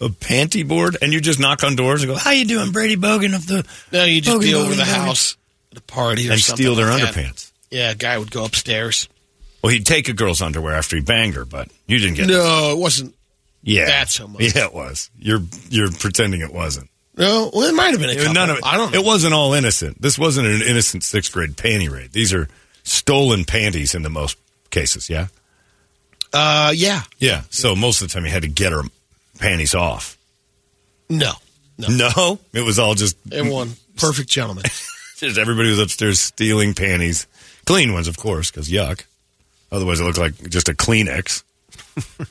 [0.00, 2.96] a panty board and you just knock on doors and go, "How you doing, Brady
[2.96, 5.04] Bogan of the?" no, you just Bogan, be over Bogan, the Bogan.
[5.04, 5.36] house
[5.72, 7.14] at a party or and steal their like that.
[7.14, 7.52] underpants.
[7.70, 9.08] Yeah, a guy would go upstairs.
[9.66, 12.28] Well, he'd take a girl's underwear after he banged her, but you didn't get.
[12.28, 13.16] No, it wasn't.
[13.64, 14.40] yeah, that so much.
[14.54, 15.10] Yeah, it was.
[15.18, 16.88] You're you're pretending it wasn't.
[17.16, 18.32] No, well, it might have been a couple.
[18.32, 18.62] None of it.
[18.64, 19.00] I don't know.
[19.00, 20.00] It wasn't all innocent.
[20.00, 22.12] This wasn't an innocent sixth grade panty raid.
[22.12, 22.46] These are
[22.84, 24.38] stolen panties in the most
[24.70, 25.10] cases.
[25.10, 25.26] Yeah.
[26.32, 27.42] Uh, yeah, Yeah.
[27.50, 28.82] So most of the time you had to get her
[29.40, 30.16] panties off.
[31.10, 31.32] no,
[31.76, 31.88] no.
[31.88, 34.62] No, it was all just, Everyone, perfect gentleman.
[35.16, 37.26] just everybody was upstairs stealing panties,
[37.64, 39.02] clean ones, of course, because yuck.
[39.72, 41.42] Otherwise, it looked like just a Kleenex.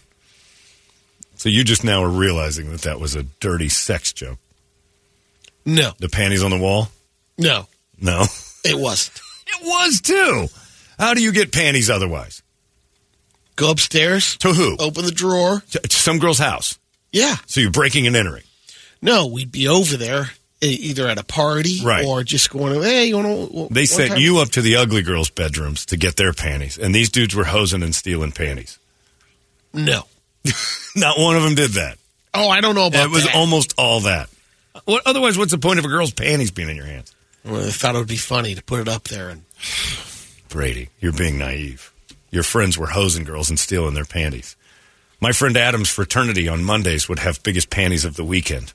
[1.35, 4.37] so you just now are realizing that that was a dirty sex joke.
[5.65, 6.89] No, The panties on the wall?
[7.37, 7.67] no,
[7.99, 8.25] No,
[8.63, 9.19] it wasn't.
[9.47, 10.47] it was too.
[10.99, 12.41] How do you get panties otherwise?
[13.55, 14.77] Go upstairs, To who?
[14.79, 15.63] open the drawer.
[15.71, 16.77] To, to some girl's house.
[17.11, 18.43] Yeah, So you're breaking and entering.
[19.01, 20.31] no, we'd be over there
[20.61, 22.05] either at a party Right.
[22.05, 22.81] or just going.
[22.81, 23.67] Hey, you want to?
[23.73, 27.09] They sent you up to the ugly girls' bedrooms to get their panties, and these
[27.09, 28.79] dudes were hosing and stealing panties.
[29.73, 30.03] No.
[30.95, 31.97] Not one of them did that.
[32.33, 33.05] Oh, I don't know about that.
[33.05, 33.35] It was that.
[33.35, 34.29] almost all that.
[34.85, 37.13] What, otherwise, what's the point of a girl's panties being in your hands?
[37.43, 39.43] Well, I thought it would be funny to put it up there and
[40.49, 41.91] Brady, you're being naive.
[42.31, 44.55] Your friends were hosing girls and stealing their panties.
[45.21, 48.73] My friend Adam's fraternity on Mondays would have biggest panties of the weekend.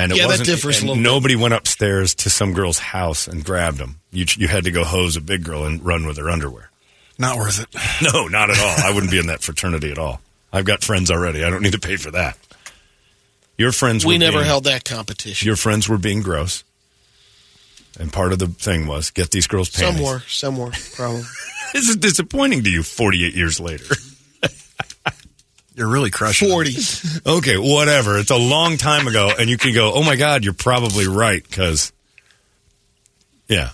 [0.00, 1.02] And it Yeah, that wasn't, differs a little bit.
[1.02, 4.00] nobody went upstairs to some girl's house and grabbed them.
[4.10, 6.70] You, you had to go hose a big girl and run with her underwear.
[7.18, 7.68] Not worth it.
[8.12, 8.86] No, not at all.
[8.90, 10.22] I wouldn't be in that fraternity at all.
[10.54, 11.44] I've got friends already.
[11.44, 12.38] I don't need to pay for that.
[13.58, 15.46] Your friends we never being, held that competition.
[15.46, 16.64] Your friends were being gross.
[17.98, 19.98] And part of the thing was get these girls panties.
[19.98, 21.22] somewhere, somewhere, probably.
[21.72, 23.84] This is disappointing to you 48 years later.
[25.80, 26.50] You're really crushing.
[26.50, 26.74] Forty.
[27.26, 28.18] okay, whatever.
[28.18, 31.42] It's a long time ago, and you can go, oh my God, you're probably right,
[31.42, 31.90] because,
[33.48, 33.70] yeah.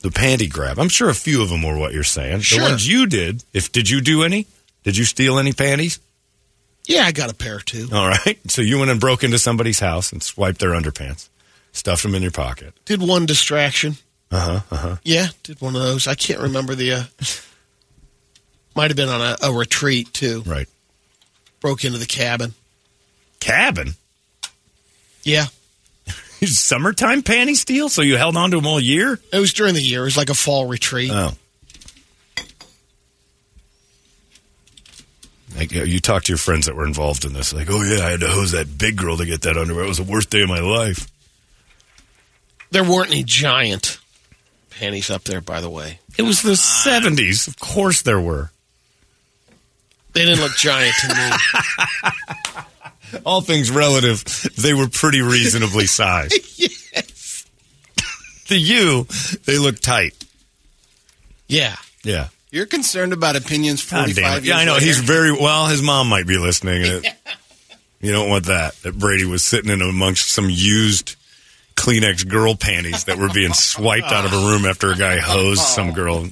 [0.00, 0.78] The panty grab.
[0.78, 2.40] I'm sure a few of them were what you're saying.
[2.40, 2.60] Sure.
[2.60, 4.46] The ones you did, if did you do any?
[4.84, 6.00] Did you steal any panties?
[6.86, 7.88] Yeah, I got a pair too.
[7.92, 8.38] All right.
[8.48, 11.28] So you went and broke into somebody's house and swiped their underpants,
[11.72, 12.72] stuffed them in your pocket.
[12.86, 13.96] Did one distraction.
[14.30, 14.60] Uh huh.
[14.70, 14.96] Uh huh.
[15.04, 16.06] Yeah, did one of those.
[16.06, 16.92] I can't remember the.
[16.92, 17.02] Uh,
[18.74, 20.42] might have been on a, a retreat too.
[20.46, 20.68] Right.
[21.60, 22.54] Broke into the cabin.
[23.40, 23.94] Cabin.
[25.24, 25.46] Yeah,
[26.44, 27.88] Summertime panty steal.
[27.88, 29.18] So you held on to them all year.
[29.32, 30.02] it was during the year.
[30.02, 31.10] It was like a fall retreat.
[31.12, 31.32] Oh.
[35.56, 38.04] Like you you talk to your friends that were involved in this, like, oh yeah,
[38.06, 39.84] I had to hose that big girl to get that underwear.
[39.84, 41.08] It was the worst day of my life.
[42.70, 43.98] There weren't any giant
[44.70, 45.98] panties up there, by the way.
[46.16, 47.48] It was the seventies.
[47.48, 48.52] Of course there were.
[50.14, 51.30] They didn't look giant to me.
[53.24, 54.24] All things relative,
[54.56, 56.34] they were pretty reasonably sized.
[58.48, 59.06] to you,
[59.44, 60.14] they look tight.
[61.46, 61.76] Yeah.
[62.04, 62.28] Yeah.
[62.50, 64.74] You're concerned about opinions ah, God 45 damn years Yeah, I know.
[64.74, 64.86] later?
[64.86, 65.66] He's very well.
[65.66, 66.82] His mom might be listening.
[66.82, 67.30] And it, uh,
[68.00, 68.74] you don't want that.
[68.82, 71.16] That Brady was sitting in amongst some used
[71.76, 75.60] Kleenex girl panties that were being swiped out of a room after a guy hosed
[75.62, 76.26] some girl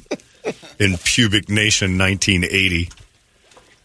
[0.78, 2.90] in Pubic Nation 1980.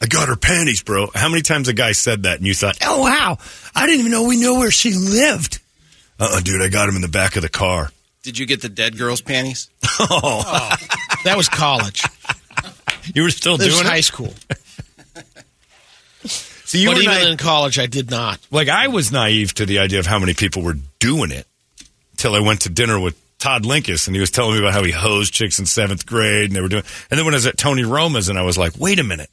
[0.02, 1.10] I got her panties, bro.
[1.14, 3.38] How many times a guy said that and you thought, oh, wow,
[3.76, 5.60] I didn't even know we knew where she lived?
[6.20, 7.92] Uh uh dude, I got him in the back of the car.
[8.24, 9.70] Did you get the dead girl's panties?
[10.00, 10.72] Oh,
[11.26, 12.04] That was college.
[13.14, 14.04] you were still This was doing high it?
[14.04, 14.34] school.
[16.24, 18.40] So you but were even not- in college, I did not.
[18.50, 21.46] like I was naive to the idea of how many people were doing it
[22.16, 24.84] till I went to dinner with Todd Linkus and he was telling me about how
[24.84, 26.84] he hosed chicks in seventh grade and they were doing.
[27.10, 29.30] And then when I was at Tony Roma's and I was like, wait a minute,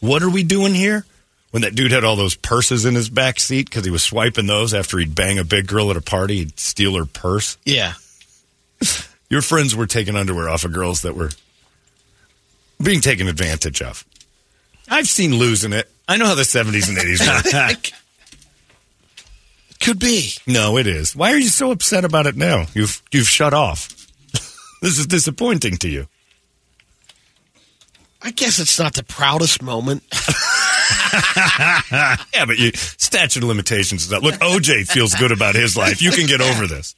[0.00, 1.04] what are we doing here?
[1.50, 4.46] When that dude had all those purses in his back seat because he was swiping
[4.46, 7.56] those after he'd bang a big girl at a party, he'd steal her purse.
[7.64, 7.94] Yeah.
[9.30, 11.30] Your friends were taking underwear off of girls that were
[12.82, 14.04] being taken advantage of.
[14.88, 15.90] I've seen losing it.
[16.08, 17.96] I know how the 70s and 80s were.
[19.80, 20.32] Could be.
[20.46, 21.14] No, it is.
[21.14, 22.66] Why are you so upset about it now?
[22.74, 23.88] You've you've shut off.
[24.82, 26.08] this is disappointing to you.
[28.26, 30.02] I guess it's not the proudest moment.
[32.34, 34.22] Yeah, but you statute of limitations is up.
[34.22, 36.02] Look, OJ feels good about his life.
[36.02, 36.94] You can get over this.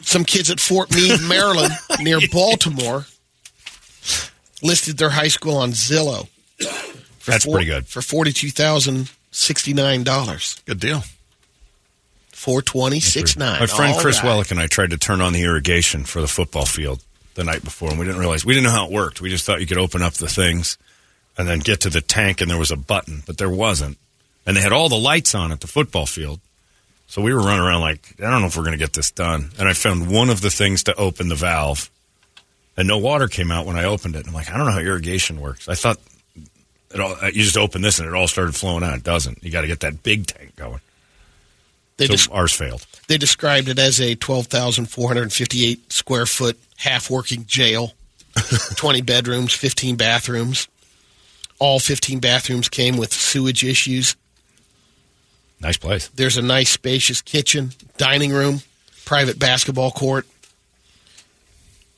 [0.00, 3.06] Some kids at Fort Meade, Maryland, near Baltimore,
[4.62, 6.26] listed their high school on Zillow.
[7.18, 7.86] For That's pretty good.
[7.86, 10.60] For forty-two thousand sixty-nine dollars.
[10.66, 11.04] Good deal.
[12.30, 13.60] Four twenty six nine.
[13.60, 14.26] My friend All Chris right.
[14.26, 17.02] Wellick and I tried to turn on the irrigation for the football field
[17.34, 19.20] the night before, and we didn't realize we didn't know how it worked.
[19.20, 20.78] We just thought you could open up the things
[21.38, 23.98] and then get to the tank, and there was a button, but there wasn't.
[24.44, 26.40] And they had all the lights on at the football field.
[27.06, 29.10] So we were running around like, I don't know if we're going to get this
[29.10, 29.50] done.
[29.58, 31.90] And I found one of the things to open the valve,
[32.76, 34.26] and no water came out when I opened it.
[34.26, 35.68] I'm like, I don't know how irrigation works.
[35.68, 35.98] I thought
[36.94, 38.96] it all, uh, you just open this and it all started flowing out.
[38.96, 39.42] It doesn't.
[39.42, 40.80] You got to get that big tank going.
[42.08, 42.86] They, so des- ours failed.
[43.08, 47.92] they described it as a twelve thousand four hundred fifty-eight square foot half working jail.
[48.76, 50.68] Twenty bedrooms, fifteen bathrooms.
[51.58, 54.16] All fifteen bathrooms came with sewage issues.
[55.60, 56.08] Nice place.
[56.08, 58.62] There's a nice spacious kitchen, dining room,
[59.04, 60.26] private basketball court.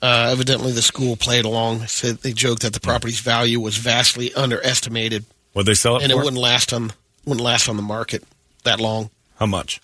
[0.02, 1.86] Uh, evidently, the school played along.
[2.02, 5.24] They they joked that the property's value was vastly underestimated,
[5.54, 6.92] What'd they sell it and it wouldn't last on
[7.24, 8.22] wouldn't last on the market
[8.64, 9.08] that long.
[9.38, 9.80] How much?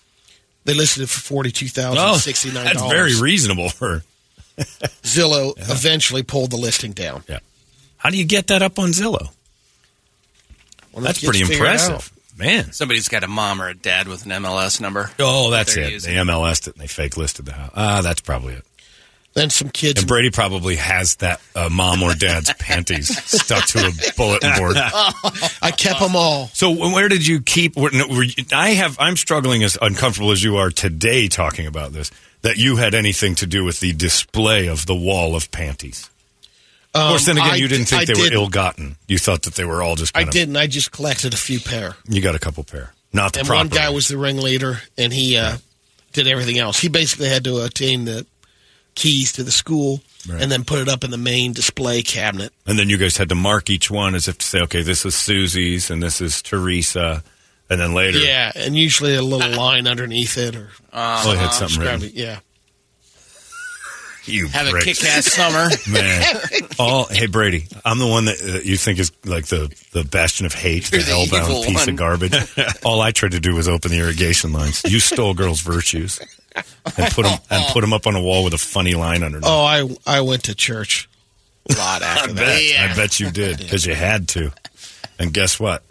[0.65, 4.03] They listed it for forty two thousand sixty nine that's very reasonable for.
[5.03, 7.23] Zillow eventually pulled the listing down.
[7.27, 7.39] Yeah.
[7.97, 9.29] How do you get that up on Zillow?
[10.91, 12.71] Well, That's pretty kids figured it impressive, man.
[12.73, 15.09] Somebody's got a mom or a dad with an MLS number.
[15.19, 15.93] Oh, that's They're it.
[15.93, 16.13] using.
[16.13, 17.71] They MLS'd it and they fake listed the house.
[17.75, 18.65] Ah, that's probably it.
[19.33, 19.99] Then some kids.
[20.01, 24.75] And Brady probably has that uh, mom or dad's panties stuck to a bulletin board.
[25.61, 26.47] I kept them all.
[26.53, 27.77] So where did you keep?
[27.77, 28.97] Were, were I have.
[28.99, 32.11] I'm struggling as uncomfortable as you are today talking about this.
[32.41, 36.09] That you had anything to do with the display of the wall of panties.
[36.93, 38.39] Of course, then Um, again, I you didn't di- think they were didn't.
[38.41, 38.95] ill-gotten.
[39.07, 40.17] You thought that they were all just.
[40.17, 40.57] I of, didn't.
[40.57, 41.95] I just collected a few pair.
[42.09, 45.37] You got a couple pair, not the and one guy was the ringleader, and he
[45.37, 45.57] uh,
[46.13, 46.79] did everything else.
[46.81, 48.25] He basically had to attain the
[49.01, 50.39] keys to the school Right.
[50.39, 52.53] and then put it up in the main display cabinet.
[52.67, 55.03] And then you guys had to mark each one as if to say, okay, this
[55.03, 57.23] is Susie's and this is Teresa.
[57.71, 61.49] And then later, Yeah, and usually a little line underneath it or oh, they had
[61.53, 62.03] something written.
[62.03, 62.13] it.
[62.13, 62.39] Yeah,
[64.25, 64.99] You Have a pricks.
[64.99, 65.69] kick-ass summer.
[65.91, 66.23] Man.
[66.77, 70.45] All, hey, Brady, I'm the one that uh, you think is like the, the bastion
[70.45, 71.89] of hate, You're the the hellbound piece one.
[71.89, 72.35] of garbage.
[72.85, 74.83] All I tried to do was open the irrigation lines.
[74.83, 76.19] You stole girls' virtues
[76.55, 79.47] and put them, and put 'em up on a wall with a funny line underneath.
[79.49, 81.07] Oh, I I went to church
[81.69, 82.37] a lot I after bet.
[82.37, 82.89] that.
[82.91, 84.51] I bet you did because you had to.
[85.19, 85.83] And guess what?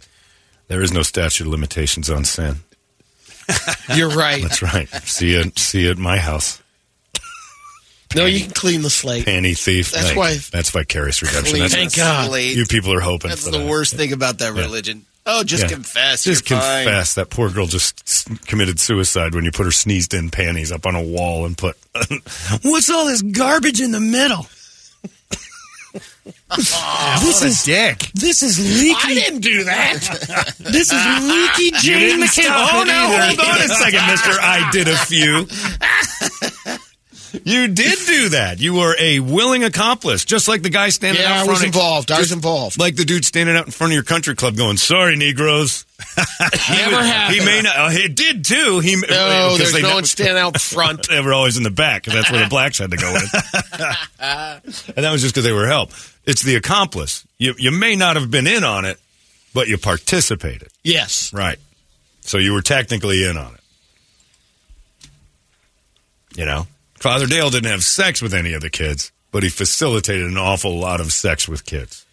[0.68, 2.56] There is no statute of limitations on sin.
[3.94, 4.42] You're right.
[4.42, 4.88] That's right.
[5.04, 6.60] See you, see you at my house.
[8.16, 9.24] No, you can clean the slate.
[9.24, 9.92] Panty thief.
[9.92, 11.60] That's why- That's vicarious redemption.
[11.60, 12.26] That's, Thank God.
[12.28, 12.56] slate.
[12.56, 13.68] you people are hoping That's for the that.
[13.68, 15.06] worst thing about that religion.
[15.26, 15.68] Oh, just Yeah.
[15.68, 16.24] confess.
[16.24, 16.84] Just You're fine.
[16.84, 20.72] confess that poor girl just s- committed suicide when you put her sneezed in panties
[20.72, 21.76] up on a wall and put,
[22.62, 24.46] what's all this garbage in the middle?
[26.56, 28.10] this is dick.
[28.14, 28.96] This is leaky.
[29.02, 30.54] I didn't do that.
[30.58, 32.48] This is leaky Jane McKenna.
[32.54, 33.06] Oh no!
[33.26, 34.30] Hold on a second, Mister.
[34.40, 35.46] I did a few.
[37.44, 38.60] You did do that.
[38.60, 41.46] You were a willing accomplice, just like the guy standing Yeah, out I front.
[41.46, 42.10] Yeah, I was involved.
[42.12, 42.78] I was involved.
[42.78, 45.84] Like the dude standing out in front of your country club, going, "Sorry, Negroes."
[46.16, 47.38] Never happened.
[47.38, 47.76] He may not.
[47.76, 48.80] Uh, it did too.
[48.80, 51.08] He No, there's they no never- one standing out front.
[51.10, 53.22] they were always in the back because that's where the blacks had to go in.
[54.20, 55.90] and that was just because they were help.
[56.26, 57.26] It's the accomplice.
[57.38, 58.98] You you may not have been in on it,
[59.54, 60.68] but you participated.
[60.82, 61.32] Yes.
[61.32, 61.58] Right.
[62.22, 63.60] So you were technically in on it.
[66.36, 66.66] You know,
[67.00, 70.78] Father Dale didn't have sex with any of the kids, but he facilitated an awful
[70.78, 72.04] lot of sex with kids.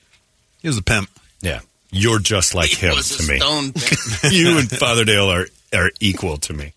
[0.62, 1.10] He was a pimp.
[1.42, 1.60] Yeah.
[1.92, 3.40] You're just like He him was to a me.
[3.40, 6.74] stone you and Father Dale are, are equal to me.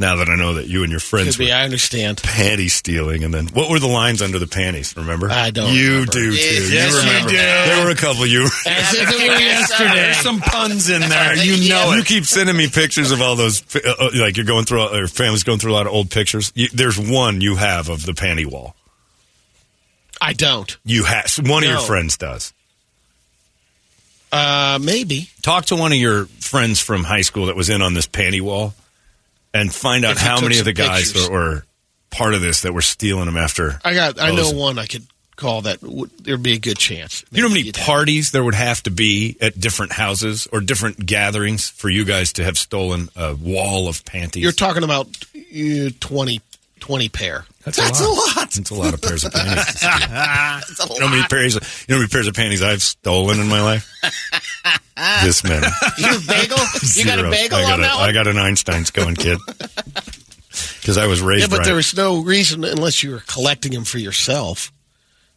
[0.00, 1.50] Now that I know that you and your friends Could be.
[1.50, 2.18] were I understand.
[2.18, 4.96] panty stealing, and then what were the lines under the panties?
[4.96, 5.28] Remember?
[5.28, 6.12] I don't You remember.
[6.12, 6.36] do too.
[6.36, 7.30] Yes, you yes, you remember.
[7.30, 7.36] do.
[7.36, 8.24] There were a couple.
[8.26, 9.94] You As if it were yesterday.
[9.94, 11.34] There's some puns in there.
[11.48, 12.06] You know you it.
[12.06, 13.62] keep sending me pictures of all those.
[13.74, 16.52] Uh, uh, like you're going through, or family's going through a lot of old pictures.
[16.54, 18.76] You, there's one you have of the panty wall.
[20.20, 20.76] I don't.
[20.84, 22.52] You have one of your friends does.
[24.30, 25.28] Uh, maybe.
[25.42, 28.40] Talk to one of your friends from high school that was in on this panty
[28.40, 28.74] wall,
[29.54, 31.28] and find out how many of the guys pictures.
[31.28, 31.64] that were
[32.10, 33.80] part of this that were stealing them after.
[33.84, 34.20] I got.
[34.20, 35.06] I know one I could
[35.36, 35.82] call that.
[35.82, 37.24] Would, there'd be a good chance.
[37.30, 41.04] You know how many parties there would have to be at different houses or different
[41.04, 44.42] gatherings for you guys to have stolen a wall of panties?
[44.42, 46.40] You're talking about uh, 20,
[46.78, 47.44] 20 pair.
[47.64, 48.34] That's, a, lot.
[48.36, 49.66] That's a lot of pairs of panties.
[49.72, 49.90] to steal.
[50.94, 53.48] you, know how many pairs, you know how many pairs of panties I've stolen in
[53.48, 53.90] my life?
[55.22, 55.66] this many.
[55.98, 56.56] You bagel?
[56.94, 58.08] You got a bagel I got on a- that one?
[58.08, 59.38] I got an Einstein's going, kid.
[60.80, 61.66] Because I was raised Yeah, but right.
[61.66, 64.72] there was no reason unless you were collecting them for yourself.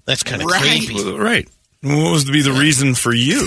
[0.05, 0.61] That's kind of Right.
[0.87, 1.11] creepy.
[1.11, 1.47] Right.
[1.81, 3.45] What was to be the reason for you?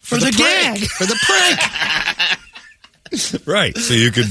[0.00, 0.78] For, the, gag.
[0.78, 1.58] For the prank.
[3.46, 3.76] Right.
[3.76, 4.28] So you could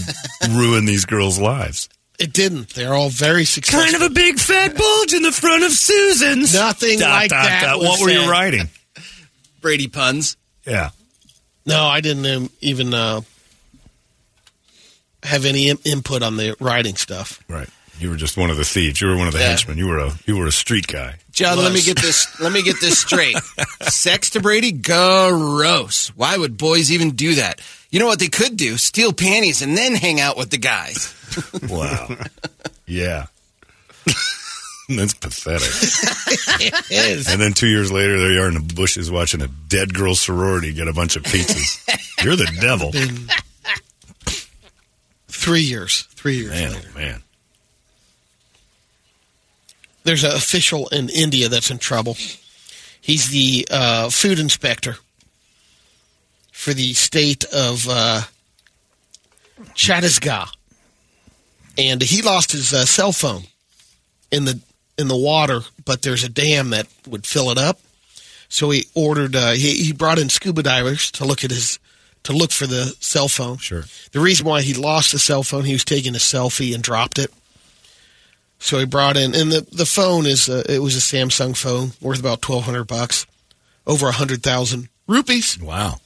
[0.50, 1.90] ruin these girls' lives.
[2.20, 2.74] It didn't.
[2.76, 3.82] They're all very successful.
[3.84, 6.54] Kind of a big fat bulge in the front of Susan's.
[6.54, 7.62] Nothing Dot, like dot, that.
[7.64, 7.80] dot.
[7.80, 8.22] was What were said.
[8.26, 8.70] you writing?
[9.62, 10.36] Brady puns.
[10.68, 10.90] Yeah.
[11.66, 13.22] No, I didn't um, even uh,
[15.24, 17.44] have any Im- input on the writing stuff.
[17.48, 17.68] Right.
[18.00, 19.02] You were just one of the thieves.
[19.02, 19.50] You were one of the Yeah.
[19.50, 19.78] henchmen.
[19.78, 21.16] You were a you were a street guy.
[21.32, 22.40] John, let me get this.
[22.40, 23.36] Let me get this straight.
[23.82, 26.08] Sex to Brady, gross.
[26.16, 27.60] Why would boys even do that?
[27.90, 28.78] You know what they could do?
[28.78, 31.16] Steal panties and then hang out with the guys.
[31.70, 32.10] Wow.
[32.88, 33.28] yeah.
[34.90, 35.70] That's pathetic.
[36.60, 37.30] It is.
[37.32, 40.16] And then two years later, there you are in the bushes watching a dead girl
[40.16, 41.78] sorority get a bunch of pizzas.
[42.26, 42.92] You're the devil.
[45.28, 46.08] Three years.
[46.16, 46.90] Three years Man, later.
[46.96, 47.24] oh, man.
[50.04, 52.18] There's an official in India that's in trouble.
[53.00, 54.98] He's the uh, food inspector
[56.60, 58.22] for the state of uh,
[59.76, 60.50] Chhattisgarh,
[61.78, 63.44] and he lost his uh, cell phone
[64.30, 64.60] in the
[64.98, 65.62] in the water.
[65.86, 67.80] But there's a dam that would fill it up,
[68.50, 69.38] so he ordered.
[69.38, 71.80] Uh, he, he brought in scuba divers to look at his
[72.24, 73.58] to look for the cell phone.
[73.58, 73.86] Sure.
[74.12, 77.18] The reason why he lost the cell phone, he was taking a selfie and dropped
[77.18, 77.32] it.
[78.60, 81.94] So he brought in, and the the phone is uh, it was a Samsung phone
[82.02, 83.26] worth about twelve hundred bucks,
[83.88, 85.58] over a hundred thousand rupees.
[85.58, 86.00] Wow.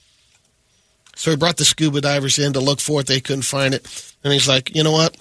[1.15, 3.07] So he brought the scuba divers in to look for it.
[3.07, 5.15] They couldn't find it, and he's like, you know what?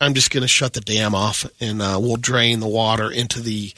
[0.00, 3.40] I'm just going to shut the dam off, and uh, we'll drain the water into
[3.40, 3.72] the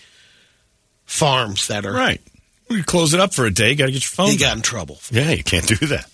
[1.05, 1.93] farms that are.
[1.93, 2.21] Right.
[2.69, 3.75] We close it up for a day.
[3.75, 4.31] Got to get your phone.
[4.31, 4.99] He got in trouble.
[5.11, 6.11] Yeah, you can't do that.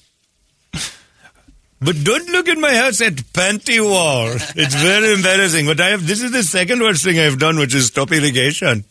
[1.81, 4.29] But don't look at my house at panty wall.
[4.57, 5.67] It's very embarrassing.
[5.67, 8.85] But I have this is the second worst thing I've done, which is stop irrigation.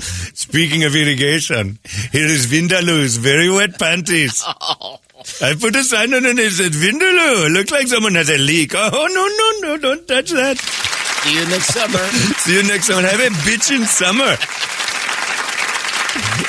[0.34, 1.78] Speaking of irrigation,
[2.12, 4.42] here is Vindaloo's very wet panties.
[5.42, 8.38] I put a sign on it and it said, Vindaloo, look like someone has a
[8.38, 8.72] leak.
[8.74, 10.56] Oh, no, no, no, don't touch that.
[10.58, 11.98] See you next summer.
[12.38, 13.06] See you next summer.
[13.06, 14.36] Have a bitchin' summer.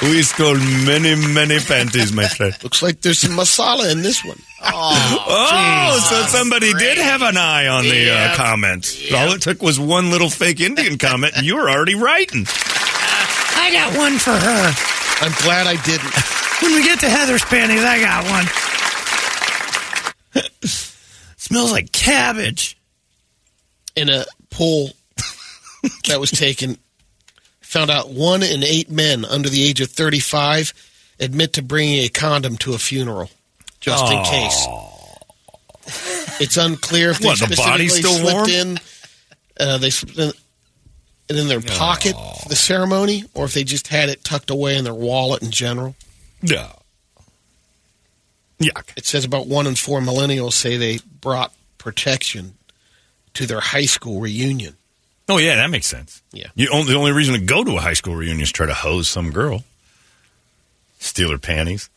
[0.10, 0.56] We stole
[0.86, 2.56] many, many panties, my friend.
[2.64, 4.40] Looks like there's some masala in this one.
[4.64, 8.36] Oh, so somebody did have an eye on the uh, Yep.
[8.36, 9.12] comments.
[9.14, 12.46] All it took was one little fake Indian comment, and you were already writing.
[13.64, 14.74] I got one for her.
[15.26, 16.14] I'm glad I didn't.
[16.62, 18.46] When we get to Heather's panties, I got one.
[21.38, 22.78] Smells like cabbage.
[23.96, 24.92] in a poll
[26.08, 26.78] that was taken,
[27.62, 30.72] found out one in eight men under the age of 35
[31.20, 33.32] admit to bringing a condom to a funeral,
[33.80, 34.68] just in case.
[36.40, 38.50] It's unclear if they What, the still slipped warm?
[38.50, 38.78] in.
[39.60, 40.32] Uh, they slipped in-
[41.36, 44.78] it in their pocket for the ceremony, or if they just had it tucked away
[44.78, 45.96] in their wallet in general.
[46.42, 46.72] Yeah.
[48.60, 48.92] Yuck.
[48.96, 52.56] It says about one in four millennials say they brought protection
[53.34, 54.76] to their high school reunion.
[55.30, 56.22] Oh yeah, that makes sense.
[56.32, 56.48] Yeah.
[56.56, 58.74] You only, the only reason to go to a high school reunion is try to
[58.74, 59.64] hose some girl,
[61.00, 61.90] steal her panties.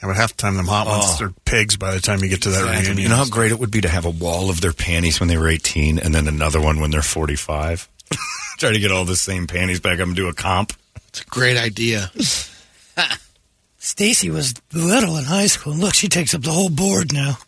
[0.00, 1.16] And half the time, them hot ones, Oh.
[1.18, 2.98] they're pigs by the time you get to that reunion.
[2.98, 5.28] You know how great it would be to have a wall of their panties when
[5.28, 7.88] they were 18 and then another one when they're 45?
[8.58, 10.72] Try to get all the same panties back up and do a comp.
[11.08, 12.10] It's a great idea.
[13.78, 15.74] Stacy was little in high school.
[15.74, 17.38] Look, she takes up the whole board now.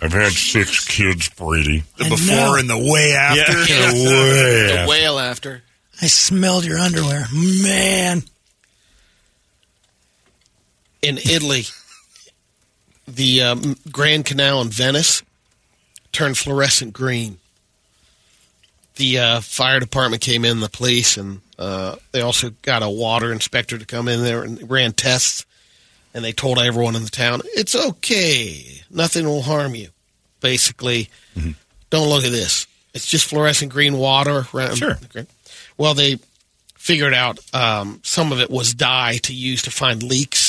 [0.00, 1.82] I've had six kids, Brady.
[1.96, 2.54] The I before know.
[2.56, 3.52] and the way after.
[3.64, 4.88] Yeah, way The after.
[4.90, 5.62] whale after.
[6.02, 7.24] I smelled your underwear.
[7.32, 8.22] Man.
[11.06, 11.62] In Italy,
[13.06, 15.22] the um, Grand Canal in Venice
[16.10, 17.38] turned fluorescent green.
[18.96, 23.32] The uh, fire department came in, the police, and uh, they also got a water
[23.32, 25.46] inspector to come in there and ran tests.
[26.12, 29.88] And they told everyone in the town, "It's okay, nothing will harm you."
[30.40, 31.08] Basically,
[31.90, 32.66] don't look at this.
[32.94, 34.46] It's just fluorescent green water.
[34.52, 34.76] Around.
[34.76, 34.98] Sure.
[35.76, 36.18] Well, they
[36.74, 40.45] figured out um, some of it was dye to use to find leaks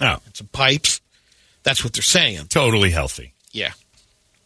[0.00, 1.00] Oh, some pipes.
[1.62, 2.46] That's what they're saying.
[2.48, 3.34] totally healthy.
[3.52, 3.72] Yeah,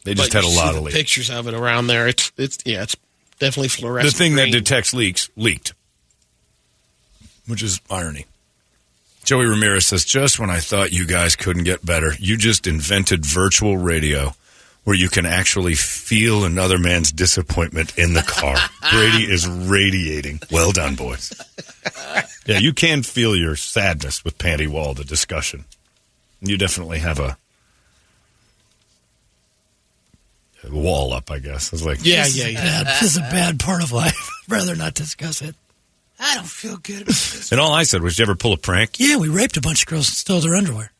[0.05, 0.97] They just But had a lot of leaks.
[0.97, 2.09] Pictures of it around there.
[2.09, 2.97] It's it's yeah, it's
[3.39, 4.12] definitely fluorescent.
[4.12, 5.74] The thing that detects leaks leaked,
[7.47, 8.26] which is irony.
[9.24, 13.24] Joey Ramirez says, just when I thought you guys couldn't get better, you just invented
[13.24, 14.35] virtual radio
[14.85, 18.56] where you can actually feel another man's disappointment in the car.
[18.93, 20.40] Brady is radiating.
[20.51, 21.32] Well done, boys.
[22.47, 25.65] Yeah, you can feel your sadness with Panty Wall, the discussion.
[26.43, 27.39] You definitely have a,
[30.62, 31.73] a wall up, I guess.
[31.73, 32.82] It's like, Yeah, yeah, yeah.
[32.85, 32.86] Bad.
[32.86, 34.28] This is a bad part of life.
[34.48, 35.55] Rather not discuss it.
[36.20, 37.51] I don't feel good about this.
[37.51, 39.01] And all I said was, did you ever pull a prank?
[39.01, 40.93] Yeah, we raped a bunch of girls and stole their underwear.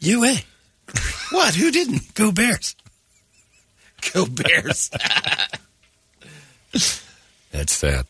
[0.00, 0.38] You, eh?
[1.30, 1.54] What?
[1.54, 2.14] Who didn't?
[2.14, 2.76] Go Bears.
[4.12, 4.90] Go Bears.
[7.50, 8.06] That's sad.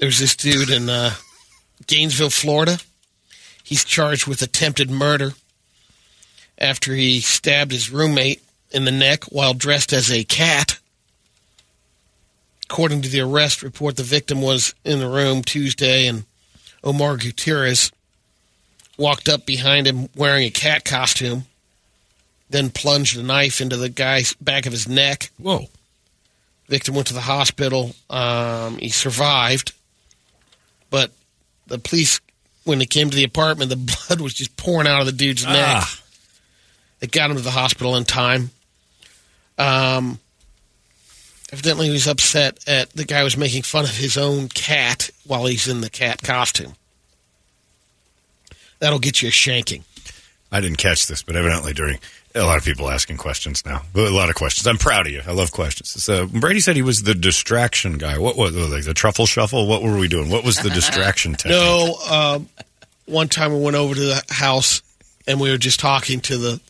[0.00, 1.12] There's this dude in uh,
[1.86, 2.78] Gainesville, Florida.
[3.62, 5.32] He's charged with attempted murder
[6.58, 10.78] after he stabbed his roommate in the neck while dressed as a cat.
[12.68, 16.24] According to the arrest report, the victim was in the room Tuesday, and
[16.82, 17.92] Omar Gutierrez
[18.96, 21.46] walked up behind him wearing a cat costume,
[22.50, 25.30] then plunged a knife into the guy's back of his neck.
[25.38, 25.68] Whoa.
[26.68, 27.94] Victim went to the hospital.
[28.08, 29.72] Um, he survived,
[30.90, 31.10] but
[31.66, 32.20] the police,
[32.64, 33.76] when they came to the apartment, the
[34.08, 35.54] blood was just pouring out of the dude's neck.
[35.56, 36.00] Ah.
[37.00, 38.50] They got him to the hospital in time.
[39.58, 40.18] Um,
[41.52, 45.44] evidently, he was upset at the guy was making fun of his own cat while
[45.46, 46.74] he's in the cat costume.
[48.84, 49.82] That'll get you a shanking.
[50.52, 51.98] I didn't catch this, but evidently during
[52.34, 53.80] a lot of people asking questions now.
[53.94, 54.66] A lot of questions.
[54.66, 55.22] I'm proud of you.
[55.26, 55.88] I love questions.
[56.04, 58.18] So Brady said he was the distraction guy.
[58.18, 59.66] What was like the truffle shuffle?
[59.66, 60.28] What were we doing?
[60.28, 61.56] What was the distraction technique?
[61.56, 62.48] No, um,
[63.06, 64.82] one time we went over to the house
[65.26, 66.60] and we were just talking to the,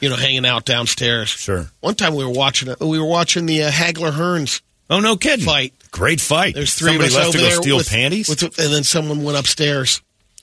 [0.00, 1.28] you know, hanging out downstairs.
[1.28, 1.66] Sure.
[1.82, 2.80] One time we were watching it.
[2.80, 4.60] We were watching the uh, Hagler Hearns
[4.90, 5.46] Oh no, kidding!
[5.46, 5.72] fight.
[5.92, 6.54] Great fight.
[6.56, 8.28] There's three Somebody of us left over to go there steal with, panties.
[8.28, 10.02] with- and then someone went upstairs.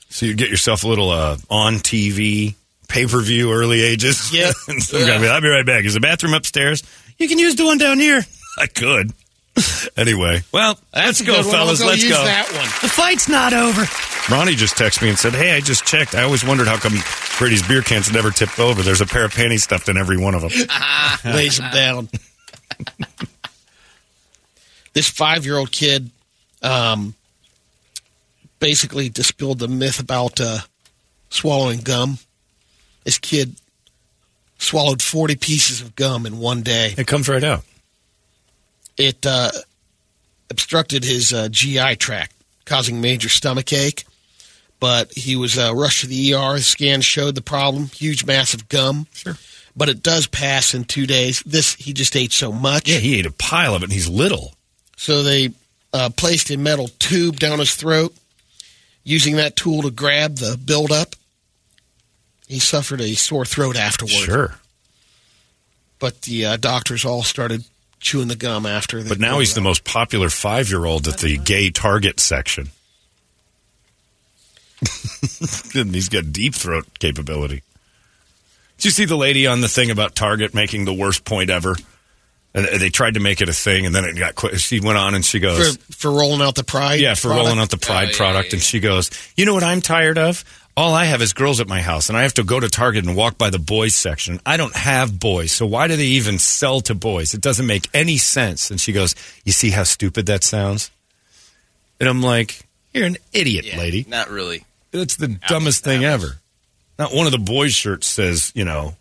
[0.09, 2.55] So you get yourself a little uh, on TV
[2.87, 4.33] pay per view early ages.
[4.33, 4.55] Yep.
[4.67, 5.85] and some guy be, I'll be right back.
[5.85, 6.83] Is the bathroom upstairs?
[7.17, 8.21] You can use the one down here.
[8.57, 9.11] I could.
[9.97, 11.81] anyway, well, let's go, fellas.
[11.81, 12.23] I'll Let's use go.
[12.23, 12.65] that one.
[12.83, 13.85] The fight's not over.
[14.31, 16.13] Ronnie just texted me and said, "Hey, I just checked.
[16.13, 16.93] I always wondered how come
[17.39, 18.83] Brady's beer cans never tipped over.
[18.83, 20.51] There's a pair of panties stuffed in every one of them."
[21.33, 22.09] lays them down.
[24.93, 26.11] this five year old kid
[26.61, 27.15] um,
[28.59, 30.59] basically dispelled the myth about uh,
[31.29, 32.17] swallowing gum.
[33.03, 33.55] This kid
[34.57, 36.93] swallowed 40 pieces of gum in one day.
[36.97, 37.63] it comes right out.
[38.97, 39.51] It uh,
[40.49, 42.33] obstructed his uh, GI tract,
[42.65, 44.05] causing major stomach ache.
[44.79, 46.53] But he was uh, rushed to the ER.
[46.53, 49.07] The scan showed the problem huge mass of gum.
[49.11, 49.35] Sure.
[49.75, 51.41] But it does pass in two days.
[51.43, 52.87] This, he just ate so much.
[52.87, 54.53] Yeah, he ate a pile of it, and he's little.
[54.95, 55.51] So they
[55.93, 58.13] uh, placed a metal tube down his throat,
[59.07, 61.15] using that tool to grab the buildup.
[62.47, 64.11] He suffered a sore throat afterward.
[64.11, 64.55] Sure,
[65.97, 67.63] But the uh, doctors all started
[67.99, 69.03] chewing the gum after.
[69.03, 72.69] but now he's it the most popular five-year-old at the gay Target section.
[75.75, 77.63] and he's got deep throat capability.
[78.77, 81.75] Did you see the lady on the thing about Target making the worst point ever?
[82.57, 84.33] And they tried to make it a thing, and then it got.
[84.33, 86.99] Qu- she went on and she goes, For, for rolling out the pride.
[86.99, 87.45] "Yeah, for product.
[87.45, 90.43] rolling out the Pride product." And she goes, "You know what I'm tired of?
[90.75, 93.05] All I have is girls at my house, and I have to go to Target
[93.05, 94.41] and walk by the boys section.
[94.45, 97.35] I don't have boys, so why do they even sell to boys?
[97.35, 99.13] It doesn't make any sense." And she goes,
[99.45, 100.89] "You see how stupid that sounds?"
[101.99, 104.65] And I'm like, "You're an idiot, Yeah, lady." Not really.
[104.93, 106.39] It's the dumbest thing ever.
[106.97, 108.96] Not one of the boys' shirts says, you know,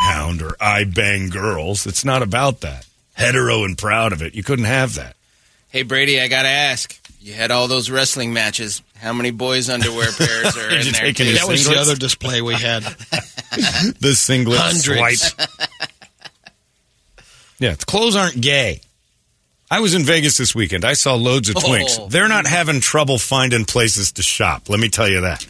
[0.00, 1.86] hound or I bang girls.
[1.86, 2.86] It's not about that.
[3.14, 4.34] Hetero and proud of it.
[4.34, 5.16] You couldn't have that.
[5.70, 6.96] Hey Brady, I gotta ask.
[7.20, 8.80] You had all those wrestling matches.
[8.96, 11.00] How many boys' underwear pairs are in you there?
[11.02, 11.38] take any too?
[11.38, 12.84] That was the other display we had.
[14.00, 15.22] The singlet Hundreds.
[15.32, 15.48] swipe.
[17.58, 18.82] Yeah, the clothes aren't gay.
[19.70, 20.84] I was in Vegas this weekend.
[20.84, 21.98] I saw loads of twinks.
[21.98, 22.06] Oh.
[22.08, 24.68] They're not having trouble finding places to shop.
[24.68, 25.44] Let me tell you that.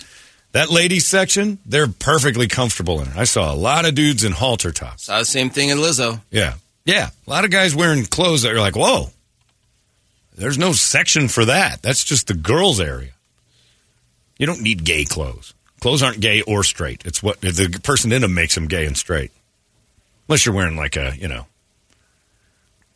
[0.52, 3.16] That ladies section, they're perfectly comfortable in it.
[3.16, 5.04] I saw a lot of dudes in halter tops.
[5.04, 6.20] Saw the same thing in Lizzo.
[6.30, 6.54] Yeah.
[6.84, 7.10] Yeah.
[7.26, 9.10] A lot of guys wearing clothes that you're like, whoa,
[10.36, 11.82] there's no section for that.
[11.82, 13.10] That's just the girls' area.
[14.38, 15.52] You don't need gay clothes.
[15.80, 17.02] Clothes aren't gay or straight.
[17.04, 19.32] It's what the person in them makes them gay and straight.
[20.28, 21.46] Unless you're wearing like a, you know,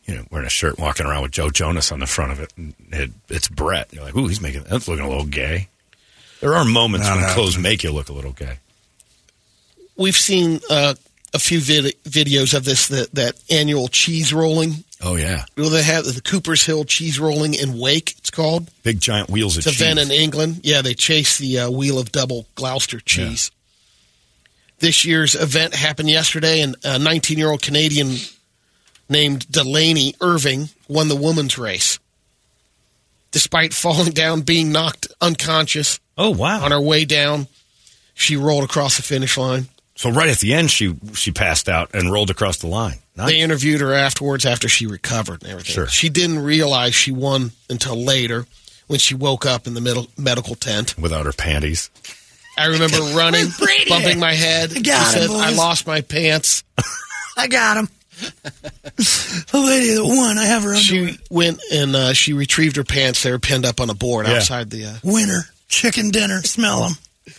[0.05, 2.51] you know, wearing a shirt, walking around with Joe Jonas on the front of it.
[2.57, 3.93] And it it's Brett.
[3.93, 5.69] You're like, ooh, he's making that's looking a little gay.
[6.43, 7.35] There are moments Not when happening.
[7.41, 8.57] clothes make you look a little gay.
[9.95, 10.95] We've seen uh,
[11.33, 14.83] a few vid- videos of this that, that annual cheese rolling.
[15.01, 18.15] Oh yeah, Well, they have the Cooper's Hill cheese rolling in Wake.
[18.17, 18.69] It's called.
[18.83, 19.81] big giant wheels of It's an cheese.
[19.81, 20.59] event in England.
[20.63, 23.49] Yeah, they chase the uh, wheel of double Gloucester cheese.
[24.79, 28.15] This year's event happened yesterday, and a 19 year old Canadian
[29.07, 31.99] named Delaney Irving won the women's race.
[33.31, 36.63] Despite falling down, being knocked unconscious oh wow.
[36.63, 37.47] on her way down,
[38.13, 39.67] she rolled across the finish line.
[39.95, 42.97] So right at the end, she she passed out and rolled across the line.
[43.15, 43.29] Nice.
[43.29, 45.73] They interviewed her afterwards after she recovered and everything.
[45.75, 45.87] Sure.
[45.87, 48.47] She didn't realize she won until later
[48.87, 50.97] when she woke up in the middle medical tent.
[50.97, 51.91] without her panties.
[52.57, 53.47] I remember running,
[53.87, 54.71] bumping my head.
[54.75, 56.63] I got She him, said, I lost my pants.
[57.37, 57.89] I got him.
[59.51, 61.09] the lady that won, I have her underwear.
[61.09, 63.23] She went and uh, she retrieved her pants.
[63.23, 64.35] They were pinned up on a board Yeah.
[64.37, 64.85] outside the.
[64.85, 65.41] Uh, Winter,
[65.73, 66.93] chicken dinner, smell them.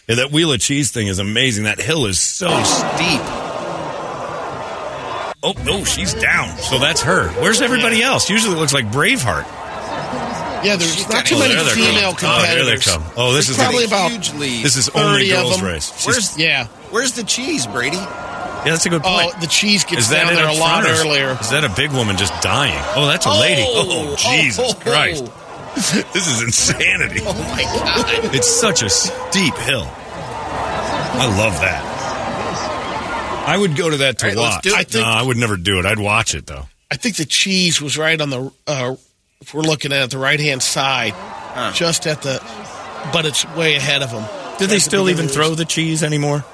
[0.09, 1.65] Yeah, that wheel of cheese thing is amazing.
[1.65, 3.21] That hill is so steep.
[5.43, 6.57] Oh no, she's down.
[6.59, 7.29] So that's her.
[7.41, 8.31] Where's everybody else?
[8.31, 9.45] Usually it looks like Braveheart.
[10.65, 12.31] yeah, there's not too Oh, many there they female come.
[12.31, 12.87] Oh, there they competitors.
[12.87, 13.05] come.
[13.17, 14.65] Oh, this is Probably the, about Huge lead.
[14.65, 15.89] this is only girls race.
[15.93, 16.67] She's- Where's yeah.
[16.91, 17.97] Where's the cheese, Brady?
[17.99, 19.35] yeah, that's a good oh, point.
[19.37, 21.37] Oh, the cheese gets is that down there a lot front, or is- earlier.
[21.39, 22.81] Is that a big woman just dying?
[22.97, 23.65] Oh, that's a lady.
[23.67, 25.25] Oh, oh Jesus oh, oh Christ.
[26.13, 27.21] This is insanity.
[27.25, 28.35] Oh my god!
[28.35, 29.87] It's such a steep hill.
[29.87, 33.45] I love that.
[33.47, 34.63] I would go to that to All right, let's watch.
[34.65, 34.75] do it.
[34.77, 35.87] I think- no, I would never do it.
[35.87, 36.65] I'd watch it though.
[36.91, 38.53] I think the cheese was right on the.
[38.67, 38.97] Uh,
[39.41, 41.15] if we're looking at it, the right hand side,
[41.75, 42.39] just at the.
[43.13, 44.25] But it's way ahead of them.
[44.59, 46.45] Do they At the still even throw the cheese anymore?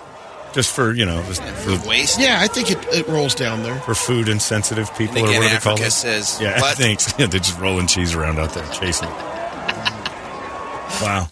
[0.53, 2.19] Just for you know, just for, Waste.
[2.21, 3.77] Yeah, I think it, it rolls down there.
[3.81, 5.91] for food insensitive people And or again, whatever they call Africa it.
[5.93, 6.77] says, yeah, I what?
[6.77, 9.15] think yeah, they're just rolling cheese around out there chasing it.
[11.03, 11.29] Wow.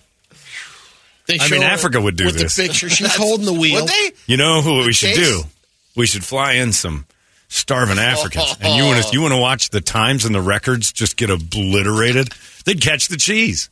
[1.27, 2.57] They I mean, Africa would do with this.
[2.57, 2.89] the picture.
[2.89, 3.83] She's holding the wheel.
[3.83, 4.13] Would they?
[4.27, 5.17] You know who we should Chase?
[5.19, 5.43] do?
[5.95, 7.05] We should fly in some
[7.49, 10.91] starving Africans, and you want to you want to watch the times and the records
[10.93, 12.29] just get obliterated.
[12.65, 13.69] They'd catch the cheese.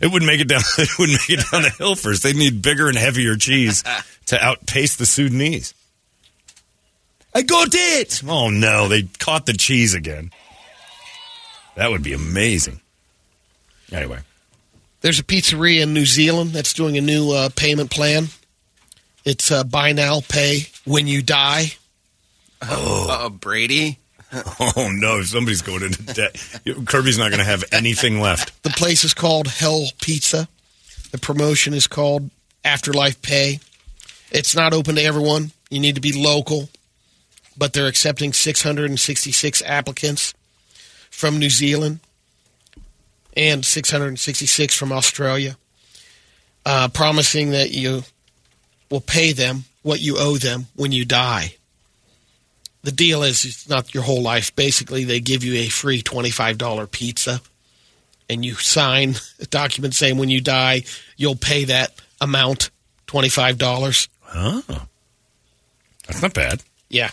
[0.00, 0.60] It wouldn't make it down.
[0.78, 2.22] It wouldn't make it down the hill first.
[2.22, 3.82] They need bigger and heavier cheese
[4.26, 5.74] to outpace the Sudanese.
[7.34, 8.22] I got it.
[8.26, 10.30] Oh no, they caught the cheese again.
[11.76, 12.80] That would be amazing.
[13.92, 14.20] Anyway,
[15.00, 18.28] There's a pizzeria in New Zealand that's doing a new uh, payment plan.
[19.24, 21.74] It's uh, buy now, pay when you die.
[22.62, 23.98] Uh, Brady.
[24.76, 26.36] oh no, somebody's going into debt,
[26.86, 28.62] Kirby's not going to have anything left.
[28.62, 30.48] The place is called Hell Pizza.
[31.12, 32.30] The promotion is called
[32.64, 33.60] Afterlife Pay.
[34.32, 35.52] It's not open to everyone.
[35.70, 36.68] You need to be local,
[37.56, 40.34] but they're accepting 666 applicants
[41.10, 42.00] from New Zealand
[43.36, 45.56] and 666 from Australia,
[46.66, 48.02] uh, promising that you
[48.90, 51.54] will pay them what you owe them when you die.
[52.84, 54.54] The deal is it's not your whole life.
[54.54, 57.40] Basically, they give you a free $25 pizza
[58.30, 60.84] and you sign a document saying when you die,
[61.16, 62.70] you'll pay that amount,
[63.06, 64.08] $25.
[64.34, 64.62] Oh,
[66.06, 66.62] that's not bad.
[66.88, 67.10] Yeah.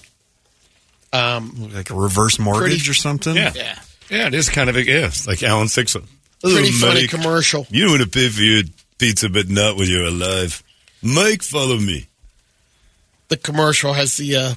[1.14, 3.36] Um, Like a reverse mortgage Pretty- or something?
[3.36, 3.52] Yeah.
[3.56, 3.80] yeah.
[4.10, 6.04] Yeah, it is kind of a yeah, it's like Alan Sixon.
[6.42, 7.66] Pretty funny commercial.
[7.70, 8.64] You want to pay for your
[8.98, 10.62] pizza, but not when you're alive.
[11.02, 12.08] Mike, follow me.
[13.30, 14.54] The commercial has the uh,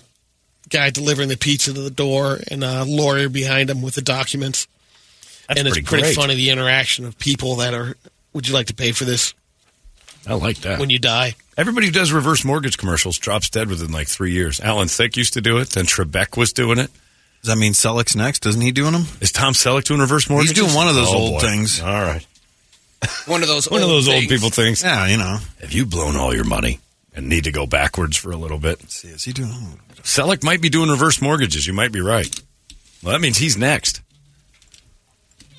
[0.71, 4.67] guy delivering the pizza to the door and a lawyer behind him with the documents.
[5.49, 6.17] That's and it's pretty pretty great.
[6.17, 7.97] funny the interaction of people that are.
[8.33, 9.35] Would you like to pay for this
[10.27, 10.79] I like that.
[10.81, 11.35] when you die?
[11.57, 14.59] Everybody who does reverse mortgage commercials drops dead within like three years.
[14.61, 15.71] Alan Thicke used to do it.
[15.71, 16.91] Then Trebek was doing it.
[17.43, 18.47] Does that mean Selleck's next?
[18.47, 19.05] Isn't he doing them?
[19.21, 20.57] Is Tom Selleck doing reverse mortgages?
[20.57, 21.41] He's doing one of those Oh, old boy.
[21.47, 21.79] things.
[21.81, 22.27] All right.
[23.27, 24.83] One of those One of old those old people things.
[24.83, 25.39] Yeah, you know.
[25.61, 26.81] Have you blown all your money
[27.15, 28.81] and need to go backwards for a little bit?
[28.81, 29.79] Let's see, is he doing?
[30.05, 31.67] Selleck might be doing reverse mortgages.
[31.67, 32.29] You might be right.
[33.03, 34.01] Well, that means he's next.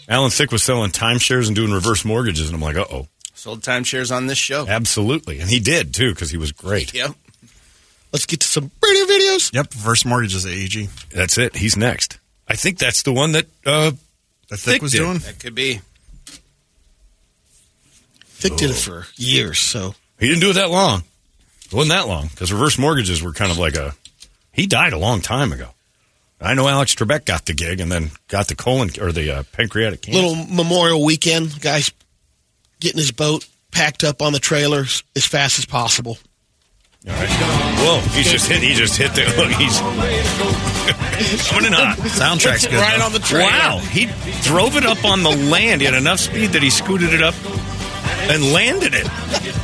[0.07, 3.07] Alan Thicke was selling timeshares and doing reverse mortgages, and I'm like, uh oh.
[3.33, 4.65] Sold timeshares on this show.
[4.67, 5.39] Absolutely.
[5.39, 6.93] And he did, too, because he was great.
[6.93, 7.11] Yep.
[8.13, 9.53] Let's get to some radio videos.
[9.53, 10.89] Yep, first mortgages at AG.
[11.11, 11.55] That's it.
[11.55, 12.19] He's next.
[12.47, 13.91] I think that's the one that uh,
[14.49, 14.99] That Thicke Thicke was did.
[14.99, 15.17] doing.
[15.19, 15.81] That could be.
[18.37, 21.03] Thicke did it for years, so he didn't do it that long.
[21.65, 23.93] It wasn't that long because reverse mortgages were kind of like a.
[24.55, 25.69] He died a long time ago.
[26.39, 29.43] I know Alex Trebek got the gig and then got the colon or the uh,
[29.51, 30.21] pancreatic cancer.
[30.21, 31.91] little Memorial Weekend, guys
[32.79, 36.17] getting his boat packed up on the trailers as fast as possible.
[37.07, 37.29] All right.
[37.29, 37.99] Whoa!
[38.17, 38.63] He just hit.
[38.63, 39.21] He just hit the.
[39.37, 39.77] Look, he's
[41.49, 41.97] coming in hot.
[41.97, 42.73] Soundtrack's good.
[42.75, 43.05] right though.
[43.05, 43.49] on the trailer.
[43.49, 43.77] Wow!
[43.77, 44.07] He
[44.41, 45.81] drove it up on the land.
[45.81, 47.35] He had enough speed that he scooted it up
[48.31, 49.07] and landed it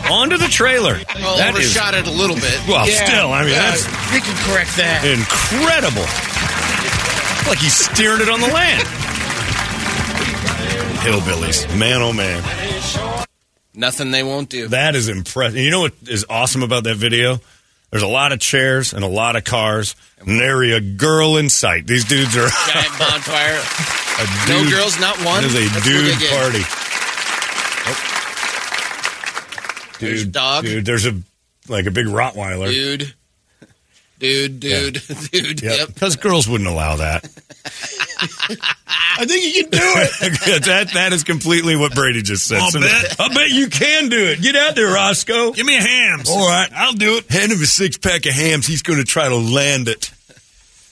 [0.10, 0.99] onto the trailer.
[1.15, 2.60] Well, That is overshot it a little bit.
[2.68, 3.32] well, still.
[3.34, 5.03] I mean, Yeah, that's we can correct that.
[5.06, 6.06] incredible.
[7.49, 8.88] Like he's steering it on the land.
[11.02, 12.44] Hillbillies, man, oh man,
[13.73, 14.68] Nothing they won't do.
[14.68, 15.57] that is impressive.
[15.57, 17.40] You know what is awesome about that video?
[17.90, 21.49] There's a lot of chairs and a lot of cars, and nary a girl in
[21.49, 21.88] sight.
[21.88, 23.60] These dudes are Giant bonfire.
[23.60, 25.44] a No girls, not one.
[25.44, 26.40] It is a That's they dude get.
[26.40, 26.64] party.
[27.86, 27.98] There's
[30.02, 30.64] Dude, dog.
[30.65, 31.19] dude, there's a
[31.68, 32.69] like a big Rottweiler.
[32.69, 33.14] Dude.
[34.19, 35.02] Dude, dude,
[35.32, 35.64] dude.
[35.64, 35.78] Yep.
[35.80, 35.88] Yep.
[35.95, 37.23] Because girls wouldn't allow that.
[39.18, 40.61] I think you can do it.
[40.65, 42.60] that that is completely what Brady just said.
[42.60, 43.19] I'll bet.
[43.19, 44.41] I bet you can do it.
[44.41, 45.53] Get out there, Roscoe.
[45.53, 46.30] Give me a Hamm's.
[46.30, 46.69] All right.
[46.72, 47.32] I'll do it.
[47.32, 48.68] Hand him a six pack of Hamm's.
[48.68, 50.11] He's going to try to land it.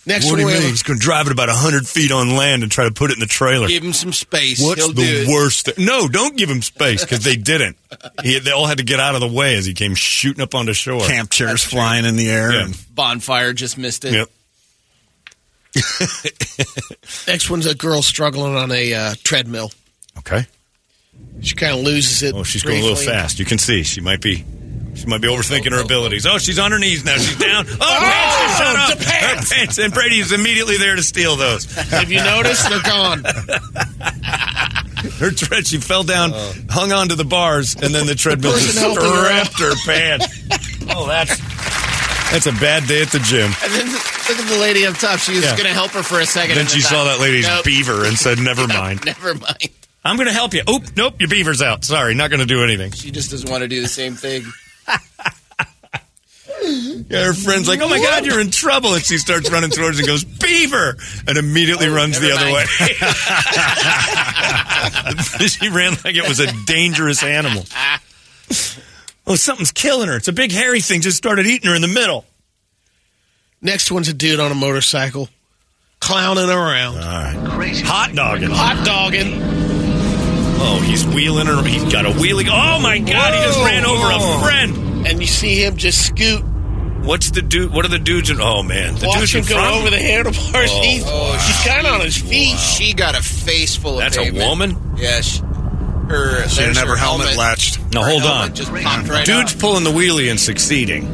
[0.09, 0.69] Next what one, do you mean?
[0.71, 3.13] He's going to drive it about 100 feet on land and try to put it
[3.13, 3.67] in the trailer.
[3.67, 4.59] Give him some space.
[4.59, 5.27] What's He'll the it.
[5.27, 5.85] worst thing?
[5.85, 7.77] No, don't give him space because they didn't.
[8.23, 10.55] He, they all had to get out of the way as he came shooting up
[10.55, 11.01] onto shore.
[11.01, 12.51] Camp chairs flying in the air.
[12.51, 12.65] Yeah.
[12.65, 14.13] And Bonfire just missed it.
[14.13, 14.29] Yep.
[17.27, 19.71] next one's a girl struggling on a uh, treadmill.
[20.17, 20.47] Okay.
[21.41, 22.33] She kind of loses it.
[22.33, 23.37] Oh, she's going a little fast.
[23.37, 24.43] You can see she might be.
[24.99, 26.25] She might be overthinking her abilities.
[26.25, 27.15] Oh, she's on her knees now.
[27.17, 27.65] She's down.
[27.69, 28.97] Oh, oh pants, shut up.
[28.99, 29.49] the pants.
[29.51, 29.77] Her pants.
[29.79, 31.65] And Brady is immediately there to steal those.
[31.89, 32.67] Have you noticed?
[32.69, 33.23] They're gone.
[35.19, 36.31] Her tread, she fell down,
[36.69, 40.27] hung onto the bars, and then the treadmill person just helping her her pants.
[40.89, 41.37] Oh, that's
[42.31, 43.49] that's a bad day at the gym.
[43.63, 45.19] And then look at the lady up top.
[45.19, 45.51] She was Yeah.
[45.55, 46.55] going to help her for a second.
[46.55, 47.63] Then and she then saw that lady's Nope.
[47.65, 49.05] beaver and said, "Never mind.
[49.05, 49.69] Never mind.
[50.03, 51.83] I'm going to help you." Oop, nope, your beaver's out.
[51.85, 52.91] Sorry, not going to do anything.
[52.91, 54.45] She just doesn't want to do the same thing.
[57.09, 59.97] Yeah, her friend's like, "Oh my God, you're in trouble!" And she starts running towards
[59.97, 60.97] and goes, "Beaver!"
[61.27, 62.65] and immediately oh, runs the never other way.
[65.47, 67.63] she ran like it was a dangerous animal.
[69.25, 70.17] Oh, something's killing her.
[70.17, 71.01] It's a big hairy thing.
[71.01, 72.25] Just started eating her in the middle.
[73.61, 75.29] Next one's a dude on a motorcycle
[75.99, 76.97] clowning around.
[76.97, 78.51] All right, hot dogging.
[78.51, 79.68] Hot dogging.
[80.61, 81.63] Oh, he's wheeling her.
[81.63, 82.47] He's got a wheelie.
[82.49, 84.37] Oh my God, he just Whoa, ran over whoa.
[84.39, 85.07] a friend.
[85.07, 86.43] And you see him just scoot.
[87.01, 87.71] What's the dude?
[87.73, 88.29] What are the dudes?
[88.29, 89.75] In, oh man, the Watch dudes him in go front.
[89.77, 90.69] over the handlebars.
[90.71, 91.03] Oh, he's
[91.47, 92.57] he's kind of on his feet.
[92.57, 94.45] She got a face full of That's a pavement.
[94.49, 94.93] woman?
[94.97, 95.21] Yeah.
[96.09, 97.79] Her, she didn't there's have her helmet, latched.
[97.93, 98.55] Now hold helmet on.
[98.55, 99.59] Just popped right Dude's off.
[99.61, 101.05] pulling the wheelie and succeeding.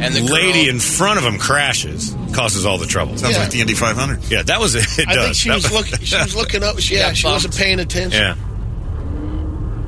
[0.00, 3.16] And the Lady girl- in front of him crashes, causes all the trouble.
[3.18, 3.40] Sounds Yeah.
[3.42, 4.24] like the Indy 500.
[4.30, 4.86] Yeah, that was it.
[4.98, 5.24] It I does.
[5.24, 6.04] think she That was looking.
[6.04, 6.76] She was looking up.
[6.90, 8.20] Yeah, got she wasn't paying attention.
[8.20, 8.34] Yeah.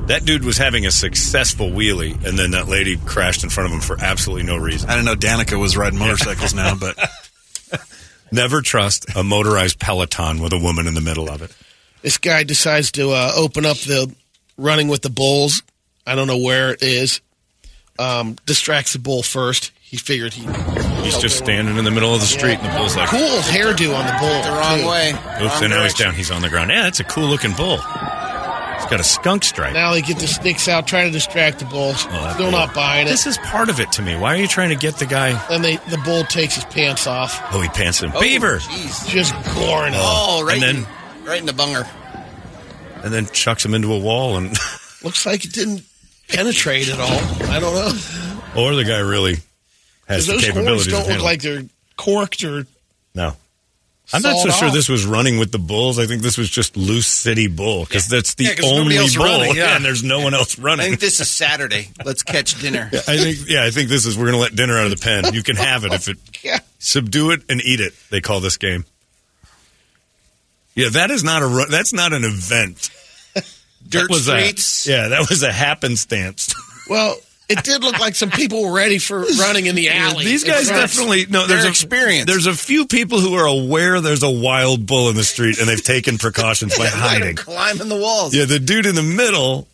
[0.07, 3.73] That dude was having a successful wheelie, and then that lady crashed in front of
[3.73, 4.89] him for absolutely no reason.
[4.89, 6.97] I didn't know Danica was riding motorcycles now, but
[8.33, 11.53] Never trust a motorized Peloton with a woman in the middle of it.
[12.01, 14.13] This guy decides to uh, open up the
[14.57, 15.63] running with the bulls.
[16.07, 17.19] I don't know where it is.
[17.99, 19.71] Um, distracts the bull first.
[19.91, 20.43] He figured he
[21.03, 23.93] He's just standing in the middle of the street, and the bull's like, cool hairdo
[23.93, 24.41] on the bull.
[24.41, 24.87] the wrong too.
[24.87, 25.09] way.
[25.11, 26.13] Oops, Wrong and now he's down.
[26.13, 26.69] He's on the ground.
[26.71, 27.75] Yeah, that's a cool looking bull.
[27.75, 29.73] He's got a skunk stripe.
[29.73, 32.05] Now they get the sticks out, trying to distract the bulls.
[32.09, 32.51] Oh, Still bull.
[32.51, 33.09] not buying it.
[33.09, 34.15] This is part of it to me.
[34.15, 35.33] Why are you trying to get the guy?
[35.49, 38.11] Then they the bull takes his pants off, Oh, he pants him.
[38.15, 38.59] Oh, Beaver!
[38.59, 39.09] jeez.
[39.09, 39.91] just goring.
[39.93, 39.99] him.
[40.01, 41.85] Oh, right, And then- in, right in the bunger.
[43.03, 44.55] And then chucks him into a wall, and
[45.03, 45.83] Looks like it didn't
[46.29, 47.49] penetrate at all.
[47.51, 47.91] I don't know.
[48.55, 49.37] or the guy really
[50.11, 51.63] has 'Cause the those horns don't look like they're
[51.97, 52.65] corked or
[53.15, 53.35] No.
[54.13, 55.97] I'm not Sawed so sure this was running with the bulls.
[55.97, 59.15] I think this was just loose city bull because that's the Yeah, 'cause nobody only
[59.15, 59.75] bull, running, yeah.
[59.77, 60.85] and there's no one else running.
[60.85, 61.87] I think this is Saturday.
[62.03, 62.89] Let's catch dinner.
[63.07, 64.97] I think, yeah, I think this is we're going to let dinner out of the
[64.97, 65.33] pen.
[65.33, 66.59] You can have it if it oh, Yeah.
[66.79, 67.93] subdue it and eat it.
[68.09, 68.83] They call this game.
[70.75, 72.89] Yeah, that is not a ru- that's not an event.
[73.87, 76.53] Dirt That was a- yeah, that was a happenstance.
[76.89, 77.17] well,
[77.57, 80.25] it did look like some people were ready for running in the alley.
[80.25, 81.47] These guys definitely no.
[81.47, 82.25] There's They're a.
[82.25, 85.67] There's a few people who are aware there's a wild bull in the street and
[85.67, 87.35] they've taken precautions by hiding.
[87.35, 88.33] Climbing the walls.
[88.33, 89.67] Yeah, the dude in the middle,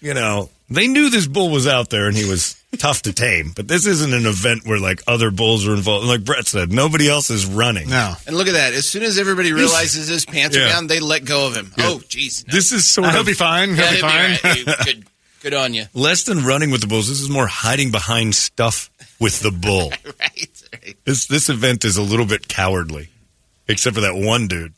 [0.00, 3.52] you know, they knew this bull was out there and he was tough to tame.
[3.54, 6.06] But this isn't an event where like other bulls are involved.
[6.06, 7.88] Like Brett said, nobody else is running.
[7.88, 8.14] No.
[8.26, 8.72] And look at that.
[8.72, 10.64] As soon as everybody realizes his pants Yeah.
[10.64, 11.72] are down, they let go of him.
[11.78, 12.46] Oh, jeez.
[12.46, 12.52] no.
[12.52, 13.74] This is sort He'll be fine.
[13.74, 14.56] He'll Yeah, be he'll be fine.
[14.56, 15.04] You- Good,
[15.44, 15.84] good on you.
[15.94, 17.08] less than running with the bulls.
[17.08, 18.90] This is more hiding behind stuff
[19.20, 19.92] with the bull.
[20.04, 20.96] Right, right.
[21.04, 23.08] This this event is a little bit cowardly,
[23.68, 24.72] except for that one dude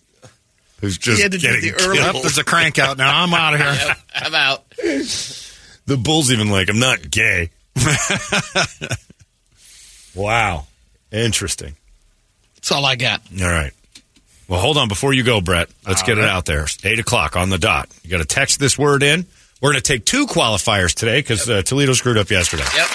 [0.81, 2.23] who's just He had to do getting the early- killed.
[2.25, 3.23] There's a crank out now.
[3.23, 3.73] I'm out of here.
[3.87, 4.69] Yep, I'm out.
[5.87, 7.51] The bull's even like, I'm not gay.
[10.15, 10.67] wow.
[11.13, 11.75] Interesting.
[12.57, 13.21] That's all I got.
[13.41, 13.73] All right.
[14.49, 14.89] Well, hold on.
[14.89, 16.67] Before you go, Brett, let's get it out there.
[16.85, 17.89] Eight o'clock on the dot.
[18.03, 19.27] You got to text this word in.
[19.61, 22.65] We're going to take two qualifiers today because uh, Toledo screwed up yesterday.
[22.75, 22.87] Yep.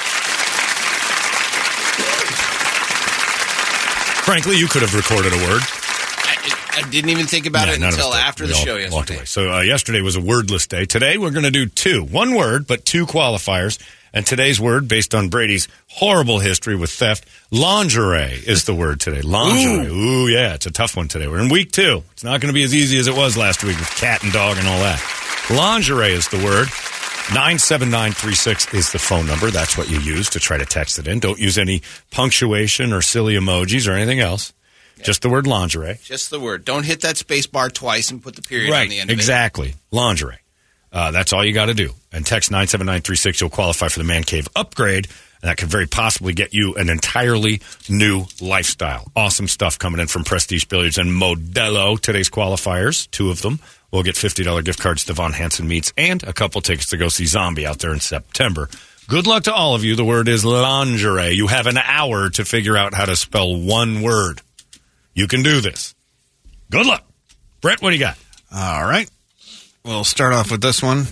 [4.24, 5.62] Frankly, you could have recorded a word.
[5.64, 8.54] I, I didn't even think about Yeah, it none of us until after We the
[8.56, 9.16] show walked yesterday.
[9.16, 9.26] away.
[9.26, 10.86] So uh, yesterday was a wordless day.
[10.86, 13.80] Today we're going to do two, one word, but two qualifiers.
[14.14, 19.22] And today's word, based on Brady's horrible history with theft, lingerie is the word today.
[19.22, 19.88] Lingerie.
[19.88, 21.28] Ooh, yeah, it's a tough one today.
[21.28, 22.04] We're in week two.
[22.12, 24.32] It's not going to be as easy as it was last week with cat and
[24.32, 25.00] dog and all that.
[25.56, 26.68] Lingerie is the word.
[27.34, 29.52] 97936 is the phone number.
[29.52, 31.20] That's what you use to try to text it in.
[31.20, 34.54] Don't use any punctuation or silly emojis or anything else.
[35.04, 36.00] Just the word lingerie.
[36.04, 36.64] Just the word.
[36.64, 38.84] Don't hit that space bar twice and put the period right.
[38.84, 39.76] on the end of exactly.
[39.92, 40.40] Lingerie.
[40.92, 41.92] Uh, that's all you got to do.
[42.12, 45.08] And text 97936, you'll qualify for the Man Cave upgrade.
[45.42, 49.12] And that could very possibly get you an entirely new lifestyle.
[49.16, 52.00] Awesome stuff coming in from Prestige Billiards and Modelo.
[52.00, 53.60] Today's qualifiers, two of them.
[53.92, 57.10] We'll get $50 gift cards to Von Hanson Meats and a couple tickets to go
[57.10, 58.70] see Zombie out there in September.
[59.08, 59.96] Good luck to all of you.
[59.96, 61.32] The word is lingerie.
[61.32, 64.42] You have an hour to figure out how to spell one word.
[65.14, 65.94] You can do this.
[66.70, 67.04] Good luck.
[67.60, 68.18] Brett, what do you got?
[68.54, 69.10] All right.
[69.84, 71.08] We'll start off with this one.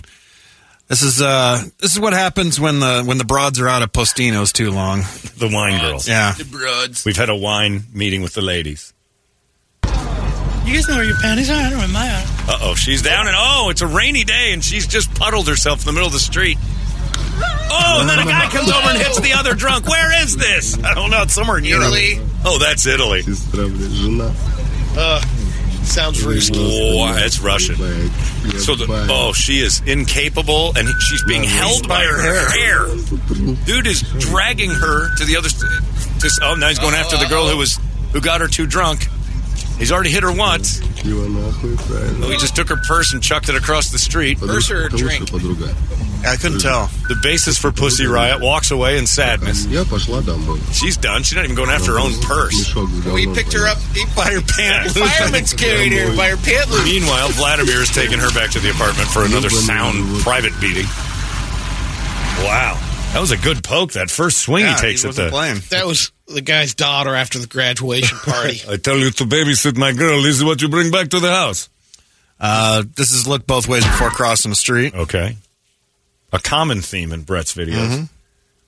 [0.88, 3.92] This is uh this is what happens when the when the broads are out of
[3.92, 5.00] Postinos too long.
[5.36, 6.08] The wine girls.
[6.08, 6.32] Yeah.
[6.32, 7.04] The broads.
[7.04, 8.92] We've had a wine meeting with the ladies.
[10.70, 11.54] You guys know where your panties are?
[11.54, 12.24] I don't remember mine.
[12.46, 15.80] Uh oh, she's down and oh, it's a rainy day and she's just puddled herself
[15.80, 16.58] in the middle of the street.
[17.72, 19.88] Oh, and then a guy comes over and hits the other drunk.
[19.88, 20.78] Where is this?
[20.84, 21.22] I don't know.
[21.22, 21.86] It's somewhere in Europe.
[21.86, 22.20] Italy.
[22.44, 23.22] Oh, that's Italy.
[24.96, 25.20] Uh,
[25.82, 26.58] sounds risky.
[26.58, 27.74] Wow, it's Russian.
[27.74, 32.86] So the oh, she is incapable, and she's being held by her hair.
[33.66, 35.48] Dude is dragging her to the other.
[35.48, 37.76] To, oh, now he's going after the girl who was
[38.12, 39.08] who got her too drunk.
[39.80, 40.78] He's already hit her once.
[40.82, 44.38] Oh, he just took her purse and chucked it across the street.
[44.38, 45.32] Purse or a drink?
[46.22, 46.90] I couldn't tell.
[47.08, 49.66] The basis for Pussy Riot walks away in sadness.
[50.72, 51.22] She's done.
[51.22, 52.74] She's not even going after her own purse.
[53.06, 54.90] We picked her up he, by her pant.
[54.92, 56.84] Fireman's carried her by her pant loop.
[56.84, 60.84] Meanwhile, Vladimir is taking her back to the apartment for another sound private beating.
[62.44, 62.76] Wow.
[63.12, 63.92] That was a good poke.
[63.92, 65.30] That first swing Yeah, he takes he at wasn't the.
[65.32, 65.58] playing.
[65.70, 68.60] That was the guy's daughter after the graduation party.
[68.68, 70.22] I tell you to babysit my girl.
[70.22, 71.68] This is what you bring back to the house.
[72.38, 74.94] Uh, this is look both ways before crossing the street.
[74.94, 75.36] Okay.
[76.32, 77.88] A common theme in Brett's videos.
[77.88, 78.04] Mm-hmm.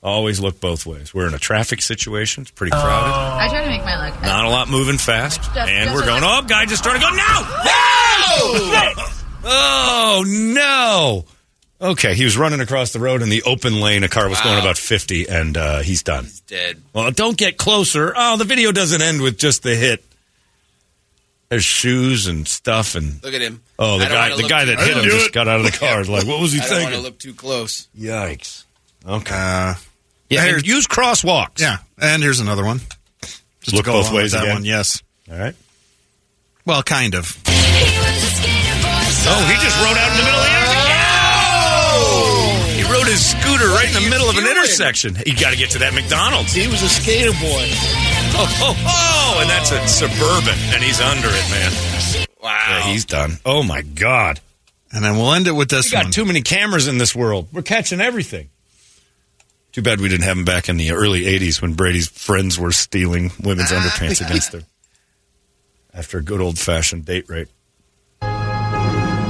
[0.02, 1.14] Always look both ways.
[1.14, 2.42] We're in a traffic situation.
[2.42, 3.12] It's pretty crowded.
[3.14, 4.20] I try to make my luck.
[4.22, 5.40] Not a lot moving fast.
[5.40, 7.22] Just- And just we're going, like- oh, guy just started going, no!
[7.64, 8.92] No!
[9.44, 11.24] Oh, no!
[11.82, 14.04] Okay, he was running across the road in the open lane.
[14.04, 16.24] A car was going about 50, and uh, he's done.
[16.24, 16.80] He's dead.
[16.92, 18.12] Well, don't get closer.
[18.16, 20.04] Oh, the video doesn't end with just the hit.
[21.48, 23.60] There's shoes and stuff, and Look at him.
[23.80, 26.04] oh, the I guy, the guy that hit him just got out of the car.
[26.04, 27.02] Like, what was he I don't want to thinking?
[27.04, 27.88] look too close.
[27.98, 28.64] Yikes.
[29.06, 29.34] Okay.
[29.36, 29.74] Uh,
[30.30, 31.58] Yeah, Here- use crosswalks.
[31.60, 32.80] yeah, and here's another one.
[33.60, 34.54] Just Look to go both ways that again?
[34.54, 34.64] one.
[34.64, 35.02] Yes.
[35.30, 35.54] All right.
[36.64, 37.36] Well, kind of.
[39.24, 40.61] Oh, he just rode out in the middle of the intersection.
[43.42, 45.16] He rode scooter right in the are you middle of an intersection.
[45.26, 46.52] You got to get to that McDonald's.
[46.52, 47.66] he was a skater boy.
[48.34, 52.26] Oh, oh, oh, and that's a suburban, and he's under it, man.
[52.42, 52.66] Wow.
[52.70, 53.38] Yeah, he's done.
[53.44, 54.40] Oh my God,
[54.92, 56.12] And then we'll end it with we this got one.
[56.12, 57.48] too many cameras in this world.
[57.52, 58.48] We're catching everything.
[59.72, 62.72] Too bad we didn't have him back in the early 80s when Brady's friends were
[62.72, 63.80] stealing women's ah.
[63.80, 64.62] underpants against her
[65.94, 67.48] after a good old fashioned date rape.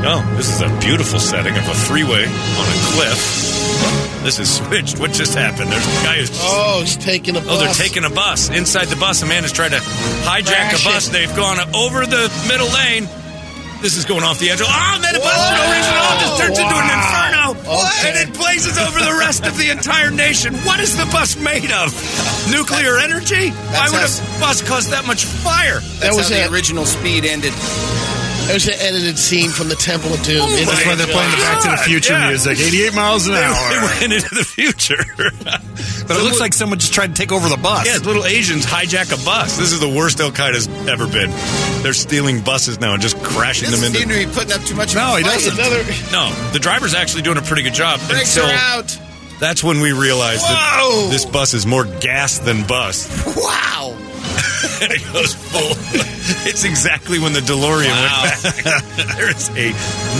[0.04, 3.20] Oh, this is a beautiful setting of a freeway on a cliff.
[4.24, 4.98] This is switched.
[4.98, 5.70] What just happened?
[5.70, 6.30] There's a guy who's.
[6.42, 7.48] Oh, he's taking a bus.
[7.50, 8.50] Oh, they're taking a bus.
[8.50, 9.78] Inside the bus, a man has tried to
[10.26, 11.08] hijack Crash a bus.
[11.08, 11.12] it.
[11.12, 13.08] They've gone over the middle lane.
[13.82, 14.60] This is going off the edge.
[14.62, 17.46] Oh, and then a bus for no reason at all just turns into an inferno.
[18.06, 20.54] And it blazes over the rest of the entire nation.
[20.62, 21.90] What is the bus made of?
[22.50, 23.50] Nuclear energy?
[23.50, 24.20] Why would us.
[24.22, 25.80] a bus cause that much fire?
[25.98, 26.52] That's was how the it.
[26.52, 27.52] original speed ended.
[28.46, 30.42] There's an edited scene from the Temple of Doom.
[30.50, 32.28] It's- That's why they're playing the Back to the Future yeah.
[32.28, 32.58] music.
[32.58, 33.54] 88 miles an hour.
[33.70, 35.02] They went into the future.
[36.06, 37.86] But it looks like someone just tried to take over the bus.
[37.86, 39.56] Yeah, little Asians hijack a bus.
[39.56, 41.30] This is the worst Al Qaeda's ever been.
[41.82, 44.20] They're stealing buses now and just crashing Doesn't them seem into.
[44.24, 44.94] to be putting up too much.
[44.96, 45.34] No, he fight.
[45.34, 45.54] doesn't.
[45.58, 45.84] Another.
[46.10, 48.98] No, the driver's actually doing a pretty good job Brakes until are out.
[49.40, 51.08] that's when we realized that Whoa.
[51.08, 53.08] this bus is more gas than bus.
[53.36, 53.81] Wow.
[54.82, 55.76] and it goes full.
[56.48, 59.16] It's exactly when the DeLorean went back.
[59.16, 59.72] there is a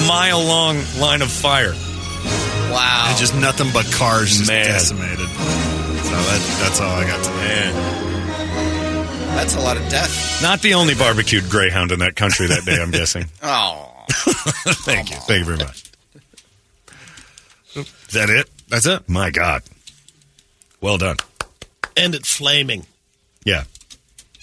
[0.09, 1.73] mile long line of fire.
[2.73, 3.07] Wow.
[3.09, 4.65] And just nothing but cars just Man.
[4.66, 5.19] decimated.
[5.29, 7.74] So that, that's all I got to Man.
[9.37, 10.43] That's a lot of death.
[10.43, 13.27] Not the only barbecued greyhound in that country that day, I'm guessing.
[13.43, 13.89] Oh.
[14.09, 15.16] Thank you.
[15.16, 15.85] Thank you very much.
[17.74, 18.49] Is that it?
[18.69, 19.09] That's it.
[19.09, 19.62] My God.
[20.81, 21.16] Well done.
[21.97, 22.85] And it's flaming.
[23.45, 23.65] Yeah.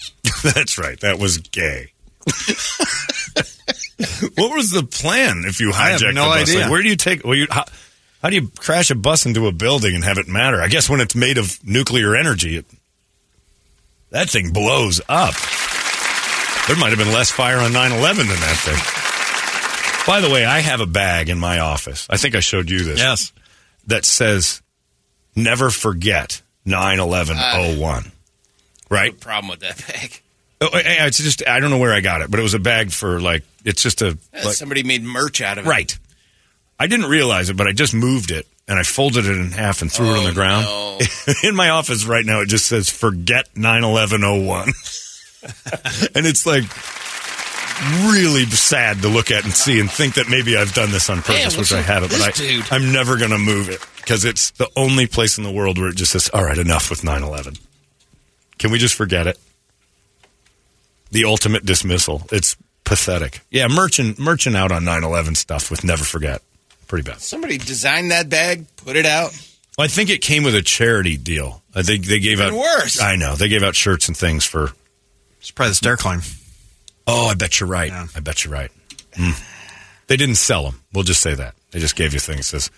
[0.42, 0.98] That's right.
[1.00, 1.92] That was gay.
[4.36, 6.48] what was the plan if you I have hijacked no the bus?
[6.48, 6.60] idea.
[6.62, 7.24] Like, where do you take?
[7.24, 7.64] Well, you, how,
[8.22, 10.60] how do you crash a bus into a building and have it matter?
[10.60, 12.66] I guess when it's made of nuclear energy, it,
[14.10, 15.34] that thing blows up.
[16.66, 20.06] There might have been less fire on 9-11 than that thing.
[20.06, 22.06] By the way, I have a bag in my office.
[22.10, 22.98] I think I showed you this.
[22.98, 23.32] Yes.
[23.86, 24.62] That says,
[25.34, 28.10] never forget 9-11-01.
[28.90, 29.18] Right?
[29.18, 30.20] Problem with that bag.
[30.62, 32.92] Oh, it's just I don't know where I got it, but it was a bag
[32.92, 35.68] for like it's just a Yeah, like, Somebody made merch out of it.
[35.70, 35.98] right.
[36.78, 39.82] I didn't realize it, but I just moved it and I folded it in half
[39.82, 40.64] and threw it on the oh, ground.
[40.66, 40.98] no.
[41.48, 44.66] in my office right now, it just says "Forget 9/11/01,"
[46.14, 46.64] and it's like
[48.12, 51.22] really sad to look at and see and think that maybe I've done this on
[51.22, 52.10] purpose, which I haven't.
[52.10, 52.64] But I, dude?
[52.70, 55.88] I'm never going to move it because it's the only place in the world where
[55.88, 57.58] it just says, "All right, enough with 9/11."
[58.60, 59.40] Can we just forget it?
[61.10, 62.22] The ultimate dismissal.
[62.30, 63.40] It's pathetic.
[63.50, 66.42] Yeah, merchant merchant out on 9/11 stuff with never forget.
[66.86, 67.20] Pretty bad.
[67.20, 69.32] Somebody designed that bag, put it out.
[69.78, 71.62] Well, I think it came with a charity deal.
[71.74, 73.00] I think they gave Even out worse.
[73.00, 74.72] I know they gave out shirts and things for.
[75.40, 76.20] It's probably the stair climb.
[77.06, 77.88] Oh, I bet you're right.
[77.88, 78.08] Yeah.
[78.14, 78.70] I bet you're right.
[79.14, 79.42] Mm.
[80.06, 80.82] They didn't sell them.
[80.92, 82.70] We'll just say that they just gave you things that says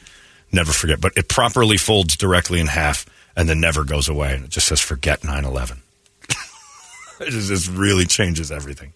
[0.52, 3.04] never forget, but it properly folds directly in half
[3.36, 5.78] and then never goes away, and it just says forget 9/11.
[7.20, 8.92] it just, really changes everything.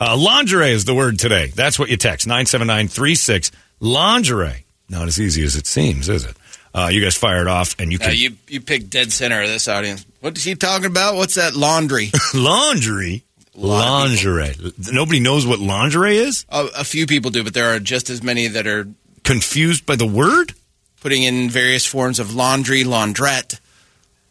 [0.00, 1.48] Uh, lingerie is the word today.
[1.54, 3.50] That's what you text nine seven nine three six
[3.80, 4.64] lingerie.
[4.88, 6.36] Not as easy as it seems, is it?
[6.74, 9.48] Uh, you guys fired off, and you Now, can you you picked dead center of
[9.48, 10.06] this audience.
[10.20, 11.16] What is he talking about?
[11.16, 12.10] What's that laundry?
[12.34, 13.24] laundry.
[13.54, 14.54] Lingerie.
[14.90, 16.46] Nobody knows what lingerie is?
[16.48, 18.88] a, a few people do, but there are just as many that are
[19.24, 20.54] Confused by the word?
[21.00, 23.58] putting in various forms of laundry, laundrette.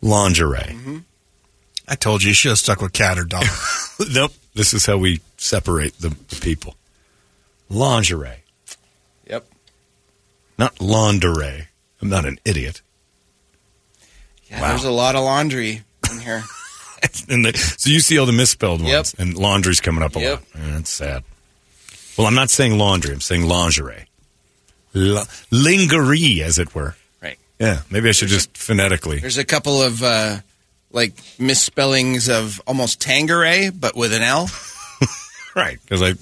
[0.02, 0.60] Lingerie.
[0.60, 0.98] Mm-hmm.
[1.88, 3.46] I told you you should have stuck with cat or dog.
[4.14, 4.32] nope.
[4.54, 6.76] This is how we separate the, the people.
[7.70, 8.44] Lingerie.
[9.28, 9.48] Yep.
[10.58, 11.68] Not laundry.
[12.02, 12.82] I'm not an idiot.
[14.50, 14.68] Yeah, Wow.
[14.70, 16.44] there's a lot of laundry in here.
[17.28, 18.96] And the, so you see all the misspelled Yep.
[18.96, 20.32] ones, and laundry's coming up a Yep.
[20.40, 20.44] lot.
[20.64, 21.24] Yeah, that's sad.
[22.16, 23.12] Well, I'm not saying laundry.
[23.12, 24.06] I'm saying lingerie.
[24.94, 26.96] L- lingerie, as it were.
[27.62, 29.20] Yeah, maybe I should just phonetically.
[29.20, 30.40] There's a couple of uh,
[30.92, 34.50] like misspellings of almost Tanqueray, but with an L.
[35.54, 36.14] Right, because I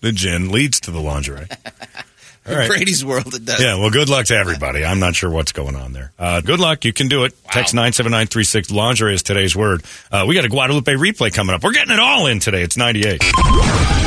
[0.00, 1.48] the gin leads to the lingerie.
[2.48, 2.68] All right.
[2.68, 3.60] Brady's world, it does.
[3.60, 4.84] Yeah, well, good luck to everybody.
[4.84, 6.12] I'm not sure what's going on there.
[6.18, 6.84] Uh, good luck.
[6.84, 7.32] You can do it.
[7.50, 8.70] Text 97936.
[8.70, 9.82] Lingerie is today's word.
[10.12, 11.64] Uh, we got a Guadalupe replay coming up.
[11.64, 12.62] We're getting it all in today.
[12.62, 13.22] It's 98.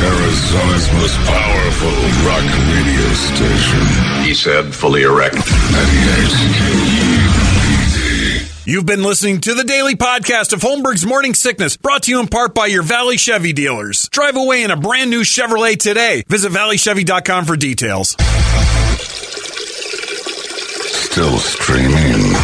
[0.01, 1.91] Arizona's most powerful
[2.25, 4.23] rock radio station.
[4.23, 5.35] He said, fully erect.
[5.35, 7.08] 98
[8.69, 12.27] You've been listening to the daily podcast of Holmberg's Morning Sickness, brought to you in
[12.27, 14.07] part by your Valley Chevy dealers.
[14.09, 16.23] Drive away in a brand new Chevrolet today.
[16.27, 18.09] Visit valleychevy.com for details.
[21.01, 22.35] Still streaming.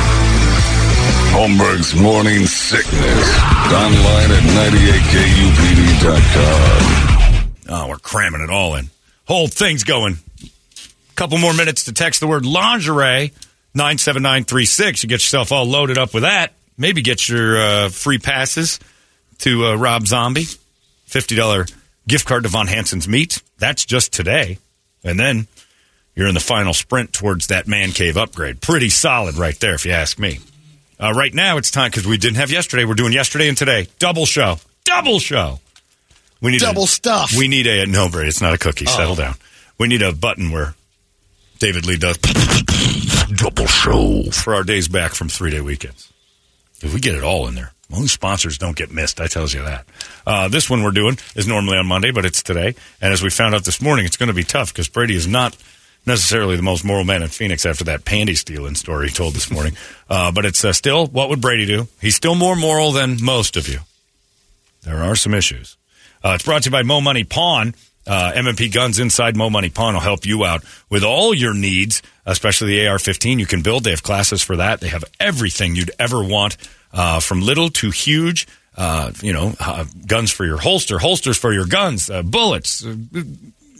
[1.29, 3.37] Holmberg's Morning Sickness.
[3.71, 4.41] Online at
[7.37, 7.53] 98kupd.com.
[7.69, 8.89] Oh, we're cramming it all in.
[9.27, 10.17] Whole thing's going.
[11.15, 13.31] Couple more minutes to text the word lingerie.
[13.75, 15.03] 97936.
[15.03, 16.53] You get yourself all loaded up with that.
[16.77, 18.79] Maybe get your uh, free passes
[19.39, 20.45] to uh, Rob Zombie.
[21.07, 21.71] $50
[22.07, 23.41] gift card to Von Hanson's Meat.
[23.57, 24.57] That's just today.
[25.03, 25.47] And then
[26.15, 28.61] you're in the final sprint towards that man cave upgrade.
[28.61, 30.39] Pretty solid right there, if you ask me.
[30.99, 32.85] Uh, right now, it's time because we didn't have yesterday.
[32.85, 33.87] We're doing yesterday and today.
[33.99, 34.57] Double show.
[34.85, 35.59] Double show.
[36.41, 37.33] We need Double a, stuff.
[37.37, 38.29] We need a no, Brady.
[38.29, 38.85] It's not a cookie.
[38.85, 39.35] Settle down.
[39.77, 40.75] We need a button where
[41.59, 42.17] David Lee does
[43.35, 46.11] double show for our days back from three day weekends.
[46.81, 49.21] If we get it all in there, only sponsors don't get missed.
[49.21, 49.85] I tells you that.
[50.25, 52.75] Uh, this one we're doing is normally on Monday, but it's today.
[53.01, 55.27] And as we found out this morning, it's going to be tough because Brady is
[55.27, 55.55] not
[56.05, 59.51] necessarily the most moral man in Phoenix after that panty stealing story he told this
[59.51, 59.75] morning.
[60.07, 61.87] Uh, but it's uh, still, what would Brady do?
[61.99, 63.79] He's still more moral than most of you.
[64.83, 65.77] There are some issues.
[66.23, 67.73] Uh, it's brought to you by Mo Money Pawn.
[68.07, 72.01] Uh, M&P Guns inside Mo Money Pawn will help you out with all your needs,
[72.25, 73.83] especially the AR-15 you can build.
[73.83, 74.79] They have classes for that.
[74.81, 76.57] They have everything you'd ever want,
[76.93, 78.47] uh, from little to huge.
[78.77, 82.93] Uh, you know, uh, guns for your holster, holsters for your guns, uh, bullets, uh,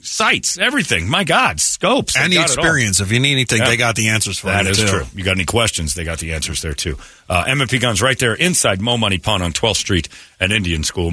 [0.02, 1.10] sights, everything.
[1.10, 2.16] My God, scopes.
[2.16, 2.64] Any They've got it all.
[2.64, 3.00] experience.
[3.02, 3.70] If you need anything, Yeah.
[3.70, 4.74] they got the answers for That you.
[4.74, 4.88] too.
[4.88, 5.06] true.
[5.16, 5.94] You got any questions?
[5.96, 6.98] They got the answers there too.
[7.30, 10.08] Uh, M&P Guns right there inside Mo Money Pawn on 12th Street
[10.40, 11.12] at Indian School.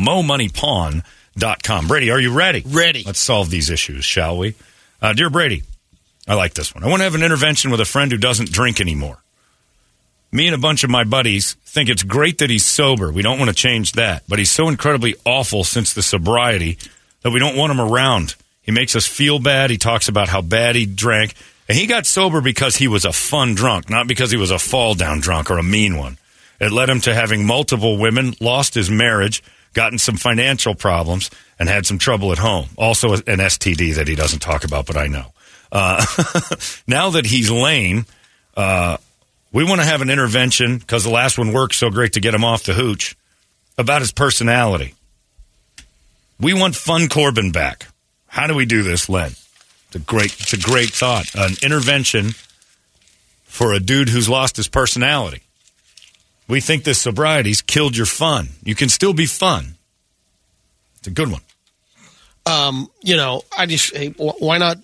[1.37, 1.89] MoMoneyPawn.com.
[1.89, 2.63] Brady, are you ready?
[2.67, 3.03] Ready.
[3.05, 4.55] Let's solve these issues, shall we?
[5.01, 5.63] Uh, dear Brady,
[6.27, 6.85] I like this one.
[6.85, 9.19] I want to have an intervention with a friend who doesn't drink anymore.
[10.31, 13.13] Me and a bunch of my buddies think it's great that he's sober.
[13.13, 14.23] We don't want to change that.
[14.29, 16.79] But he's so incredibly awful since the sobriety
[17.23, 18.35] that we don't want him around.
[18.63, 19.71] He makes us feel bad.
[19.71, 21.35] He talks about how bad he drank.
[21.69, 24.59] And he got sober because he was a fun drunk, not because he was a
[24.59, 26.19] fall down drunk or a mean one.
[26.61, 29.43] It led him to having multiple women, lost his marriage,
[29.73, 32.69] gotten some financial problems, and had some trouble at home.
[32.77, 35.33] Also, an STD that he doesn't talk about, but I know.
[35.71, 36.05] Uh,
[36.87, 38.05] now that he's lame,
[38.57, 38.97] uh,
[39.53, 42.35] we want to have an intervention because the last one worked so great to get
[42.35, 43.17] him off the hooch
[43.79, 44.95] about his personality.
[46.41, 47.87] We want Fun Corbin back.
[48.27, 49.33] How do we do this, Len?
[49.87, 51.35] It's a great, it's a great thought.
[51.35, 52.31] An intervention
[53.45, 55.43] for a dude who's lost his personality.
[56.53, 58.51] We think this sobriety's killed your fun.
[58.63, 59.77] You can still be fun.
[60.99, 61.41] It's a good one.
[62.47, 64.77] um, you know, I just hey, wh- why not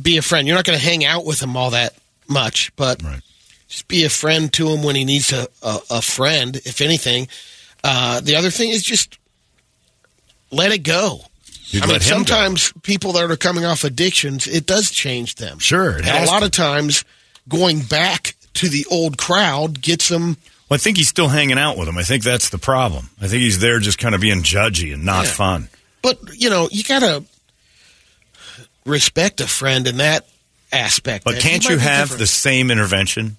[0.00, 0.46] be a friend?
[0.46, 1.92] You're not going to hang out with him all that
[2.28, 3.20] much, but Right.
[3.68, 6.56] just be a friend to him when he needs a a, a friend.
[6.56, 7.28] If anything,
[7.84, 9.18] uh, the other thing is just
[10.50, 11.20] let it go.
[11.66, 12.04] You'd I mean, him go.
[12.06, 15.58] sometimes people that are coming off addictions, it does change them.
[15.58, 16.46] Sure, it and a lot to.
[16.46, 17.04] of times
[17.48, 20.36] going back to the old crowd gets them.
[20.70, 21.98] Well, I think he's still hanging out with him.
[21.98, 23.10] I think that's the problem.
[23.20, 25.32] I think he's there just kind of being judgy and not Yeah.
[25.32, 25.68] fun.
[26.00, 27.24] But you know, you gotta
[28.86, 30.26] respect a friend in that
[30.72, 31.24] aspect.
[31.24, 32.18] But can't you have different.
[32.20, 33.36] the same intervention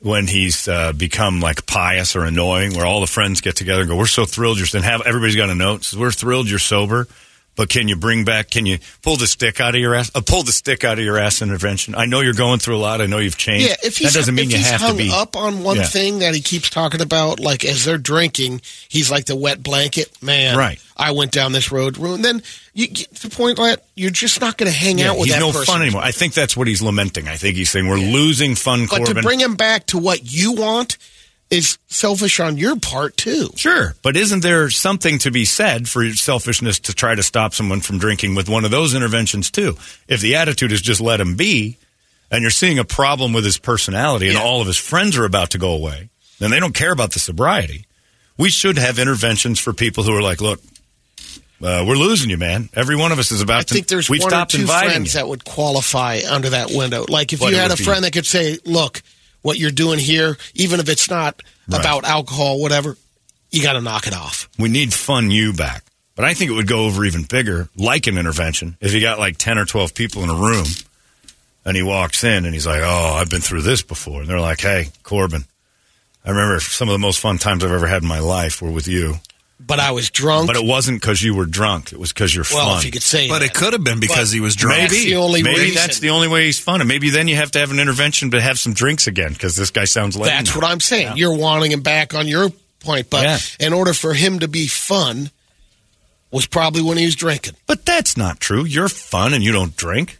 [0.00, 3.90] when he's uh, become like pious or annoying, where all the friends get together and
[3.90, 5.84] go, "We're so thrilled you're," and have everybody's got a note.
[5.84, 7.08] Says, "We're thrilled you're sober."
[7.56, 8.50] But can you bring back?
[8.50, 10.10] Can you pull the stick out of your ass?
[10.14, 11.94] Uh, pull the stick out of your ass intervention.
[11.94, 13.00] I know you're going through a lot.
[13.00, 13.66] I know you've changed.
[13.66, 15.84] Yeah, if he's, that doesn't mean you have hung to be up on one Yeah.
[15.86, 20.10] thing that he keeps talking about, like as they're drinking, he's like the wet blanket.
[20.22, 20.78] Man, Right.
[20.98, 21.98] I went down this road.
[21.98, 22.42] And then
[22.74, 25.26] you get to the point that you're just not going to hang Yeah, out with
[25.26, 25.64] he's that no person.
[25.64, 26.02] fun anymore.
[26.02, 27.26] I think that's what he's lamenting.
[27.26, 28.82] I think he's saying we're losing fun.
[28.90, 29.16] But Corbin.
[29.16, 30.98] to bring him back to what you want
[31.50, 33.48] is selfish on your part too.
[33.56, 37.54] Sure, but isn't there something to be said for your selfishness to try to stop
[37.54, 39.76] someone from drinking with one of those interventions too?
[40.08, 41.76] If the attitude is just let him be,
[42.30, 44.42] and you're seeing a problem with his personality, and Yeah.
[44.42, 46.08] all of his friends are about to go away,
[46.40, 47.86] then they don't care about the sobriety.
[48.36, 50.60] We should have interventions for people who are like, look.
[51.62, 52.68] Uh, we're losing you, man.
[52.74, 53.74] Every one of us is about I to.
[53.74, 55.20] think there's one or stopped two inviting friends you.
[55.20, 57.06] that would qualify under that window.
[57.08, 59.02] Like if But you had a friend that could say, "Look,
[59.46, 61.80] what you're doing here, even if it's not Right.
[61.80, 62.96] about alcohol, whatever,
[63.50, 65.84] you got to knock it off." We need fun you back.
[66.16, 69.18] But I think it would go over even bigger, like an intervention, if you got
[69.18, 70.66] like 10 or 12 people in a room
[71.64, 74.20] and he walks in and he's like, Oh, I've been through this before.
[74.22, 75.44] And they're like, Hey, Corbin,
[76.24, 78.70] I remember some of the most fun times I've ever had in my life were
[78.70, 79.20] with you.
[79.58, 80.46] But I was drunk.
[80.48, 81.90] But it wasn't because you were drunk.
[81.92, 82.78] It was because you're well, fun.
[82.78, 83.46] if you could say, But that.
[83.46, 84.78] it could have been because But he was drunk.
[84.80, 85.74] That's the only maybe reason.
[85.74, 86.82] that's the only way he's fun.
[86.82, 89.56] And maybe then you have to have an intervention to have some drinks again because
[89.56, 90.26] this guy sounds lame.
[90.26, 91.16] That's what I'm saying.
[91.16, 92.50] You're wanting him back on your
[92.80, 93.38] point, but Yeah.
[93.66, 95.30] in order for him to be fun,
[96.30, 97.54] was probably when he was drinking.
[97.66, 98.64] But that's not true.
[98.64, 100.18] You're fun and you don't drink.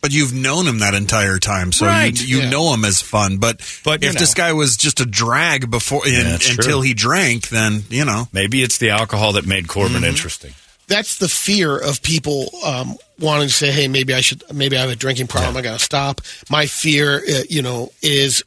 [0.00, 2.50] But you've known him that entire time, so Right, you, you yeah.
[2.50, 3.38] know him as fun.
[3.38, 6.54] But, But, you if this guy was just a drag before Yeah, and, true.
[6.58, 8.28] until he drank, then you know.
[8.32, 10.04] Maybe it's the alcohol that made Corbin Mm-hmm.
[10.04, 10.54] interesting.
[10.86, 14.42] that's the fear of people um, wanting to say, "Hey, maybe I should.
[14.54, 15.56] Maybe I have a drinking problem.
[15.56, 18.42] I got to stop." My fear, uh, you know, is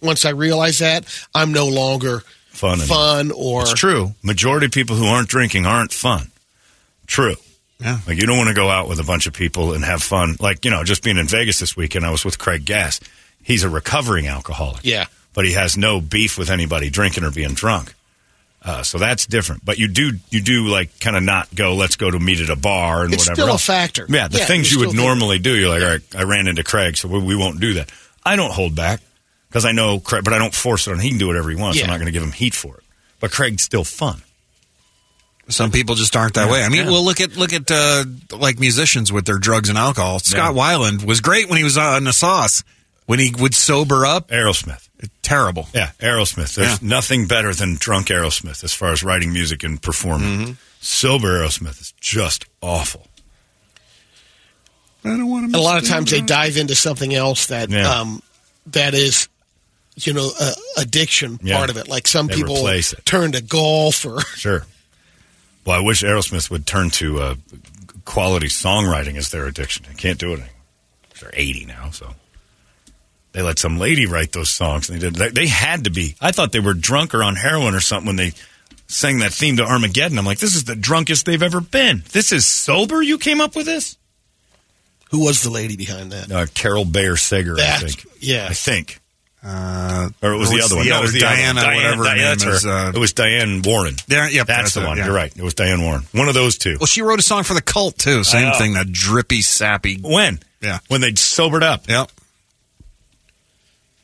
[0.00, 1.04] once I realize that
[1.34, 4.14] I'm no longer Fun and- fun or It's true.
[4.22, 6.30] Majority of people who aren't drinking aren't fun.
[7.06, 7.36] True.
[7.82, 7.98] Yeah.
[8.06, 10.36] Like you don't want to go out with a bunch of people and have fun.
[10.40, 13.00] Like, you know, just being in Vegas this weekend, I was with Craig Gass.
[13.42, 14.80] He's a recovering alcoholic.
[14.84, 15.06] Yeah.
[15.34, 17.94] But he has no beef with anybody drinking or being drunk.
[18.64, 19.64] Uh, so that's different.
[19.64, 22.48] But you do you do like kind of not go, let's go to meet at
[22.48, 23.42] a bar and It's whatever.
[23.42, 24.06] still a factor.
[24.08, 26.22] Yeah, the Yeah, things you you would still normally do, you're like, all right, I
[26.22, 27.90] ran into Craig, so we, we won't do that.
[28.24, 29.00] I don't hold back
[29.48, 31.00] because I know Craig, but I don't force it on.
[31.00, 31.78] He can do whatever he wants.
[31.78, 31.84] Yeah.
[31.84, 32.84] I'm not going to give him heat for it.
[33.18, 34.22] But Craig's still fun.
[35.52, 36.62] Some people just aren't that Yeah, way.
[36.64, 36.90] I mean, yeah.
[36.90, 38.04] well, look at look at uh,
[38.36, 40.18] like musicians with their drugs and alcohol.
[40.18, 42.64] Scott Weiland was great when he was on the sauce.
[43.06, 44.88] When he would sober up, Aerosmith.
[45.22, 45.68] terrible.
[45.74, 46.54] Yeah, Aerosmith.
[46.54, 46.88] There's Yeah.
[46.88, 50.38] nothing better than drunk Aerosmith as far as writing music and performing.
[50.38, 50.52] Mm-hmm.
[50.80, 53.08] Sober Aerosmith is just awful.
[55.04, 57.88] I don't want And a lot of times they dive into something else that Yeah.
[57.90, 58.22] um,
[58.66, 59.28] that is
[59.96, 61.56] you know uh, addiction Yeah.
[61.58, 63.04] part of it like some They people replace it.
[63.04, 64.64] turn to golf or Sure.
[65.64, 67.34] Well, I wish Aerosmith would turn to uh,
[68.04, 69.84] quality songwriting as their addiction.
[69.88, 70.48] They can't do it anymore.
[71.20, 72.14] They're 80 now, so
[73.32, 74.90] they let some lady write those songs.
[74.90, 75.14] And they did.
[75.14, 76.16] They, they had to be.
[76.20, 78.32] I thought they were drunk or on heroin or something when they
[78.88, 80.18] sang that theme to Armageddon.
[80.18, 82.02] I'm like, this is the drunkest they've ever been.
[82.12, 83.00] This is sober.
[83.00, 83.96] You came up with this?
[85.10, 88.06] who was the lady behind that Uh, Carol Bayer Sager, I think.
[88.20, 88.46] yeah.
[88.48, 88.98] I think.
[89.44, 90.84] Uh, Or it was the other one.
[90.84, 91.36] The No, it was the other one.
[91.36, 92.64] Diana, Diane, whatever her Diane, name is.
[92.66, 93.96] Uh, it was Diane Warren.
[94.06, 94.96] there, yep, that's, that's the it, one.
[94.98, 95.06] yeah.
[95.06, 95.36] You're right.
[95.36, 96.02] It was Diane Warren.
[96.12, 96.76] One of those two.
[96.78, 98.22] well, she wrote a song for the cult too.
[98.22, 98.54] Same know.
[98.58, 98.74] thing.
[98.74, 99.96] That drippy, sappy.
[100.00, 100.38] When?
[100.60, 100.78] Yeah.
[100.88, 101.88] When they sobered up.
[101.88, 102.10] Yep.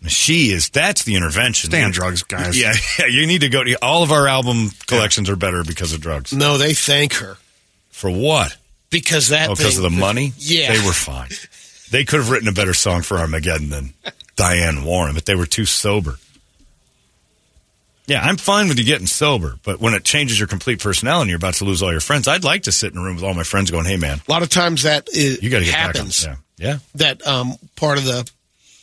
[0.06, 0.70] She is.
[0.70, 1.70] That's the intervention.
[1.70, 2.60] Stay on drugs, guys.
[2.60, 3.06] Yeah, yeah.
[3.06, 3.64] You need to go.
[3.64, 6.32] To, all of our album collections are better because of drugs.
[6.32, 7.36] no they thank her
[7.90, 8.56] For what?
[8.90, 10.32] because that Oh, because of the money.
[10.38, 11.28] yeah they were fine.
[11.90, 13.92] They could have written a better song for Armageddon than
[14.38, 16.14] Diane Warren, but they were too sober.
[18.06, 21.28] Yeah, I'm fine with you getting sober, but when it changes your complete personality and
[21.30, 23.24] you're about to lose all your friends, I'd like to sit in a room with
[23.24, 25.66] all my friends going, "Hey, man, a lot of times that is, you got to
[25.66, 26.78] get happens back on." Yeah, yeah.
[26.94, 28.30] that um, part of the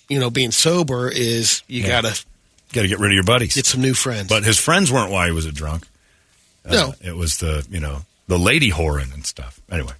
[0.10, 2.02] you know being sober is you Yeah.
[2.02, 2.26] got to
[2.73, 3.56] got to get rid of your buddies.
[3.56, 5.88] get some new friends But his friends weren't why he was a drunk.
[6.64, 6.94] Uh, No.
[7.02, 9.60] it was the you know the lady whoring and stuff.
[9.72, 9.94] Anyway,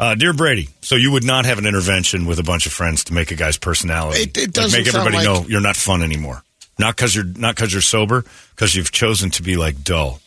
[0.00, 3.04] uh, dear Brady, so you would not have an intervention with a bunch of friends
[3.04, 5.76] to make a guy's personality It- it doesn't make sound everybody like- know you're not
[5.76, 6.42] fun anymore.
[6.78, 8.24] Not because you're not because you're sober,
[8.56, 10.20] because you've chosen to be like dull.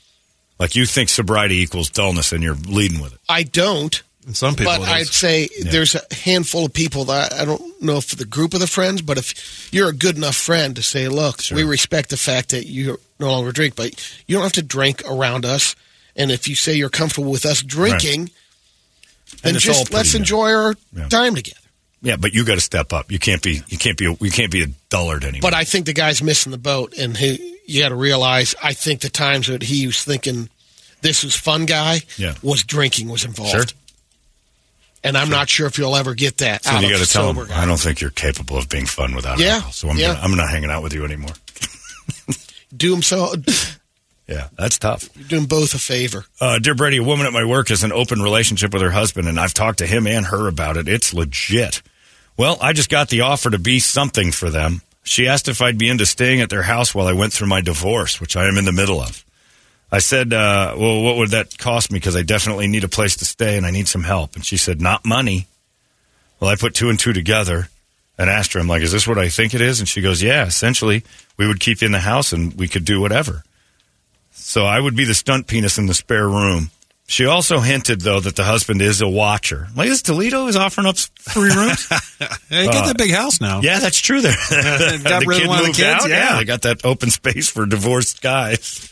[0.60, 3.20] Like you think sobriety equals dullness, and you're leading with it.
[3.28, 4.78] I don't And some people.
[4.78, 5.12] but I'd is.
[5.12, 8.68] say there's a handful of people that I don't know if the group of the
[8.68, 9.34] friends, but if
[9.74, 13.32] you're a good enough friend to say, look, we respect the fact that you no
[13.32, 13.90] longer drink, but
[14.28, 15.76] you don't have to drink around us.
[16.16, 18.32] And if you say you're comfortable with us drinking, then
[19.46, 21.08] all just let's enjoy our Yeah.
[21.10, 21.60] time together.
[22.02, 23.12] Yeah, but you got to step up.
[23.12, 25.50] You can't be you can't be a, you can't be a dullard anymore.
[25.50, 28.56] But I think the guy's missing the boat, and he, you got to realize.
[28.62, 30.50] I think the times that he was thinking
[31.02, 32.34] this was fun guy Yeah.
[32.44, 33.52] was drinking was involved.
[33.52, 33.64] Sure.
[35.06, 37.30] And I'm not sure if you'll ever get that so out you got to tell
[37.34, 37.62] him, guy.
[37.62, 39.72] I don't think you're capable of being fun without Yeah, alcohol.
[39.74, 40.14] So I'm yeah.
[40.14, 41.32] gonna, I'm not hanging out with you anymore.
[42.78, 43.34] Do him so.
[44.28, 45.10] Yeah, that's tough.
[45.18, 46.26] You're doing both a favor.
[46.40, 49.28] Uh, dear Brady, a woman at my work has an open relationship with her husband,
[49.28, 50.88] and I've talked to him and her about it.
[50.88, 51.82] It's legit.
[52.38, 54.82] Well, I just got the offer to be something for them.
[55.04, 57.60] She asked if I'd be into staying at their house while I went through my
[57.62, 59.26] divorce, which I am in the middle of.
[59.92, 62.00] I said, uh, well, what would that cost me?
[62.00, 64.36] Because I definitely need a place to stay and I need some help.
[64.36, 65.46] And she said, not money.
[66.40, 67.68] Well, I put two and two together
[68.18, 69.80] and asked her, I'm like, is this what I think it is?
[69.80, 71.04] And she goes, yeah, essentially,
[71.38, 73.44] we would keep you in the house and we could do whatever.
[74.46, 76.70] So I would be the stunt penis in the spare room.
[77.06, 79.68] She also hinted, though, that the husband is a watcher.
[79.76, 81.88] Like, this Toledo is offering up three rooms?
[82.50, 83.62] Hey, get that big house now.
[83.62, 84.22] yeah, that's true.
[84.22, 86.04] There, Got the rid of kid one of the kids?
[86.06, 86.10] out.
[86.10, 86.38] Yeah.
[86.38, 88.90] they got that open space for divorced guys.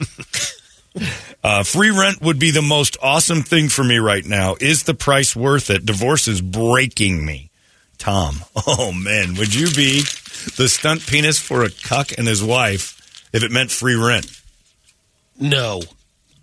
[1.44, 4.56] uh, free rent would be the most awesome thing for me right now.
[4.60, 5.86] Is the price worth it?
[5.86, 7.52] Divorce is breaking me.
[7.98, 8.38] Tom,
[8.68, 10.02] oh man, would you be
[10.58, 14.26] the stunt penis for a cuck and his wife if it meant free rent?
[15.42, 15.82] No.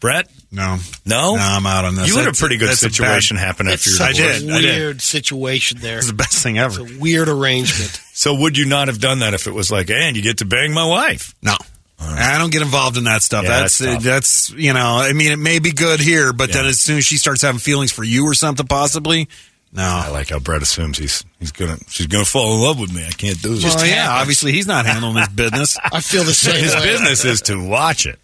[0.00, 0.78] Brett, No.
[1.04, 2.06] no, No, I'm out on this.
[2.08, 4.40] You had a That's- pretty good situation bad- happen after It's your I such divorce.
[4.42, 4.78] did, a I did.
[4.78, 5.98] weird situation there.
[5.98, 6.86] It's the best thing It's ever.
[6.86, 8.00] a weird arrangement.
[8.18, 10.44] So would you not have done that if it was like, and you get to
[10.44, 11.36] bang my wife?
[11.40, 11.56] No.
[12.00, 13.44] I don't get involved in that stuff.
[13.44, 14.96] Yeah, that's that's that's, you know.
[14.98, 17.60] I mean, it may be good here, but then as soon as she starts having
[17.60, 19.28] feelings for you or something, possibly,
[19.72, 19.82] no.
[19.84, 23.04] I like how Brett assumes he's he's gonna she's gonna fall in love with me.
[23.06, 23.72] I can't do this.
[23.76, 25.76] well, yeah, obviously he's not handling his business.
[25.92, 26.84] I feel the same His way.
[26.86, 28.18] business is to watch it.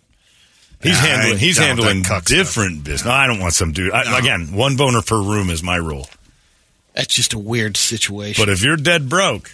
[0.84, 1.38] He's Yeah, handling.
[1.38, 2.38] He's handling cuck stuff.
[2.38, 3.04] different business.
[3.06, 3.90] No, I don't want some dude.
[3.92, 6.08] I, Again, one boner per room is my rule.
[6.94, 8.40] That's just a weird situation.
[8.40, 9.50] But if you're dead broke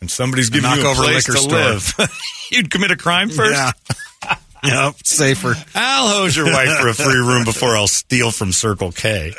[0.00, 1.58] and somebody's giving you a over place liquor to store.
[2.06, 2.18] live,
[2.52, 3.54] you'd commit a crime first.
[4.22, 4.36] Yeah.
[4.64, 4.94] yep.
[5.04, 5.54] Safer.
[5.74, 9.32] I'll hose your wife for a free room before I'll steal from Circle K.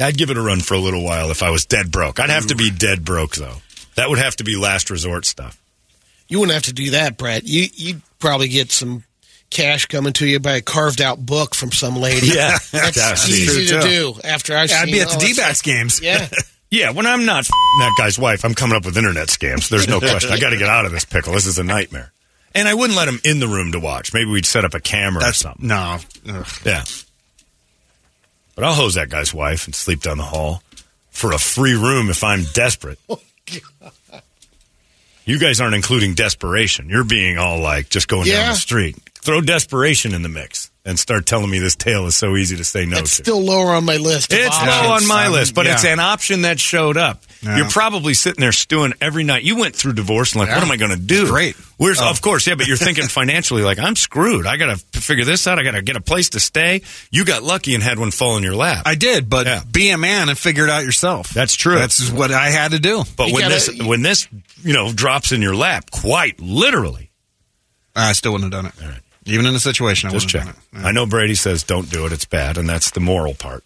[0.00, 2.18] I'd give it a run for a little while if I was dead broke.
[2.18, 3.56] I'd have to be dead broke though.
[3.94, 5.60] That would have to be last resort stuff.
[6.28, 7.44] you wouldn't have to do that, Brett.
[7.44, 9.02] You you'd probably get some
[9.50, 12.28] cash coming to you by a carved out book from some lady.
[12.28, 12.56] Yeah.
[12.70, 13.88] that's That's easy true, to too.
[14.14, 14.20] do.
[14.24, 16.00] After I've Yeah, I'd be at the all D-backs games.
[16.00, 16.28] Yeah,
[16.70, 19.68] Yeah, when I'm not f***ing that guy's wife, I'm coming up with internet scams.
[19.68, 20.30] There's no question.
[20.32, 21.34] I got to get out of this pickle.
[21.34, 22.12] This is a nightmare.
[22.54, 24.14] And I wouldn't let him in the room to watch.
[24.14, 25.66] Maybe we'd set up a camera or something.
[25.68, 25.98] no.
[26.28, 26.46] Ugh.
[26.64, 26.84] Yeah.
[28.54, 30.62] But I'll hose that guy's wife and sleep down the hall
[31.10, 32.98] for a free room if I'm desperate.
[33.10, 33.90] Oh,
[35.24, 36.88] You guys aren't including desperation.
[36.88, 38.96] You're being all like just going down the street.
[39.14, 42.64] Throw desperation in the mix and start telling me this tale is so easy to
[42.64, 43.22] say no that's to.
[43.22, 44.32] still lower on my list.
[44.32, 44.68] of It's options.
[44.68, 45.74] low on my Um, list, but yeah.
[45.74, 47.22] it's an option that showed up.
[47.40, 47.56] Yeah.
[47.58, 49.42] You're probably sitting there stewing every night.
[49.44, 50.56] You went through divorce and like, Yeah.
[50.56, 51.26] what am I going to do?
[51.28, 51.54] Great.
[51.76, 52.08] Where's, Oh.
[52.10, 54.44] Of course, yeah, but you're thinking financially, like, I'm screwed.
[54.46, 55.58] I got to figure this out.
[55.58, 56.82] I got to get a place to stay.
[57.12, 58.82] You got lucky and had one fall in your lap.
[58.86, 59.60] I did, but Yeah.
[59.70, 61.30] be a man and figure it out yourself.
[61.30, 61.76] That's true.
[61.76, 63.04] That's what I had to do.
[63.16, 64.26] but You when gotta- this when this
[64.64, 67.10] you know drops in your lap, quite literally,
[67.94, 69.02] I still wouldn't have done it.
[69.26, 69.34] All right.
[69.34, 70.56] Even in a situation, I just wouldn't check.
[70.56, 70.86] have done it.
[70.88, 73.64] I know Brady says don't do it; it's bad, and that's the moral part.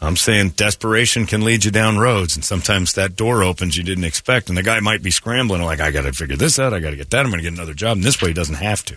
[0.00, 4.04] I'm saying desperation can lead you down roads, and sometimes that door opens you didn't
[4.04, 6.72] expect, and the guy might be scrambling like, "I got to figure this out.
[6.72, 7.24] I got to get that.
[7.24, 8.96] I'm going to get another job." And this way, he doesn't have to.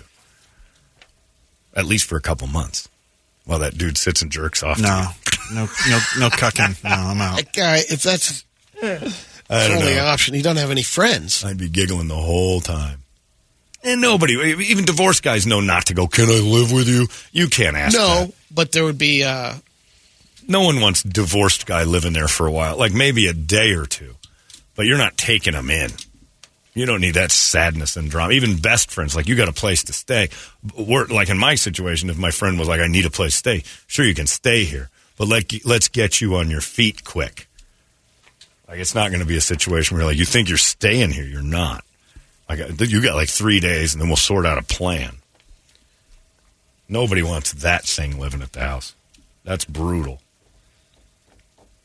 [1.76, 2.88] At least for a couple months,
[3.46, 4.80] while that dude sits and jerks off.
[4.80, 5.08] No,
[5.52, 5.56] you.
[5.56, 6.84] no, no, no cucking.
[6.84, 7.38] No, I'm out.
[7.38, 8.46] That guy, if that's
[8.84, 10.06] I the only know.
[10.06, 11.44] option, he doesn't have any friends.
[11.44, 13.01] I'd be giggling the whole time.
[13.84, 16.08] And nobody, even divorced guys, know not to go.
[16.08, 17.08] Can I live with you?
[17.32, 17.98] You can't ask.
[17.98, 18.34] No, that.
[18.52, 19.24] but there would be.
[19.24, 19.56] Uh,
[20.48, 23.86] no one wants divorced guy living there for a while, like maybe a day or
[23.86, 24.16] two.
[24.76, 25.92] But you're not taking them in.
[26.74, 28.34] You don't need that sadness and drama.
[28.34, 30.30] Even best friends, like you got a place to stay.
[30.78, 33.38] We're, like in my situation, if my friend was like, "I need a place to
[33.38, 37.48] stay," sure you can stay here, but let let's get you on your feet quick.
[38.68, 41.26] Like it's not going to be a situation where like you think you're staying here,
[41.26, 41.84] you're not.
[42.52, 45.18] Like you got like three days, and then we'll sort out a plan.
[46.90, 48.94] Nobody wants that thing living at the house.
[49.46, 50.20] That's brutal.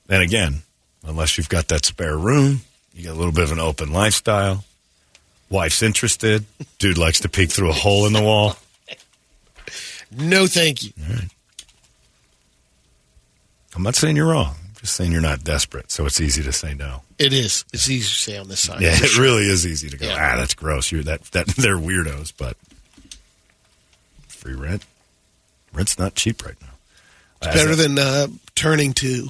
[0.09, 0.63] And again,
[1.05, 2.63] unless you've got that spare room,
[2.93, 4.65] you got a little bit of an open lifestyle.
[5.49, 6.45] Wife's interested.
[6.81, 8.57] Dude likes to peek through a hole in the wall.
[10.11, 10.91] no, thank you.
[13.77, 14.57] I'm not saying you're wrong.
[14.87, 17.03] I'm just saying you're not desperate, so it's easy to say no.
[17.19, 17.65] It is.
[17.73, 18.81] It's easy to say on this side.
[18.81, 19.25] Yeah, it sure.
[19.25, 20.07] really is easy to go.
[20.07, 20.15] Yeah.
[20.17, 20.93] Ah, that's gross.
[20.93, 22.57] You're that that they're weirdos, but
[24.29, 24.85] free rent.
[25.73, 27.49] Rent's not cheap right now.
[27.49, 29.27] As Better a- than uh, turning to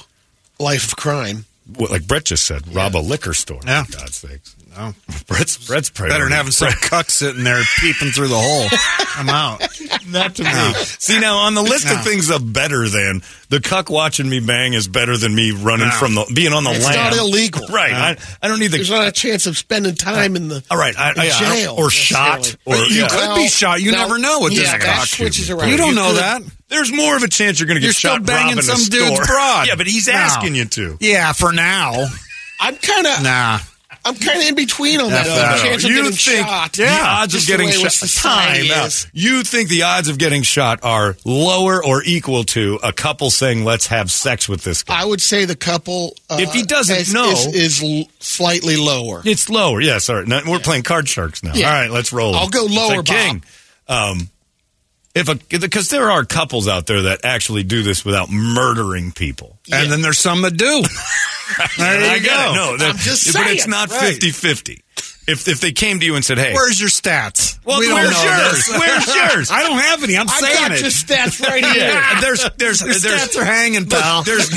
[0.58, 1.46] life of crime.
[1.74, 3.60] what, like Brett just said, rob a liquor store.
[3.64, 3.84] Yeah.
[3.84, 4.54] For God's sakes.
[4.76, 4.94] No.
[5.26, 8.68] Brett's Brett's Better than having some cuck sitting there peeping through the hole.
[9.16, 9.60] I'm out.
[10.06, 10.50] Not to me.
[10.52, 10.72] No.
[10.76, 11.94] See now on the list No.
[11.94, 15.88] of things of better than the cuck watching me bang is better than me running
[15.88, 15.94] No.
[15.94, 16.82] from the being on the land.
[16.84, 17.66] It's not illegal.
[17.70, 17.92] right?
[17.92, 20.78] I, I don't need the There's not a chance of spending time in the all
[20.78, 20.94] right.
[20.98, 22.82] I, in I, I don't- jail or shot necessarily.
[22.84, 23.08] or you yeah.
[23.08, 23.80] could Well, be shot.
[23.80, 25.06] You now- never know with yeah, this that cock.
[25.06, 25.70] switches around.
[25.70, 26.42] You don't know could- that.
[26.68, 29.26] There's more of a chance you're going to get You're still shot banging some dude's
[29.26, 29.68] broad.
[29.68, 30.96] Yeah, but he's asking you to.
[31.00, 32.06] Yeah, for now.
[32.60, 33.22] I'm kind of.
[33.22, 33.58] Nah.
[34.06, 35.26] I'm kind of in between on that.
[35.26, 35.62] No, no.
[35.62, 36.72] chance of you getting think shot.
[36.72, 37.92] the odds of getting shot?
[38.22, 39.06] Time out.
[39.12, 43.64] You think the odds of getting shot are lower or equal to a couple saying,
[43.64, 45.02] "Let's have sex with this guy"?
[45.02, 46.14] I would say the couple.
[46.30, 49.22] Uh, If he doesn't is, know- is, is l- slightly lower.
[49.24, 49.80] It's lower.
[49.80, 50.26] Yeah, sorry.
[50.26, 51.52] No, we're playing card sharks now.
[51.54, 51.68] Yeah.
[51.68, 52.34] All right, let's roll.
[52.34, 53.42] I'll go lower, king.
[53.88, 54.28] Um,
[55.14, 59.58] if a because there are couples out there that actually do this without murdering people.
[59.72, 60.82] And then there's some that do.
[61.78, 62.52] there I you get go.
[62.52, 62.54] it.
[62.54, 63.44] No, that, I'm just saying.
[63.44, 63.70] but it's saying.
[63.70, 64.14] not Right.
[64.18, 64.80] 50-50.
[65.28, 67.58] If if they came to you and said, "Hey, Where's your stats?
[67.64, 68.68] well, we where's know yours?
[68.78, 70.16] Where's yours?" I don't have any.
[70.16, 70.80] I'm I saying got it.
[70.82, 71.88] your stats right here.
[71.88, 74.18] Yeah, there's there's Your there's stats are hanging, pal.
[74.18, 74.48] Look, there's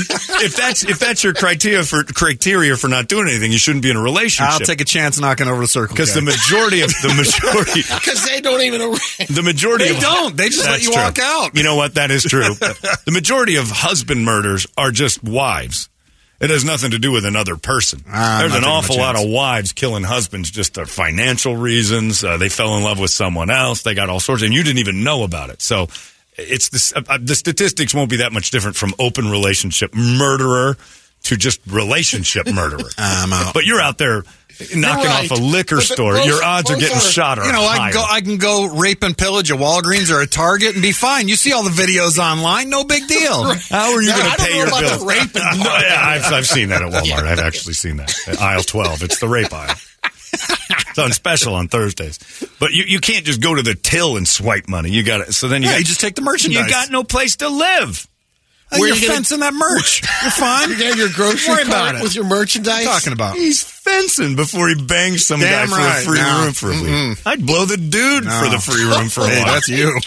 [0.43, 3.89] if that's if that's your criteria for criteria for not doing anything, you shouldn't be
[3.89, 4.53] in a relationship.
[4.53, 5.95] I'll take a chance knocking over the circle.
[5.95, 8.79] because the majority of the majority Because they don't even.
[8.81, 10.37] the majority They of don't.
[10.37, 11.01] They just let you true.
[11.01, 11.55] walk out.
[11.57, 11.95] You know what?
[11.95, 12.43] That is true.
[12.53, 15.89] the majority of husband murders are just wives.
[16.39, 18.01] It has nothing to do with another person.
[18.07, 22.23] I'm There's an awful lot of wives killing husbands just for financial reasons.
[22.23, 23.83] Uh, they fell in love with someone else.
[23.83, 25.61] They got all sorts, and you didn't even know about it.
[25.61, 25.87] So
[26.37, 30.77] it's the uh, the statistics won't be that much different from open relationship murderer
[31.23, 32.89] to just relationship murderer.
[33.53, 34.23] But you're out there
[34.75, 35.31] knocking right.
[35.31, 37.39] off a liquor But store, your odds are getting are- shot.
[37.39, 37.91] Are You know, I higher.
[37.93, 38.05] can go.
[38.09, 41.27] I can go rape and pillage a Walgreens or a Target and be fine.
[41.27, 42.69] You see all the videos online.
[42.69, 43.43] No big deal.
[43.69, 45.05] How are you going to pay your bill?
[45.05, 47.23] raping No, yeah, I've, I've seen that at Walmart.
[47.25, 49.01] I've actually seen that at aisle twelve.
[49.03, 49.75] It's the rape aisle.
[50.31, 52.19] it's on special on Thursdays,
[52.59, 54.91] but you, you can't just go to the till and swipe money.
[54.91, 55.33] You got to.
[55.33, 56.65] So then you Yeah, got, you just take the merchandise.
[56.65, 58.07] You got no place to live.
[58.69, 60.03] Where Where you're you gonna- fencing that merch.
[60.21, 60.69] You're fine.
[60.69, 62.03] You got your grocery Worry about cart it.
[62.03, 62.85] with your merchandise.
[62.85, 63.35] What are you talking about?
[63.35, 66.01] He's fencing before he bangs some Damn guy for right.
[66.03, 66.43] a free No.
[66.43, 67.17] room for a week.
[67.25, 68.29] I'd blow the dude No.
[68.43, 69.53] for the free room for a Hey, while.
[69.53, 69.99] that's you.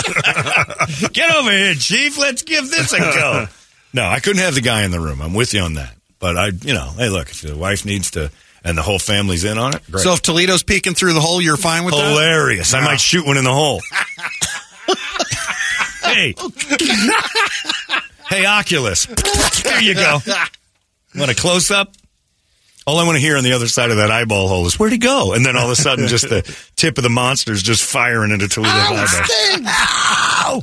[1.13, 2.17] Get over here, Chief.
[2.19, 3.49] Let's give this a go.
[3.93, 5.21] no, I couldn't have the guy in the room.
[5.21, 5.95] I'm with you on that.
[6.21, 8.31] But I, you know, hey, look, if the wife needs to,
[8.63, 10.05] and the whole family's in on it, great.
[10.05, 12.11] So if Toledo's peeking through the hole, you're fine with that.
[12.11, 12.75] hilarious.
[12.75, 12.87] I No.
[12.87, 13.81] might shoot one in the hole.
[16.05, 16.35] hey,
[18.33, 19.07] hey, Oculus.
[19.63, 20.19] there you go.
[21.15, 21.95] Want a close up?
[22.87, 24.91] All I want to hear on the other side of that eyeball hole is where'd
[24.93, 25.35] he go?
[25.35, 26.43] And then all of a sudden, just the
[26.75, 28.73] tip of the monster's just firing into Toledo's
[29.15, 29.67] eyeball.
[29.69, 30.63] Ow!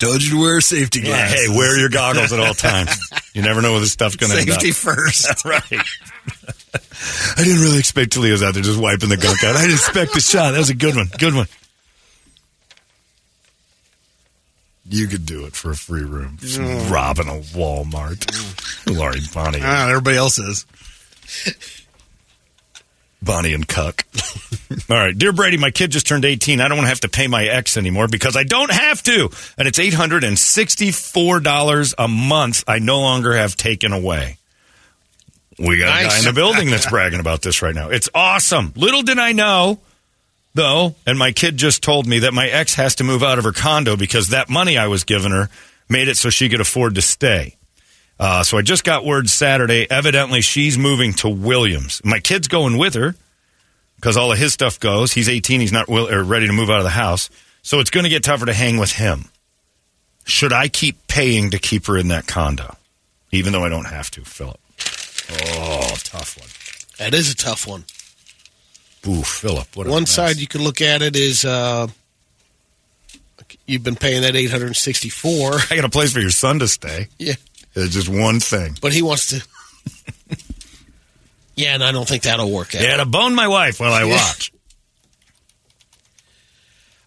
[0.00, 1.46] Told you to wear safety Yeah, glasses.
[1.46, 2.90] hey, wear your goggles at all times.
[3.34, 4.54] You never know where this stuff's going to end up.
[4.60, 5.26] Safety first.
[5.26, 5.62] That's right.
[7.36, 9.54] I didn't really expect Toledo's out there just wiping the gunk out.
[9.56, 10.52] I didn't expect the shot.
[10.52, 11.08] That was a good one.
[11.18, 11.46] Good one.
[14.92, 16.36] You could do it for a free room.
[16.40, 16.58] Just
[16.90, 18.26] robbing a Walmart.
[18.94, 20.66] Laurie, Bonnie, Ah, everybody else is.
[23.22, 24.04] Bonnie and Cuck.
[24.90, 25.16] All right.
[25.16, 26.60] Dear Brady, my kid just turned 18.
[26.60, 29.28] I don't want to have to pay my ex anymore because I don't have to.
[29.58, 34.38] And it's $864 a month I no longer have taken away.
[35.58, 37.90] We got a guy in the building that's bragging about this right now.
[37.90, 38.72] It's awesome.
[38.74, 39.80] Little did I know,
[40.54, 43.44] though, and my kid just told me that my ex has to move out of
[43.44, 45.48] her condo because that money I was giving her
[45.88, 47.56] made it so she could afford to stay.
[48.18, 49.86] Uh, so I just got word Saturday.
[49.90, 52.02] Evidently, she's moving to Williams.
[52.04, 53.14] My kid's going with her
[53.96, 55.12] because all of his stuff goes.
[55.12, 55.60] He's 18.
[55.60, 57.30] He's not will, or ready to move out of the house.
[57.62, 59.26] So it's going to get tougher to hang with him.
[60.24, 62.76] Should I keep paying to keep her in that condo,
[63.32, 64.60] even though I don't have to, Philip?
[65.30, 66.48] Oh, tough one.
[66.98, 67.84] That is a tough one.
[69.06, 69.76] Ooh, Philip.
[69.76, 71.86] What One side you can look at it is uh,
[73.66, 75.52] you've been paying that 864.
[75.70, 77.08] I got a place for your son to stay.
[77.18, 77.34] Yeah.
[77.74, 78.76] It's just one thing.
[78.80, 79.46] But he wants to.
[81.54, 82.82] yeah, and I don't think that'll work out.
[82.82, 84.52] Yeah, to bone my wife while I watch.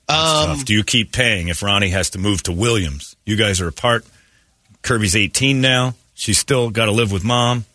[0.09, 0.63] Um.
[0.63, 3.15] Do you keep paying if Ronnie has to move to Williams?
[3.25, 4.05] You guys are apart.
[4.81, 5.95] Kirby's 18 now.
[6.13, 7.65] She's still got to live with mom.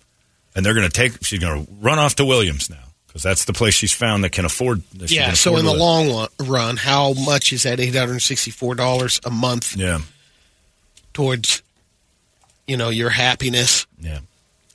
[0.55, 2.88] And they're going to take, she's going to run off to Williams now
[3.19, 4.81] because that's the place she's found that can afford.
[4.95, 5.81] That yeah, can so in the live.
[5.81, 9.99] long run, how much is that $864 a month Yeah.
[11.13, 11.63] towards,
[12.69, 13.87] you know, your happiness?
[14.01, 14.21] Yeah.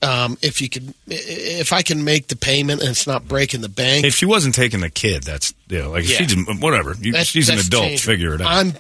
[0.02, 3.70] Um, if you could, if I can make the payment and it's not breaking the
[3.70, 6.18] bank, If she wasn't taking the kid, that's, you know, like, Yeah.
[6.18, 6.98] she's, whatever.
[7.00, 7.84] You, That's- she's an adult.
[7.86, 7.98] changing.
[8.00, 8.48] Figure it out.
[8.52, 8.74] I'm.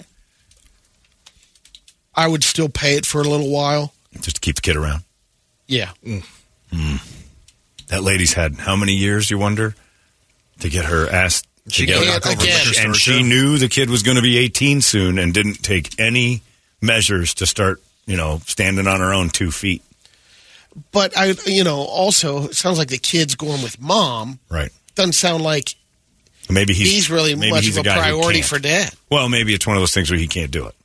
[2.13, 3.93] I would still pay it for a little while.
[4.19, 5.03] Just to keep the kid around.
[5.67, 5.91] Yeah,
[7.87, 9.75] That lady's had how many years, you wonder,
[10.59, 12.05] to get her ass She together?
[12.05, 12.67] got knocked over again.
[12.79, 13.27] and she too.
[13.27, 16.41] knew the kid was going to be 18 soon and didn't take any
[16.81, 19.81] measures to start, you know, standing on her own two feet.
[20.91, 24.39] but I, you know, also it sounds like the kid's going with mom.
[24.49, 24.71] Right.
[24.95, 25.75] Doesn't sound like
[26.49, 28.91] Maybe he's, he's, really maybe much he's of a priority for dad.
[29.09, 30.75] Well, maybe it's one of those things where he can't do it.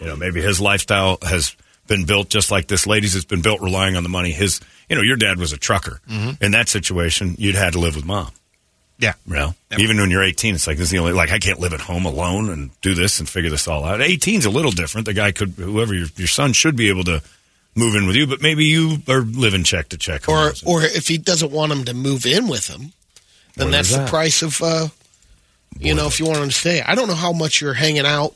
[0.00, 1.56] You know, maybe his lifestyle has
[1.88, 3.16] been built just like this lady's.
[3.16, 4.30] It's been built relying on the money.
[4.30, 6.00] His, you know, your dad was a trucker.
[6.40, 8.30] In that situation, you'd had to live with mom.
[8.98, 9.14] Yeah.
[9.26, 11.60] You know, even when you're 18, it's like this is the only like I can't
[11.60, 14.00] live at home alone and do this and figure this all out.
[14.00, 15.06] 18's a little different.
[15.06, 17.22] The guy could, whoever your, your son should be able to
[17.76, 20.28] move in with you, but maybe you are living check to check.
[20.28, 22.92] Or, or if he doesn't want him to move in with him,
[23.54, 24.10] then that's there's the that.
[24.10, 24.88] price of, uh,
[25.78, 26.82] you know, if you want him to stay.
[26.82, 28.34] I don't know how much you're hanging out.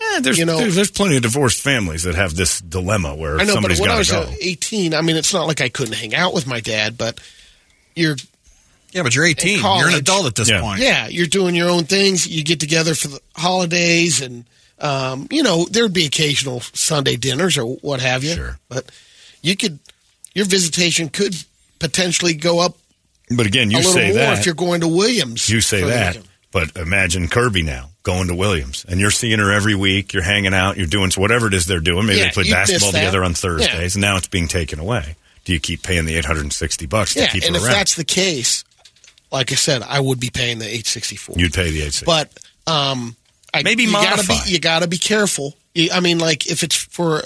[0.00, 3.34] Yeah, there's, you know- there's there's plenty of divorced families that have this dilemma where
[3.38, 4.34] I know, but somebody's when I got was uh, go.
[4.40, 7.20] 18, I mean, it's not like I couldn't hang out with my dad, but
[7.94, 8.16] you're
[8.92, 9.60] Yeah, but you're 18.
[9.60, 10.60] You're an adult at this Yeah.
[10.62, 10.80] point.
[10.80, 12.26] Yeah, you're doing your own things.
[12.26, 14.46] You get together for the holidays, and
[14.80, 18.34] um, you know there'd be occasional Sunday dinners or what have you.
[18.34, 18.58] Sure.
[18.68, 18.90] but
[19.42, 19.78] you could
[20.34, 21.34] your visitation could
[21.78, 22.76] potentially go up
[23.30, 25.48] But again, you a little say more that if you're going to Williams.
[25.50, 26.28] You say for that, weekend.
[26.52, 30.12] but imagine Kirby now going to Williams, and you're seeing her every week.
[30.12, 30.76] You're hanging out.
[30.76, 32.06] You're doing whatever it is they're doing.
[32.06, 33.36] Maybe Yeah, they play basketball together on Yeah.
[33.36, 35.16] Thursdays, and now it's being taken away.
[35.44, 38.64] Do you keep paying the 860 bucks to Yeah, keep and if that's the case,
[39.32, 41.36] like I said, I would be paying the eight sixty four.
[41.38, 42.04] You'd pay the 860.
[42.06, 42.30] But
[42.66, 43.16] um,
[43.54, 45.54] I, Maybe you gotta be you got to be careful.
[45.92, 47.22] I mean, like if it's for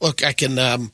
[0.00, 0.92] look, I can um,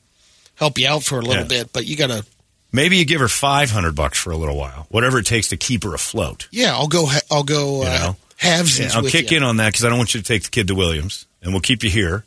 [0.55, 1.47] help you out for a little Yeah.
[1.63, 2.25] bit, but you got to
[2.71, 5.83] Maybe you give her 500 bucks for a little while, whatever it takes to keep
[5.83, 6.47] her afloat.
[6.51, 7.09] Yeah, I'll go.
[7.31, 7.81] I'll go.
[7.81, 8.13] You Uh,
[8.43, 9.37] Yeah, I'll kick you.
[9.37, 11.51] in on that because I don't want you to take the kid to Williams, and
[11.51, 12.23] we'll keep you here.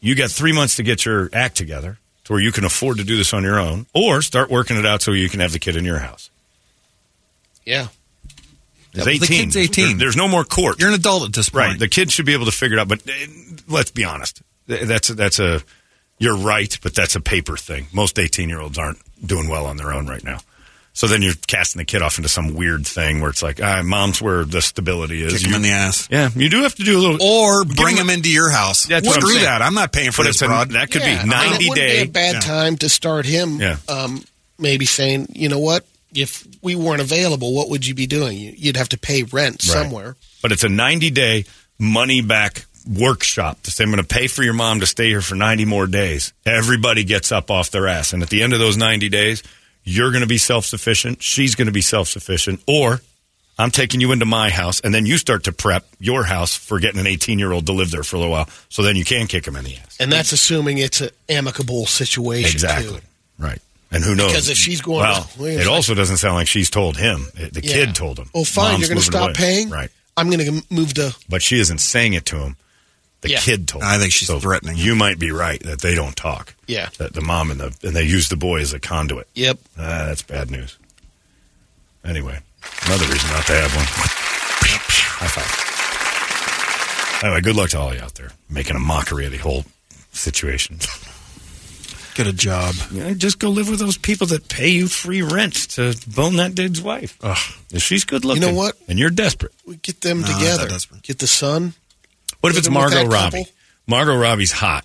[0.00, 3.04] You got three months to get your act together to where you can afford to
[3.04, 5.58] do this on your own, or start working it out so you can have the
[5.58, 6.30] kid in your house.
[7.66, 7.88] Yeah.
[8.92, 9.26] It's Yeah, but the 18.
[9.44, 9.86] kid's 18.
[9.88, 10.80] There- there's no more court.
[10.80, 11.66] You're an adult at this point.
[11.68, 11.78] Right.
[11.78, 12.88] The kid should be able to figure it out.
[12.88, 13.12] But uh,
[13.68, 14.42] let's be honest.
[14.68, 15.62] Th- That's that's a.
[16.18, 17.86] You're right, but that's a paper thing.
[17.92, 20.40] Most 18 year olds aren't doing well on their own right now.
[20.92, 23.80] So then you're casting the kid off into some weird thing where it's like, ah,
[23.82, 25.32] mom's where the stability is.
[25.38, 26.08] Kick him in the ass.
[26.10, 27.22] Yeah, you do have to do a little.
[27.26, 28.84] Or bring him- him into your house.
[28.86, 29.62] That's what I'm Screw that.
[29.62, 30.70] I'm not paying for But this it's a- broad.
[30.72, 31.96] that could Yeah, be 90 and it day.
[32.04, 32.40] Be a bad Yeah.
[32.40, 33.60] time to start him.
[33.60, 33.76] Yeah.
[33.88, 34.24] Um,
[34.58, 35.86] maybe saying, you know what?
[36.14, 38.36] If we weren't available, what would you be doing?
[38.38, 39.72] You- You'd have to pay rent Right.
[39.72, 40.16] somewhere.
[40.42, 41.44] but it's a 90 day
[41.78, 45.20] money back workshop to say i'm going to pay for your mom to stay here
[45.20, 48.58] for 90 more days everybody gets up off their ass and at the end of
[48.58, 49.42] those 90 days
[49.84, 53.00] you're going to be self-sufficient she's going to be self-sufficient or
[53.58, 56.78] i'm taking you into my house and then you start to prep your house for
[56.78, 59.04] getting an 18 year old to live there for a little while so then you
[59.04, 62.50] can kick him in the ass And that's assuming it's an amicable situation.
[62.52, 63.06] exactly Too.
[63.38, 63.60] right
[63.92, 66.70] and who knows Because if she's going well to it also doesn't sound like she's
[66.70, 67.72] told him the Yeah.
[67.86, 68.72] kid told him Oh, fine.
[68.72, 69.34] Mom's you're going to stop away.
[69.34, 69.70] paying.
[69.70, 71.16] right I'm going to move to.
[71.28, 72.56] but she isn't saying it to him.
[73.22, 73.40] The Yeah.
[73.40, 73.84] kid told.
[73.84, 74.86] I think she's so threatening him.
[74.86, 76.54] You might be right that they don't talk.
[76.66, 76.88] Yeah.
[76.98, 79.28] That the mom and the and they use the boy as a conduit.
[79.34, 79.58] Yep.
[79.78, 80.76] Ah, that's bad news.
[82.04, 82.38] Anyway,
[82.86, 83.84] another reason not to have one.
[85.20, 87.22] High five.
[87.22, 89.64] Anyway, good luck to all you out there making a mockery of the whole
[90.12, 90.78] situation.
[92.14, 92.74] Get a job.
[92.90, 96.54] Yeah, just go live with those people that pay you free rent to bone that
[96.54, 97.18] dude's wife.
[97.72, 98.76] If she's good looking, you know what?
[98.88, 99.52] and you're desperate.
[99.66, 100.68] We get them No, together.
[101.02, 101.74] Get the son.
[102.40, 103.44] What if it's Margot Robbie?
[103.44, 103.52] couple?
[103.86, 104.84] Margot Robbie's hot,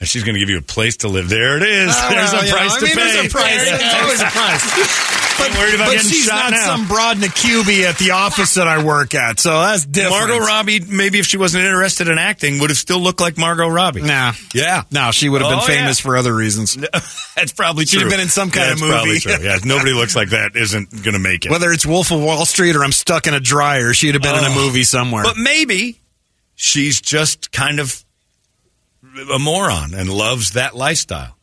[0.00, 1.28] and she's going to give you a place to live.
[1.28, 1.94] There it is.
[1.96, 3.00] Oh, there's well, a price I to mean, pay.
[3.12, 3.64] there's a price.
[3.64, 5.08] There it There's always a price.
[5.42, 6.76] Ain't worried about but getting she's shot not now.
[6.76, 10.28] some broad in a cubie at the office that I work at, so that's different.
[10.28, 13.66] Margot Robbie, maybe if she wasn't interested in acting, would have still looked like Margot
[13.66, 14.02] Robbie.
[14.02, 14.34] Nah.
[14.54, 14.82] Yeah.
[14.92, 16.02] No, she would have been Oh, famous yeah.
[16.04, 16.76] for other reasons.
[17.34, 17.98] That's probably true.
[17.98, 19.20] She'd have been in some kind Yeah, of that's probably movie.
[19.20, 19.36] true.
[19.40, 21.50] Yeah, nobody looks like that isn't going to make it.
[21.50, 24.36] Whether it's Wolf of Wall Street or I'm stuck in a dryer, she'd have been
[24.36, 24.54] in a Oh.
[24.66, 25.24] movie somewhere.
[25.24, 25.98] But maybe
[26.54, 28.04] she's just kind of
[29.32, 31.36] a moron and loves that lifestyle.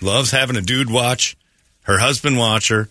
[0.00, 1.36] Loves having a dude watch
[1.82, 2.88] her husband watch her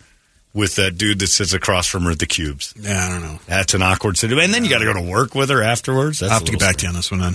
[0.54, 2.74] with that dude that sits across from her at the cubes.
[2.80, 3.40] yeah, I don't know.
[3.48, 4.46] That's an awkward situation.
[4.46, 6.20] And then you got to go to work with her afterwards.
[6.20, 7.34] That's I'll have to get back to you on this one then.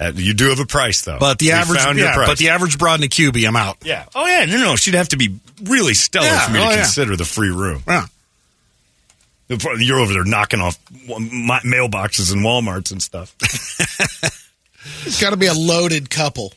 [0.00, 1.18] Uh, you do have a price though.
[1.18, 3.78] But the We average, yeah, but the average broad in a cubie, I'm out.
[3.84, 4.06] yeah.
[4.14, 4.44] Oh yeah.
[4.44, 4.76] No, no.
[4.76, 6.76] She'd have to be really stellar Yeah, for me oh, to yeah.
[6.82, 7.82] consider the free room.
[7.86, 8.06] Yeah.
[9.48, 13.34] You're over there knocking off mailboxes and WalMarts and stuff.
[15.06, 16.52] It's got to be a loaded couple.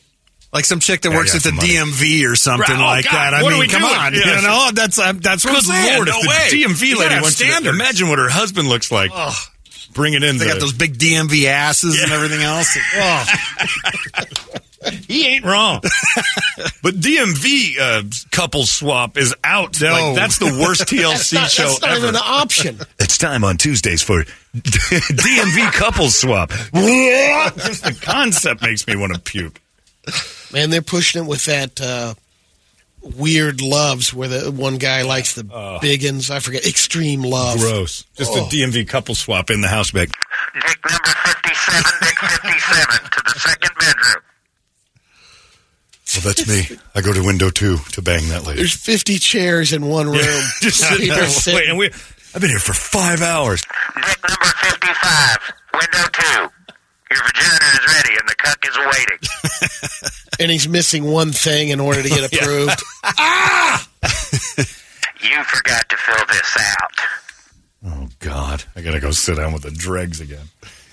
[0.52, 1.68] Like some chick that Yeah, works at the money.
[1.68, 2.78] DMV or something Right.
[2.78, 3.34] Oh, like God, that.
[3.34, 3.94] I what are mean, we come doing?
[3.94, 5.94] on, Yeah, you know that's uh, that's what I'm saying.
[5.96, 6.62] lord, no if the way.
[6.64, 9.10] DMV You lady gotta wants to imagine what her husband looks like.
[9.94, 10.36] Bring it in.
[10.36, 12.76] They the- got those big DMV asses and everything else.
[12.94, 13.24] Oh,
[15.08, 15.80] He ain't wrong.
[16.82, 19.80] but DMV uh, couple swap is out.
[19.80, 19.92] No.
[19.92, 21.98] Like, that's the worst TLC That's not, show that's not ever.
[22.04, 22.80] even an option.
[22.98, 24.24] It's time on Tuesdays for
[24.54, 26.50] DMV couple swap.
[26.50, 29.60] Just the concept makes me want to puke.
[30.52, 32.14] Man, they're pushing it with that uh,
[33.16, 36.30] weird loves where the one guy likes the biggins.
[36.30, 36.66] I forget.
[36.66, 37.58] Extreme love.
[37.58, 38.04] Gross.
[38.16, 38.46] Just Oh.
[38.46, 40.08] a DMV couple swap in the house back.
[40.54, 44.22] Dick number 57, Dick 57 to the second bedroom.
[46.16, 46.76] Well, that's me.
[46.94, 48.58] I go to window two to bang that lady.
[48.58, 50.16] There's 50 chairs in one room.
[50.60, 51.24] Just sitting there.
[51.24, 51.86] are Wait, and we,
[52.34, 53.62] I've been here for five hours.
[53.62, 55.38] Dick number 55,
[55.74, 56.22] window 2.
[57.12, 59.18] Your vagina is ready and the cuck is awaiting.
[60.40, 62.82] and he's missing one thing in order to get approved.
[63.04, 63.88] ah!
[65.22, 66.92] You forgot to fill this out.
[67.84, 70.46] Oh God, I gotta go sit down with the dregs again.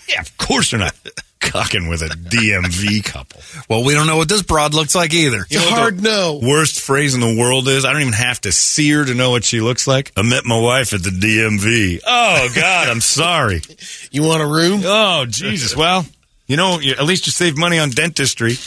[0.10, 0.96] Yeah, of course they're not
[1.40, 3.42] cocking with a DMV couple.
[3.70, 5.46] well, we don't know what this broad looks like either.
[5.50, 6.40] It's a hard no.
[6.44, 9.30] Worst phrase in the world is I don't even have to see her to know
[9.32, 10.12] what she looks like.
[10.18, 12.02] I met my wife at the DMV.
[12.06, 13.62] Oh God, I'm sorry.
[14.12, 14.82] You want a room?
[14.84, 15.76] Oh Jesus.
[15.76, 16.04] Well,
[16.48, 18.54] you know, at least you save money on dentistry.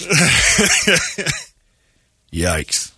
[2.33, 2.92] Yikes.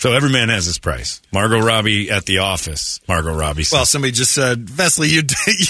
[0.00, 1.20] So every man has his price.
[1.32, 3.00] Margot Robbie at the office.
[3.08, 3.64] Margot Robbie.
[3.72, 5.22] Well, somebody just said, Vesley, you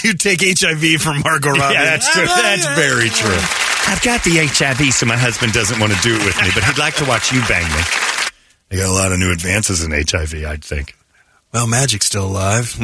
[0.09, 1.73] you take HIV from Margot Robbie.
[1.73, 2.25] Yeah, that's true.
[2.25, 3.39] That's very true.
[3.87, 6.63] I've got the HIV, so my husband doesn't want to do it with me, but
[6.63, 7.81] he'd like to watch you bang me.
[8.69, 10.95] They got a lot of new advances in HIV, I'd think.
[11.51, 12.65] Well, Magic's still alive.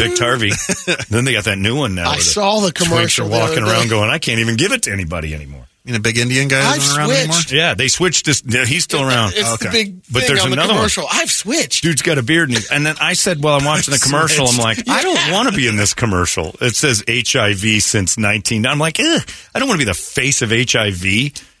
[0.00, 1.08] Biktarvy.
[1.08, 2.04] then they got that new one now.
[2.04, 3.70] I where the saw the twinks commercial are the other walking day.
[3.72, 5.66] around going, I can't even give it to anybody anymore.
[5.86, 7.34] You know, big Indian guy I've isn't around anymore.
[7.36, 7.52] switched.
[7.52, 8.42] Yeah, they switched this.
[8.44, 9.34] yeah, He's still around.
[9.36, 9.66] It's Okay.
[9.66, 10.78] the big But thing there's on the another one.
[10.78, 11.06] commercial.
[11.12, 11.82] I've switched.
[11.84, 14.48] Dude's got a beard, and, he's, and then I said, "While I'm watching the commercial,
[14.48, 16.56] I'm like, I don't want to be in this commercial.
[16.60, 18.66] It says HIV since 19.
[18.66, 19.22] I'm like, Ugh,
[19.54, 21.04] I don't want to be the face of HIV.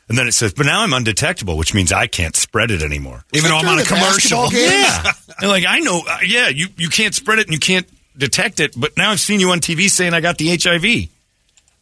[0.08, 3.24] And then it says, but now I'm undetectable, which means I can't spread it anymore.
[3.32, 4.42] Even though I'm on a During the commercial.
[4.42, 4.70] basketball game?
[4.70, 7.88] Yeah, and like I know, uh, yeah, you you can't spread it and you can't
[8.16, 11.10] detect it, but now I've seen you on TV saying I got the HIV.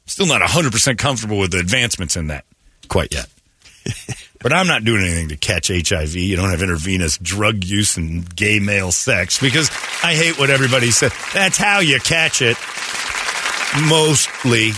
[0.06, 2.44] Still not 100 percent comfortable with the advancements in that
[2.89, 3.28] quite yet.
[4.44, 6.14] But I'm not doing anything to catch HIV.
[6.16, 9.70] You don't have intravenous drug use and gay male sex because
[10.02, 11.12] I hate what everybody said.
[11.32, 12.59] That's how you catch it.
[13.89, 14.72] Mostly.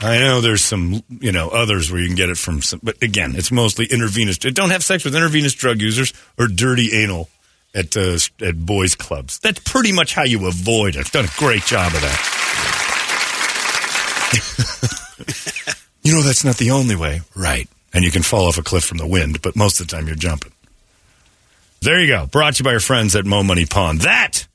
[0.00, 3.02] I know there's some, you know, others where you can get it from some, but
[3.02, 4.38] again, it's mostly intravenous.
[4.38, 7.28] Don't have sex with intravenous drug users or dirty anal
[7.74, 9.38] at uh, at boys' clubs.
[9.38, 11.00] That's pretty much how you avoid it.
[11.00, 12.40] I've done a great job of that.
[16.02, 17.68] you know, that's not the only way, right?
[17.92, 20.06] And you can fall off a cliff from the wind, but most of the time
[20.06, 20.52] you're jumping.
[21.82, 22.26] There you go.
[22.26, 24.02] Brought to you by your friends at Mo Money Pond.
[24.02, 24.46] That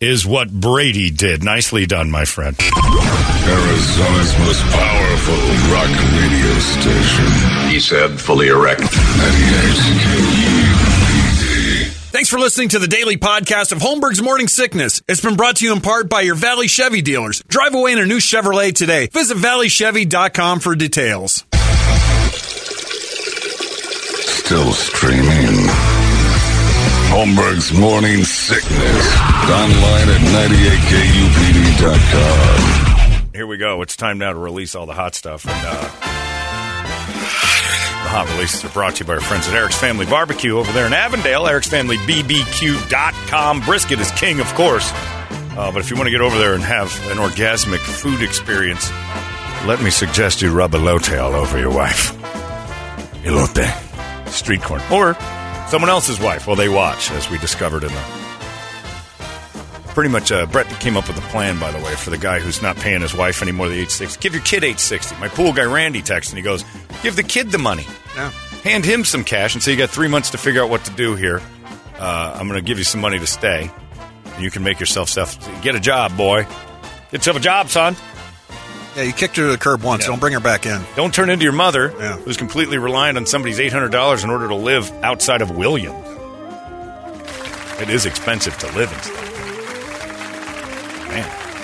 [0.00, 1.42] is what Brady did.
[1.42, 2.56] Nicely done, my friend.
[2.58, 5.40] Arizona's most powerful
[5.72, 7.70] rock radio station.
[7.70, 8.80] He said, fully erect.
[8.80, 10.55] 98
[12.16, 15.02] Thanks for listening to the daily podcast of Holmberg's Morning Sickness.
[15.06, 17.42] It's been brought to you in part by your Valley Chevy dealers.
[17.46, 19.08] Drive away in a new Chevrolet today.
[19.08, 21.44] Visit valleychevy.com for details.
[24.24, 25.68] Still streaming.
[27.12, 29.16] Holmberg's Morning Sickness.
[29.50, 30.22] Online at
[33.20, 33.30] 98kupd.com.
[33.34, 33.82] Here we go.
[33.82, 35.44] It's time now to release all the hot stuff.
[35.44, 35.90] And, uh,
[38.16, 40.86] hot releases are brought to you by our friends at Eric's Family Barbecue over there
[40.86, 41.44] in Avondale.
[41.44, 43.60] Eric'sFamilyBBQ.com.
[43.60, 44.90] Brisket is king, of course.
[44.90, 48.90] Uh, but if you want to get over there and have an orgasmic food experience,
[49.66, 52.16] let me suggest you rub elote all over your wife.
[53.22, 53.68] Elote.
[54.30, 54.80] Street corn.
[54.90, 55.14] Or
[55.68, 58.25] someone else's wife while they watch, as we discovered in the
[59.96, 62.38] pretty much uh, Brett came up with a plan, by the way, for the guy
[62.38, 64.20] who's not paying his wife anymore the age sixty.
[64.20, 65.16] Give your kid 860.
[65.18, 66.64] My pool guy Randy texts and he goes,
[67.02, 67.86] "Give the kid the money.
[68.14, 68.30] Yeah.
[68.62, 70.90] Hand him some cash and say you got three months to figure out what to
[70.92, 71.40] do here.
[71.98, 73.70] Uh, I'm going to give you some money to stay,
[74.34, 76.42] and you can make yourself self get a job, boy.
[77.10, 77.96] Get yourself a job, son.
[78.96, 80.02] Yeah, you kicked her to the curb once.
[80.04, 80.08] Yeah.
[80.10, 80.80] Don't bring her back in.
[80.94, 82.16] Don't turn into your mother, Yeah.
[82.16, 86.04] who's completely reliant on somebody's eight hundred dollars in order to live outside of Williams.
[87.80, 88.98] It is expensive to live in.
[89.02, 89.25] stuff.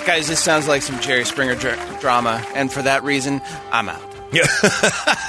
[0.05, 4.01] Guys, this sounds like some Jerry Springer dra- drama, and for that reason, I'm out.
[4.33, 4.45] Yeah.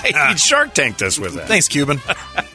[0.33, 1.47] he Shark Tanked us with that.
[1.47, 2.01] Thanks, Cuban.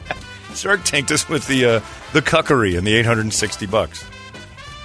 [0.54, 1.80] Shark Tanked us with the uh,
[2.12, 4.04] the cuckery and the 860 bucks.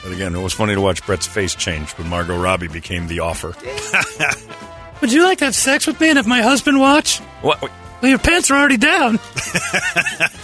[0.03, 3.19] But again, it was funny to watch Brett's face change when Margot Robbie became the
[3.21, 3.53] offer.
[5.01, 7.19] Would you like to have sex with me and if my husband watch?
[7.41, 9.19] What- Well, your pants are already down.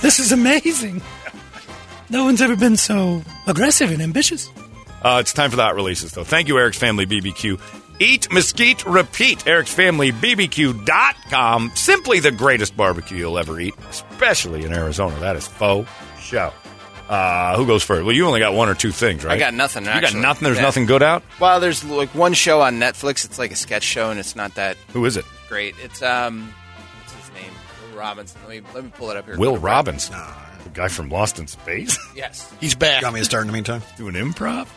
[0.02, 1.02] this is amazing.
[2.10, 4.50] No one's ever been so aggressive and ambitious.
[5.04, 6.24] Uh, it's time for the hot releases, though.
[6.24, 7.60] Thank you, Eric's Family BBQ.
[8.00, 9.46] Eat, mesquite, repeat.
[9.48, 11.72] Eric's Family BBQ.com.
[11.76, 15.20] Simply the greatest barbecue you'll ever eat, especially in Arizona.
[15.20, 16.52] That is faux show.
[17.10, 18.06] Uh, who goes first?
[18.06, 19.34] Well, you only got one or two things, right?
[19.34, 20.22] I got nothing, You actually.
[20.22, 20.46] got nothing?
[20.46, 20.64] There's Yeah.
[20.64, 21.24] nothing good out?
[21.40, 23.26] Well, there's like one show on Netflix.
[23.26, 25.26] It's like a sketch show, and it's not that Who is it?
[25.50, 25.76] great.
[25.84, 26.54] It's um,
[27.02, 27.52] what's his name?
[27.92, 28.40] Will Robinson.
[28.48, 29.38] Let me let me pull it up here.
[29.38, 30.10] Will Robbins.
[30.10, 31.98] The guy from Lost in Space?
[32.16, 32.50] Yes.
[32.62, 33.02] He's back.
[33.02, 33.82] Got me to start in the meantime.
[33.98, 34.68] Doing improv?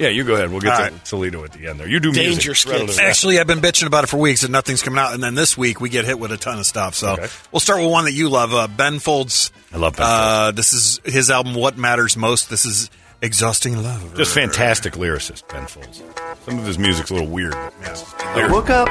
[0.00, 0.50] Yeah, you go ahead.
[0.50, 1.04] We'll get All to right.
[1.04, 1.86] Toledo at the end there.
[1.86, 2.56] You do Danger music.
[2.56, 2.98] skits.
[2.98, 5.12] Actually, I've been bitching about it for weeks and nothing's coming out.
[5.12, 6.94] And then this week we get hit with a ton of stuff.
[6.94, 7.28] So Okay.
[7.52, 9.52] we'll start with one that you love, uh, Ben Folds.
[9.72, 12.48] I love Ben Uh, this is his album, What Matters Most.
[12.48, 12.88] This is
[13.20, 14.14] Exhausting Love.
[14.16, 16.02] Just fantastic lyricist, Ben Folds.
[16.46, 17.52] Some of his music's a little weird.
[17.52, 18.88] but I woke up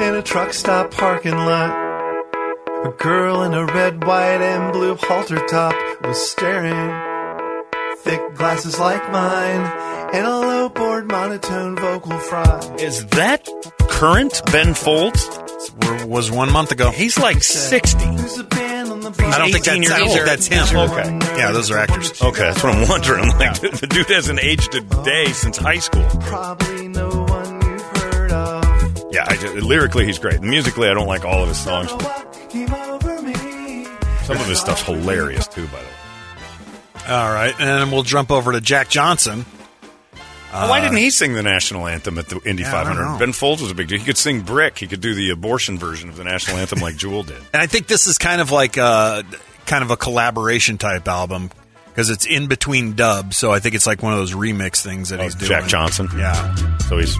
[0.00, 1.70] in a truck stop parking lot.
[2.84, 7.09] A girl in a red, white, and blue halter top was staring.
[8.02, 12.76] Thick glasses like mine, and a low board monotone vocal fry.
[12.78, 13.46] Is that
[13.88, 15.28] current Ben Folds?
[16.06, 16.90] was one month ago.
[16.90, 17.98] He's like 60.
[17.98, 20.76] There's a band on the I don't think that's, I years think that's him.
[20.90, 21.38] Okay.
[21.38, 22.20] Yeah, those are actors.
[22.20, 23.30] Okay, that's what I'm wondering.
[23.40, 26.04] Like, the dude hasn't aged a day since high school.
[26.20, 29.04] Probably no one you've heard of.
[29.12, 30.40] Yeah, I just, lyrically he's great.
[30.42, 31.90] Musically, I don't like all of his songs.
[31.92, 33.84] but What came over me?
[34.24, 35.66] Some of his stuff's hilarious too.
[35.68, 35.92] By the way,
[37.10, 39.44] All right, and then we'll jump over to Jack Johnson.
[40.52, 43.18] why didn't he sing the national anthem at the Indy Uh, Yeah, 500?
[43.18, 43.98] Ben Folds was a big deal.
[43.98, 46.96] He could sing "Brick." He could do the abortion version of the national anthem like
[46.96, 47.36] Jewel did.
[47.52, 49.24] And I think this is kind of like a
[49.66, 51.50] kind of a collaboration type album
[51.86, 53.36] because it's in between dubs.
[53.36, 55.48] So I think it's like one of those remix things that Oh, he's doing.
[55.48, 56.08] Jack Johnson.
[56.16, 56.54] Yeah.
[56.88, 57.16] So he's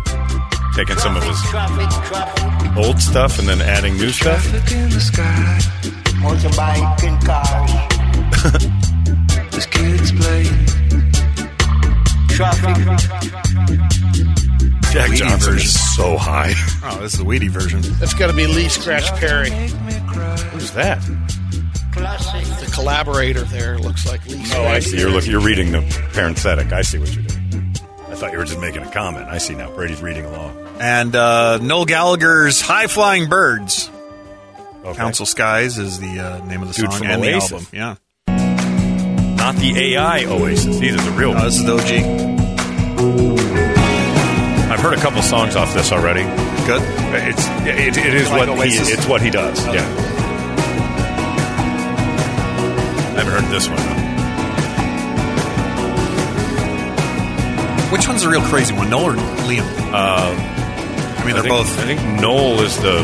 [0.74, 1.38] taking some of his
[2.76, 4.44] old stuff and then adding new stuff.
[9.66, 9.66] Motorbike.
[9.66, 10.66] There's kids playing.
[12.28, 12.76] Traffic.
[14.92, 15.66] Jack Weedy Johnson version.
[15.66, 16.54] is so high.
[16.82, 17.82] Oh, this is the weedy version.
[17.98, 19.50] That's got to be Lee Scratch Perry.
[19.50, 20.98] Who's that?
[21.92, 24.42] The collaborator there looks like Lee.
[24.54, 24.98] Oh, I see.
[24.98, 25.82] You're look, you're reading the
[26.14, 26.72] parenthetic.
[26.72, 27.74] I see what you're doing.
[28.08, 29.26] I thought you were just making a comment.
[29.28, 29.70] I see now.
[29.70, 30.56] Brady's reading along.
[30.80, 33.90] And uh, Noel Gallagher's "High Flying Birds."
[34.82, 34.96] Okay.
[34.96, 37.50] Council Skies is the uh, name of the Dude song from and Oasis.
[37.50, 37.68] the album.
[37.72, 37.96] Yeah,
[39.40, 40.78] Not the AI Oasis.
[40.78, 41.30] These are the real.
[41.30, 41.90] oh, this is the OG.
[44.70, 46.22] I've heard a couple songs off this already.
[46.66, 46.82] Good.
[47.26, 49.58] It's it, it is Like what he, it's what he does.
[49.66, 49.76] Okay.
[49.78, 49.86] Yeah.
[53.16, 53.78] I haven't heard this one.
[53.78, 53.96] Though.
[57.96, 59.14] Which one's the real crazy one, Noel or
[59.48, 59.64] Liam?
[59.90, 60.34] Uh,
[61.18, 61.78] I mean, they're think, both.
[61.78, 63.02] I think Noel is the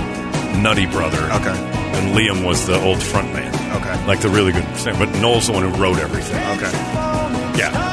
[0.60, 1.18] nutty brother.
[1.32, 1.56] Okay.
[1.96, 3.55] And Liam was the old front man.
[3.72, 4.06] Okay.
[4.06, 4.98] Like the really good singer.
[4.98, 6.36] But Noel's the one who wrote everything.
[6.56, 6.70] Okay.
[7.58, 7.92] Yeah.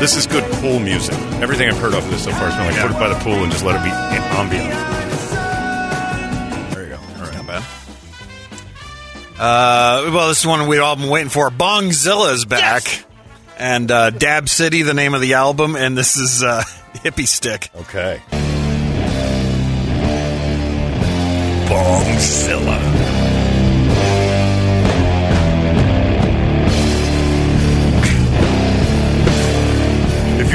[0.00, 1.14] This is good pool music.
[1.40, 2.82] Everything I've heard off of this so far has been like Yeah.
[2.88, 4.70] put it by the pool and just let it be an ambient.
[6.74, 6.96] There you go.
[6.96, 7.34] All right.
[7.34, 7.62] Not bad.
[9.38, 11.50] Uh, well, this is one we've all been waiting for.
[11.50, 13.04] Bongzilla's back.
[13.56, 16.62] And uh, Dab City, the name of the album, and this is uh,
[16.96, 17.70] Hippie Stick.
[17.76, 18.20] Okay.
[21.68, 23.03] Bongzilla.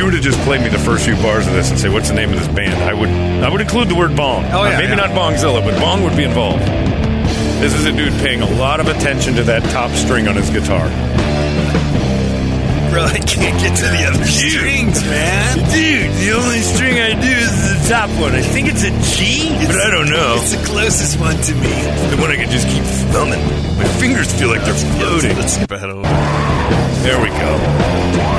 [0.09, 2.15] Were to just play me the first few bars of this and say, "What's the
[2.15, 4.43] name of this band?" I would, I would include the word bong.
[4.45, 5.05] Oh, yeah, Uh, maybe yeah.
[5.05, 6.65] not Bongzilla, but bong would be involved.
[7.61, 10.49] This is a dude paying a lot of attention to that top string on his
[10.49, 10.87] guitar.
[12.89, 15.57] Bro, I can't get to the other strings, man.
[15.69, 17.53] Dude, the only string I do is
[17.85, 18.33] the top one.
[18.33, 20.39] I think it's a G, but I don't know.
[20.41, 21.69] It's the closest one to me.
[22.09, 22.81] the one I can just keep
[23.13, 23.45] thumbing.
[23.77, 25.37] My fingers feel like they're floating.
[25.37, 26.11] Let's skip ahead a little.
[27.05, 28.38] There we go.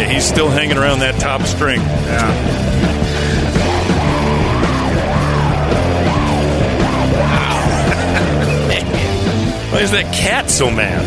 [0.00, 1.78] Yeah, he's still hanging around that top string.
[1.82, 2.60] Yeah.
[9.72, 11.04] Why is that cat so mad?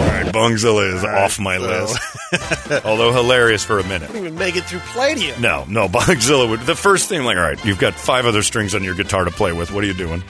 [0.00, 2.84] All right, Bongzilla is off my so- list.
[2.86, 4.08] Although hilarious for a minute.
[4.10, 5.40] Didn't even make it through Palladium.
[5.40, 6.60] No, no, Bongzilla would.
[6.60, 9.30] The first thing, like, all right, you've got five other strings on your guitar to
[9.30, 9.70] play with.
[9.70, 10.22] What are you doing?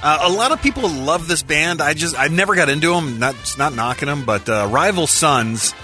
[0.00, 1.80] Uh, a lot of people love this band.
[1.82, 3.18] I just I never got into them.
[3.18, 5.74] Not not knocking them, but uh, Rival Sons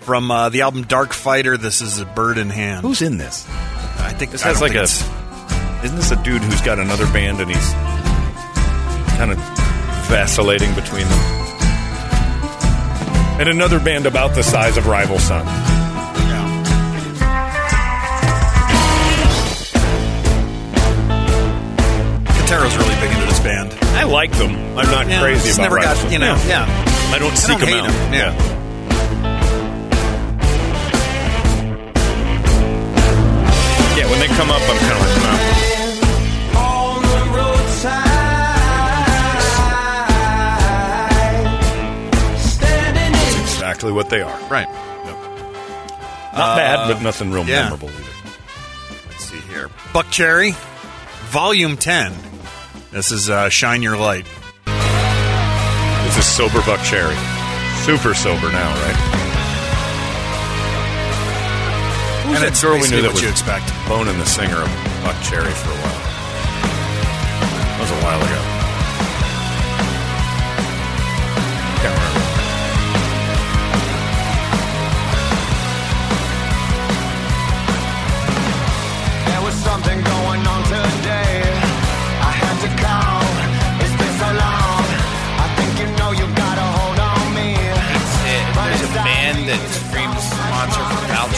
[0.00, 1.56] from uh, the album Dark Fighter.
[1.56, 2.82] This is a bird in hand.
[2.82, 3.46] Who's in this?
[3.98, 4.82] I think This I has don't like a.
[4.82, 7.72] it's- Isn't this a dude who's got another band and he's
[9.16, 9.38] kind of
[10.08, 11.18] vacillating between them?
[13.40, 15.46] And another band about the size of Rival Son.
[22.46, 23.11] Catero's really big into this
[23.42, 23.72] band.
[23.96, 24.54] I like them.
[24.78, 26.36] I'm not Yeah, crazy about never got you know.
[26.46, 26.66] Yeah,
[27.14, 27.90] I don't seek I don't them hate out.
[27.90, 28.48] 'em, yeah.
[33.96, 35.32] Yeah, when they come up, I'm kind of like, no.
[36.58, 38.08] On the roadside.
[42.38, 44.38] Standing in Exactly what they are.
[44.48, 44.68] right.
[46.34, 47.64] Not uh, bad, but nothing real yeah.
[47.64, 48.10] memorable either.
[49.10, 49.68] Let's see here.
[49.92, 50.54] Buck Cherry,
[51.26, 52.14] Volume Ten.
[52.92, 54.26] This is uh, Shine Your Light.
[54.66, 57.16] This is sober Buckcherry.
[57.84, 58.96] Super sober now, right?
[62.26, 63.72] Who's And that it's girl we knew that what was you expect.
[63.88, 64.68] boning the singer of
[65.02, 66.00] Buckcherry for a while?
[67.64, 68.51] That was a while ago.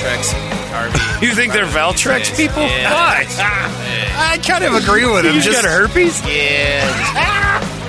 [0.04, 0.98] Valtrex and Harvey.
[1.24, 2.62] You think they're Valtrex people?
[2.62, 2.92] Yeah.
[2.92, 3.24] Why?
[4.34, 5.34] I kind of agree with him.
[5.34, 6.20] You just got herpes?
[6.28, 6.84] Yeah,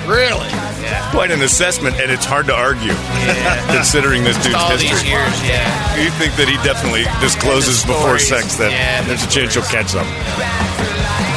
[0.08, 0.48] Really?
[0.80, 1.10] Yeah.
[1.10, 3.58] Quite an assessment, and it's hard to argue, yeah.
[3.74, 4.88] considering this dude's all history.
[4.96, 5.66] these years, yeah.
[6.00, 9.66] You think that he definitely discloses before sex that Yeah, the there's a chance you'll
[9.68, 10.14] catch something.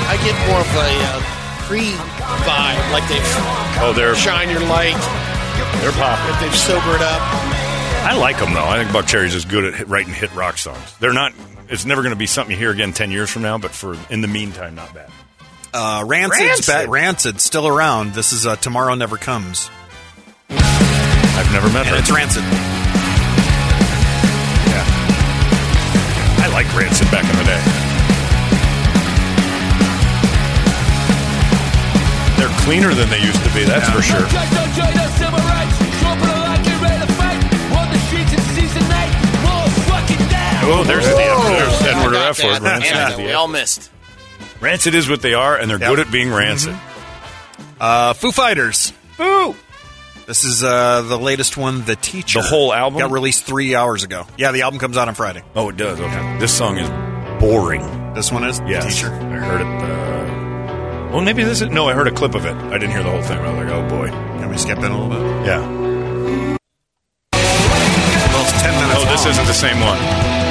[0.08, 1.20] I get more of a uh,
[1.66, 1.98] pre
[2.46, 3.26] vibe, like they've
[3.82, 4.96] Oh, they're shine your light,
[5.82, 6.38] they're popping.
[6.40, 7.20] they've sobered up.
[8.02, 8.66] I like them though.
[8.66, 10.96] I think Buckcherry's just good at hit, writing hit rock songs.
[11.00, 11.34] They're not.
[11.70, 13.96] It's never going to be something you hear again ten years from now, but for
[14.10, 15.10] in the meantime, not bad.
[15.74, 16.68] Uh, Rancid's Rancid.
[16.68, 16.88] back.
[16.90, 18.14] Rancid still around.
[18.14, 19.70] This is uh, Tomorrow Never Comes.
[20.50, 21.98] I've never met And her.
[21.98, 22.42] it's Rancid.
[22.42, 22.50] Yeah.
[26.42, 27.62] I like Rancid back in the day.
[32.40, 34.26] They're cleaner than they used to be, that's for sure.
[40.72, 42.62] Oh, there's the there's Edward or F word.
[42.62, 43.90] Rancid Damn is the we all missed.
[44.62, 45.90] Rancid is what they are, and they're Yep.
[45.90, 46.76] good at being rancid.
[47.80, 48.94] Uh, Foo Fighters.
[49.18, 49.56] Foo.
[50.28, 52.42] This is uh, the latest one, The Teacher.
[52.42, 53.00] The whole album?
[53.00, 54.28] got released three hours ago.
[54.38, 55.42] Yeah, the album comes out on Friday.
[55.56, 56.00] Oh, it does.
[56.00, 56.88] Okay, this song is
[57.42, 58.14] boring.
[58.14, 59.12] This one is Yes, The Teacher.
[59.12, 59.68] I heard it.
[59.68, 61.70] Uh, well, maybe this is.
[61.70, 62.54] No, I heard a clip of it.
[62.56, 63.40] I didn't hear the whole thing.
[63.40, 64.10] I was like, oh boy.
[64.10, 65.46] Can we skip in a little bit?
[65.48, 65.60] Yeah.
[65.68, 66.58] Well,
[68.44, 69.00] it's ten minutes.
[69.00, 69.32] Oh, this long.
[69.32, 70.49] isn't the same one.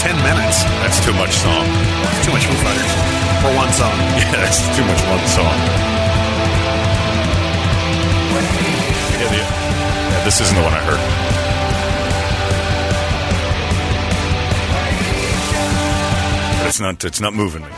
[0.00, 0.64] It's ten minutes.
[0.80, 1.66] That's too much song.
[1.68, 2.90] It's too much Foo Fighters
[3.42, 3.92] for one song.
[4.16, 5.58] Yeah, that's too much one song.
[9.12, 11.00] Yeah, the, yeah, this isn't the one I heard.
[16.60, 17.04] But it's not.
[17.04, 17.68] It's not moving me.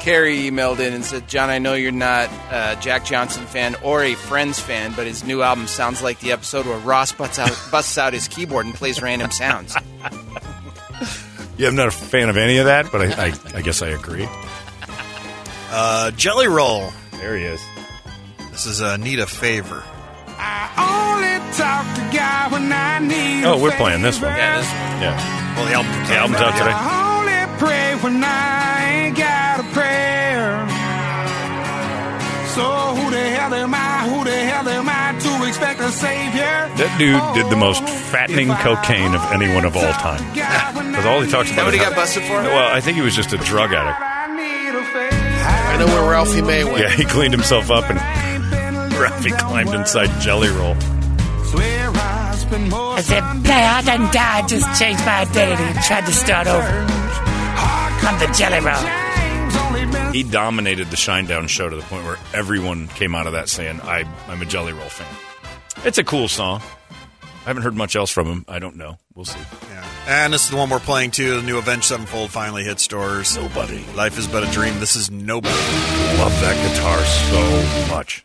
[0.00, 4.02] Carrie emailed in and said, John, I know you're not a Jack Johnson fan or
[4.02, 7.56] a Friends fan, but his new album sounds like the episode where Ross busts out,
[7.70, 9.76] busts out his keyboard and plays random sounds.
[11.58, 13.88] Yeah, I'm not a fan of any of that, but I, I, I guess I
[13.88, 14.28] agree.
[15.70, 16.90] Uh, Jelly Roll.
[17.12, 17.62] There he is.
[18.50, 19.82] This is uh, Need a Favor.
[23.44, 24.30] Oh, we're playing this one.
[24.32, 24.66] Yeah, this
[25.00, 25.56] Yeah.
[25.56, 26.76] Well, the album comes The album's out today.
[26.76, 30.66] only pray when I ain't got a prayer.
[32.56, 34.08] So who the hell am I?
[34.08, 36.72] Who the hell am I to expect a savior?
[36.80, 40.24] That dude did the most oh, fattening cocaine of anyone of all time.
[40.32, 42.40] Because all he talks about that what he is got how- busted for?
[42.40, 44.00] Well, I think he was just a drug addict.
[44.00, 46.78] I know where Ralphie May went.
[46.78, 48.00] Yeah, he cleaned himself up and
[48.98, 50.76] Ralphie climbed inside Jelly Roll.
[51.60, 56.86] I said, hey, I done died, just changed my identity and tried to start over.
[58.08, 59.05] I'm the Jelly Roll.
[60.16, 63.82] He dominated the Shinedown show to the point where everyone came out of that saying,
[63.82, 65.14] I, I'm a Jelly Roll fan.
[65.84, 66.62] It's a cool song.
[67.20, 68.46] I haven't heard much else from him.
[68.48, 68.96] I don't know.
[69.14, 69.38] We'll see.
[69.68, 69.84] Yeah.
[70.06, 71.36] And this is the one we're playing too.
[71.36, 73.36] The new Avenged Sevenfold finally hit stores.
[73.36, 73.84] Nobody.
[73.94, 74.80] Life is but a dream.
[74.80, 75.54] This is Nobody.
[76.16, 78.24] Love that guitar so much.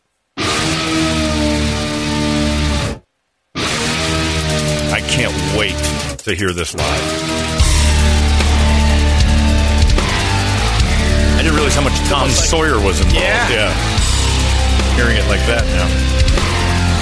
[4.93, 5.75] I can't wait
[6.19, 7.60] to hear this live.
[11.41, 13.17] I didn't realize how much Tom Sawyer was involved.
[13.17, 13.73] Yeah.
[14.95, 17.01] Hearing it like that now.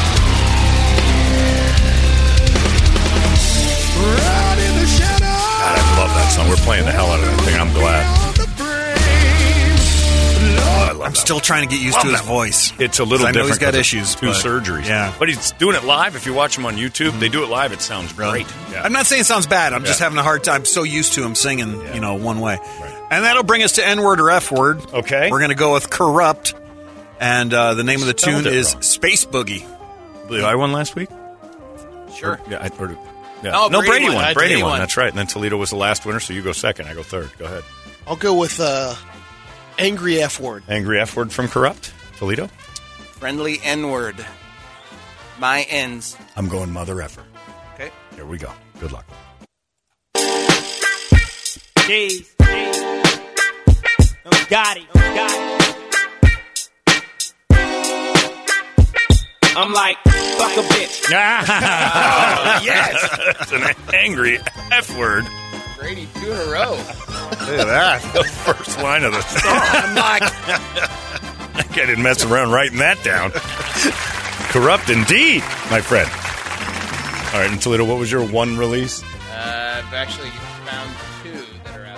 [3.99, 6.49] God, I love that song.
[6.49, 7.59] We're playing the hell out of that thing.
[7.59, 8.05] I'm glad.
[10.61, 12.27] Oh, I love I'm that still trying to get used Love to his that.
[12.27, 12.73] voice.
[12.79, 13.49] It's a little I know different.
[13.49, 14.85] he's got issues, Two but- surgeries.
[14.87, 15.13] yeah.
[15.19, 16.15] But he's doing it live.
[16.15, 17.71] If you watch him on YouTube, they do it live.
[17.73, 18.47] It sounds great.
[18.71, 18.83] Yeah.
[18.83, 19.73] I'm not saying it sounds bad.
[19.73, 20.65] I'm just having a hard time.
[20.65, 22.59] so used to him singing, you know, one way.
[23.11, 24.81] And that'll bring us to N word or F word.
[24.93, 25.29] Okay.
[25.31, 26.53] We're going to go with Corrupt.
[27.19, 28.81] And uh, the name of the Spelled tune it is wrong.
[28.81, 29.67] Space Boogie.
[30.29, 31.09] Did I won last week?
[32.15, 32.39] Sure.
[32.49, 32.59] Yeah.
[32.61, 32.91] I, or,
[33.43, 33.51] yeah.
[33.55, 34.15] Oh, no, Brady Brady won.
[34.15, 34.23] won.
[34.23, 34.71] Brady Brady won.
[34.71, 34.79] won.
[34.79, 35.09] That's right.
[35.09, 36.87] And then Toledo was the last winner, so you go second.
[36.87, 37.31] I go third.
[37.37, 37.63] Go ahead.
[38.07, 38.95] I'll go with uh,
[39.77, 40.63] angry F word.
[40.67, 41.91] Angry F word from Corrupt.
[42.17, 42.47] Toledo.
[43.13, 44.25] Friendly N word.
[45.39, 46.15] My ends.
[46.35, 47.23] I'm going mother effer.
[47.73, 47.91] Okay.
[48.15, 48.51] Here we go.
[48.79, 49.05] Good luck.
[50.15, 52.38] Jeez, jeez.
[54.31, 55.49] Oh, got it, oh, got it.
[59.55, 61.11] I'm like, fuck a bitch.
[61.11, 63.17] Ah, yes.
[63.39, 64.39] That's an angry
[64.71, 65.25] F word.
[65.77, 66.71] Brady, two in a row.
[66.71, 68.01] Look at that.
[68.13, 69.41] The first line of the song.
[69.43, 73.31] I'm like, That guy didn't mess around writing that down.
[74.51, 76.09] Corrupt indeed, my friend.
[77.33, 79.03] All right, and Toledo, what was your one release?
[79.31, 80.29] uh, I've actually
[80.65, 80.89] found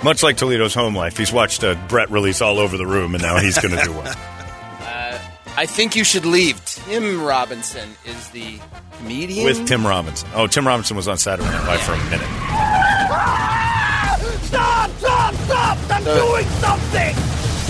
[0.04, 3.22] Much like Toledo's home life, he's watched a Brett release all over the room, and
[3.22, 4.16] now he's going to do one.
[4.82, 5.20] Uh,
[5.58, 6.64] I think you should leave.
[6.66, 8.58] Tim Robinson is the
[8.98, 9.46] comedian.
[9.46, 10.28] With Tim Robinson.
[10.34, 12.22] Oh, Tim Robinson was on Saturday Night Live for a minute.
[14.46, 14.90] Stop!
[14.98, 15.34] Stop!
[15.36, 15.78] Stop!
[15.92, 17.16] I'm So- doing something!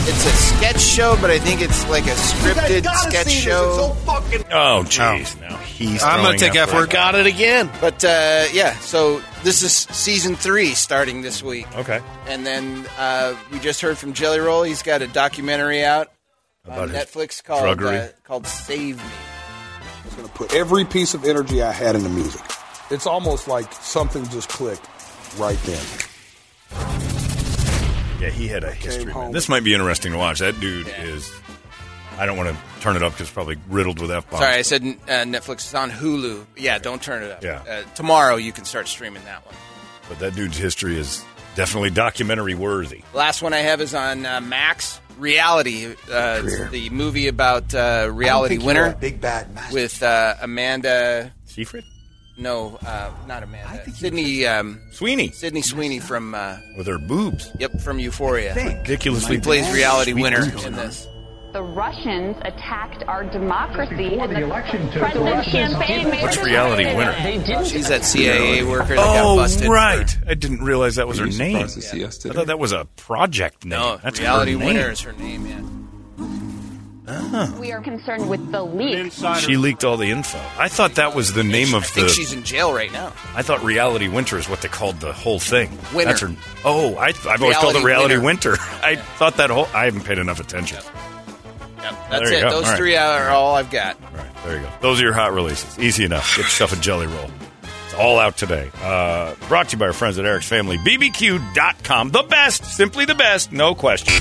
[0.04, 3.44] It's a sketch show, but I think it's like a scripted sketch see this.
[3.44, 3.68] show.
[3.68, 4.44] It's so fucking.
[4.52, 5.40] Oh, jeez.
[5.42, 6.90] Now he's I'm gonna take F F word.
[6.90, 7.70] Got it again.
[7.80, 11.68] But uh, yeah, so this is season three starting this week.
[11.78, 12.02] Okay.
[12.28, 14.64] And then uh, we just heard from Jelly Roll.
[14.64, 16.12] He's got a documentary out
[16.66, 18.10] About on his Netflix called druggery?
[18.10, 19.04] uh, called Save Me.
[19.04, 22.42] I was going to put every piece of energy I had into music.
[22.90, 24.88] It's almost like something just clicked
[25.38, 25.86] right then.
[28.20, 29.06] Yeah, he had a history.
[29.06, 29.14] Man.
[29.14, 29.32] home.
[29.32, 30.40] This might be interesting to watch.
[30.40, 31.32] That dude is.
[32.22, 34.44] I don't want to turn it up because it's probably riddled with F bombs.
[34.44, 36.46] Sorry, I said uh, Netflix is on Hulu.
[36.56, 37.44] Yeah, don't turn it up.
[37.44, 37.64] Yeah.
[37.68, 39.56] Uh, tomorrow you can start streaming that one.
[40.08, 41.26] but that dude's history is
[41.56, 43.02] definitely documentary worthy.
[43.16, 48.10] Last one I have is on uh, Max Reality, uh, it's the movie about uh,
[48.12, 49.74] reality winner big bad master.
[49.74, 51.84] with uh, Amanda Seyfried.
[52.38, 53.92] No, uh, not Amanda.
[53.92, 55.30] Sydney um, Sweeney.
[55.30, 57.52] Sydney Sweeney from uh, with her boobs.
[57.60, 58.56] Yep, from Euphoria.
[58.56, 60.66] Ridiculously He plays reality sweet winner boobs.
[60.66, 61.08] in this.
[61.54, 66.38] The Russians attacked our democracy, and the, election to- President the Russians Champagne made What's
[66.38, 66.96] reality clear.
[66.96, 67.24] winner?
[67.24, 69.66] They didn't She's that CIA worker that got Oh, busted.
[69.66, 70.18] for- right.
[70.28, 71.68] I didn't realize that was her name.
[71.68, 73.80] to see us I thought that was a project name.
[73.80, 74.68] No, That's reality her name.
[74.68, 75.46] winner is her name.
[75.46, 75.58] Yeah.
[77.14, 77.54] Ah.
[77.60, 79.12] We are concerned with the leak.
[79.40, 80.40] She leaked all the info.
[80.58, 83.12] I thought that was the name of the I think she's in jail right now.
[83.36, 85.70] I thought Reality Winter is what they called the whole thing.
[85.94, 86.06] Winter.
[86.06, 86.32] That's her.
[86.64, 88.50] Oh, I, I've always called it Reality Reality Winter.
[88.52, 88.64] Winter.
[88.84, 89.68] I thought that whole.
[89.74, 90.80] I haven't paid enough attention.
[91.82, 92.42] Yep, that's it.
[92.42, 92.50] go.
[92.50, 92.78] Those All right.
[92.78, 93.98] three are all I've got.
[94.14, 94.70] Right, there you go.
[94.82, 95.78] Those are your hot releases.
[95.80, 96.36] Easy enough.
[96.36, 97.30] Get yourself a jelly roll.
[97.86, 98.70] It's all out today.
[98.82, 100.78] Uh, brought to you by our friends at Eric's Family.
[100.78, 102.12] BBQ.com.
[102.12, 102.64] The best.
[102.66, 103.52] Simply the best.
[103.52, 104.14] No question.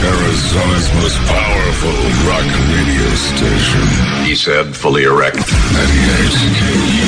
[0.00, 1.90] Arizona's most powerful
[2.28, 4.24] rock radio station.
[4.26, 5.36] He said, fully erect.
[5.36, 7.07] 98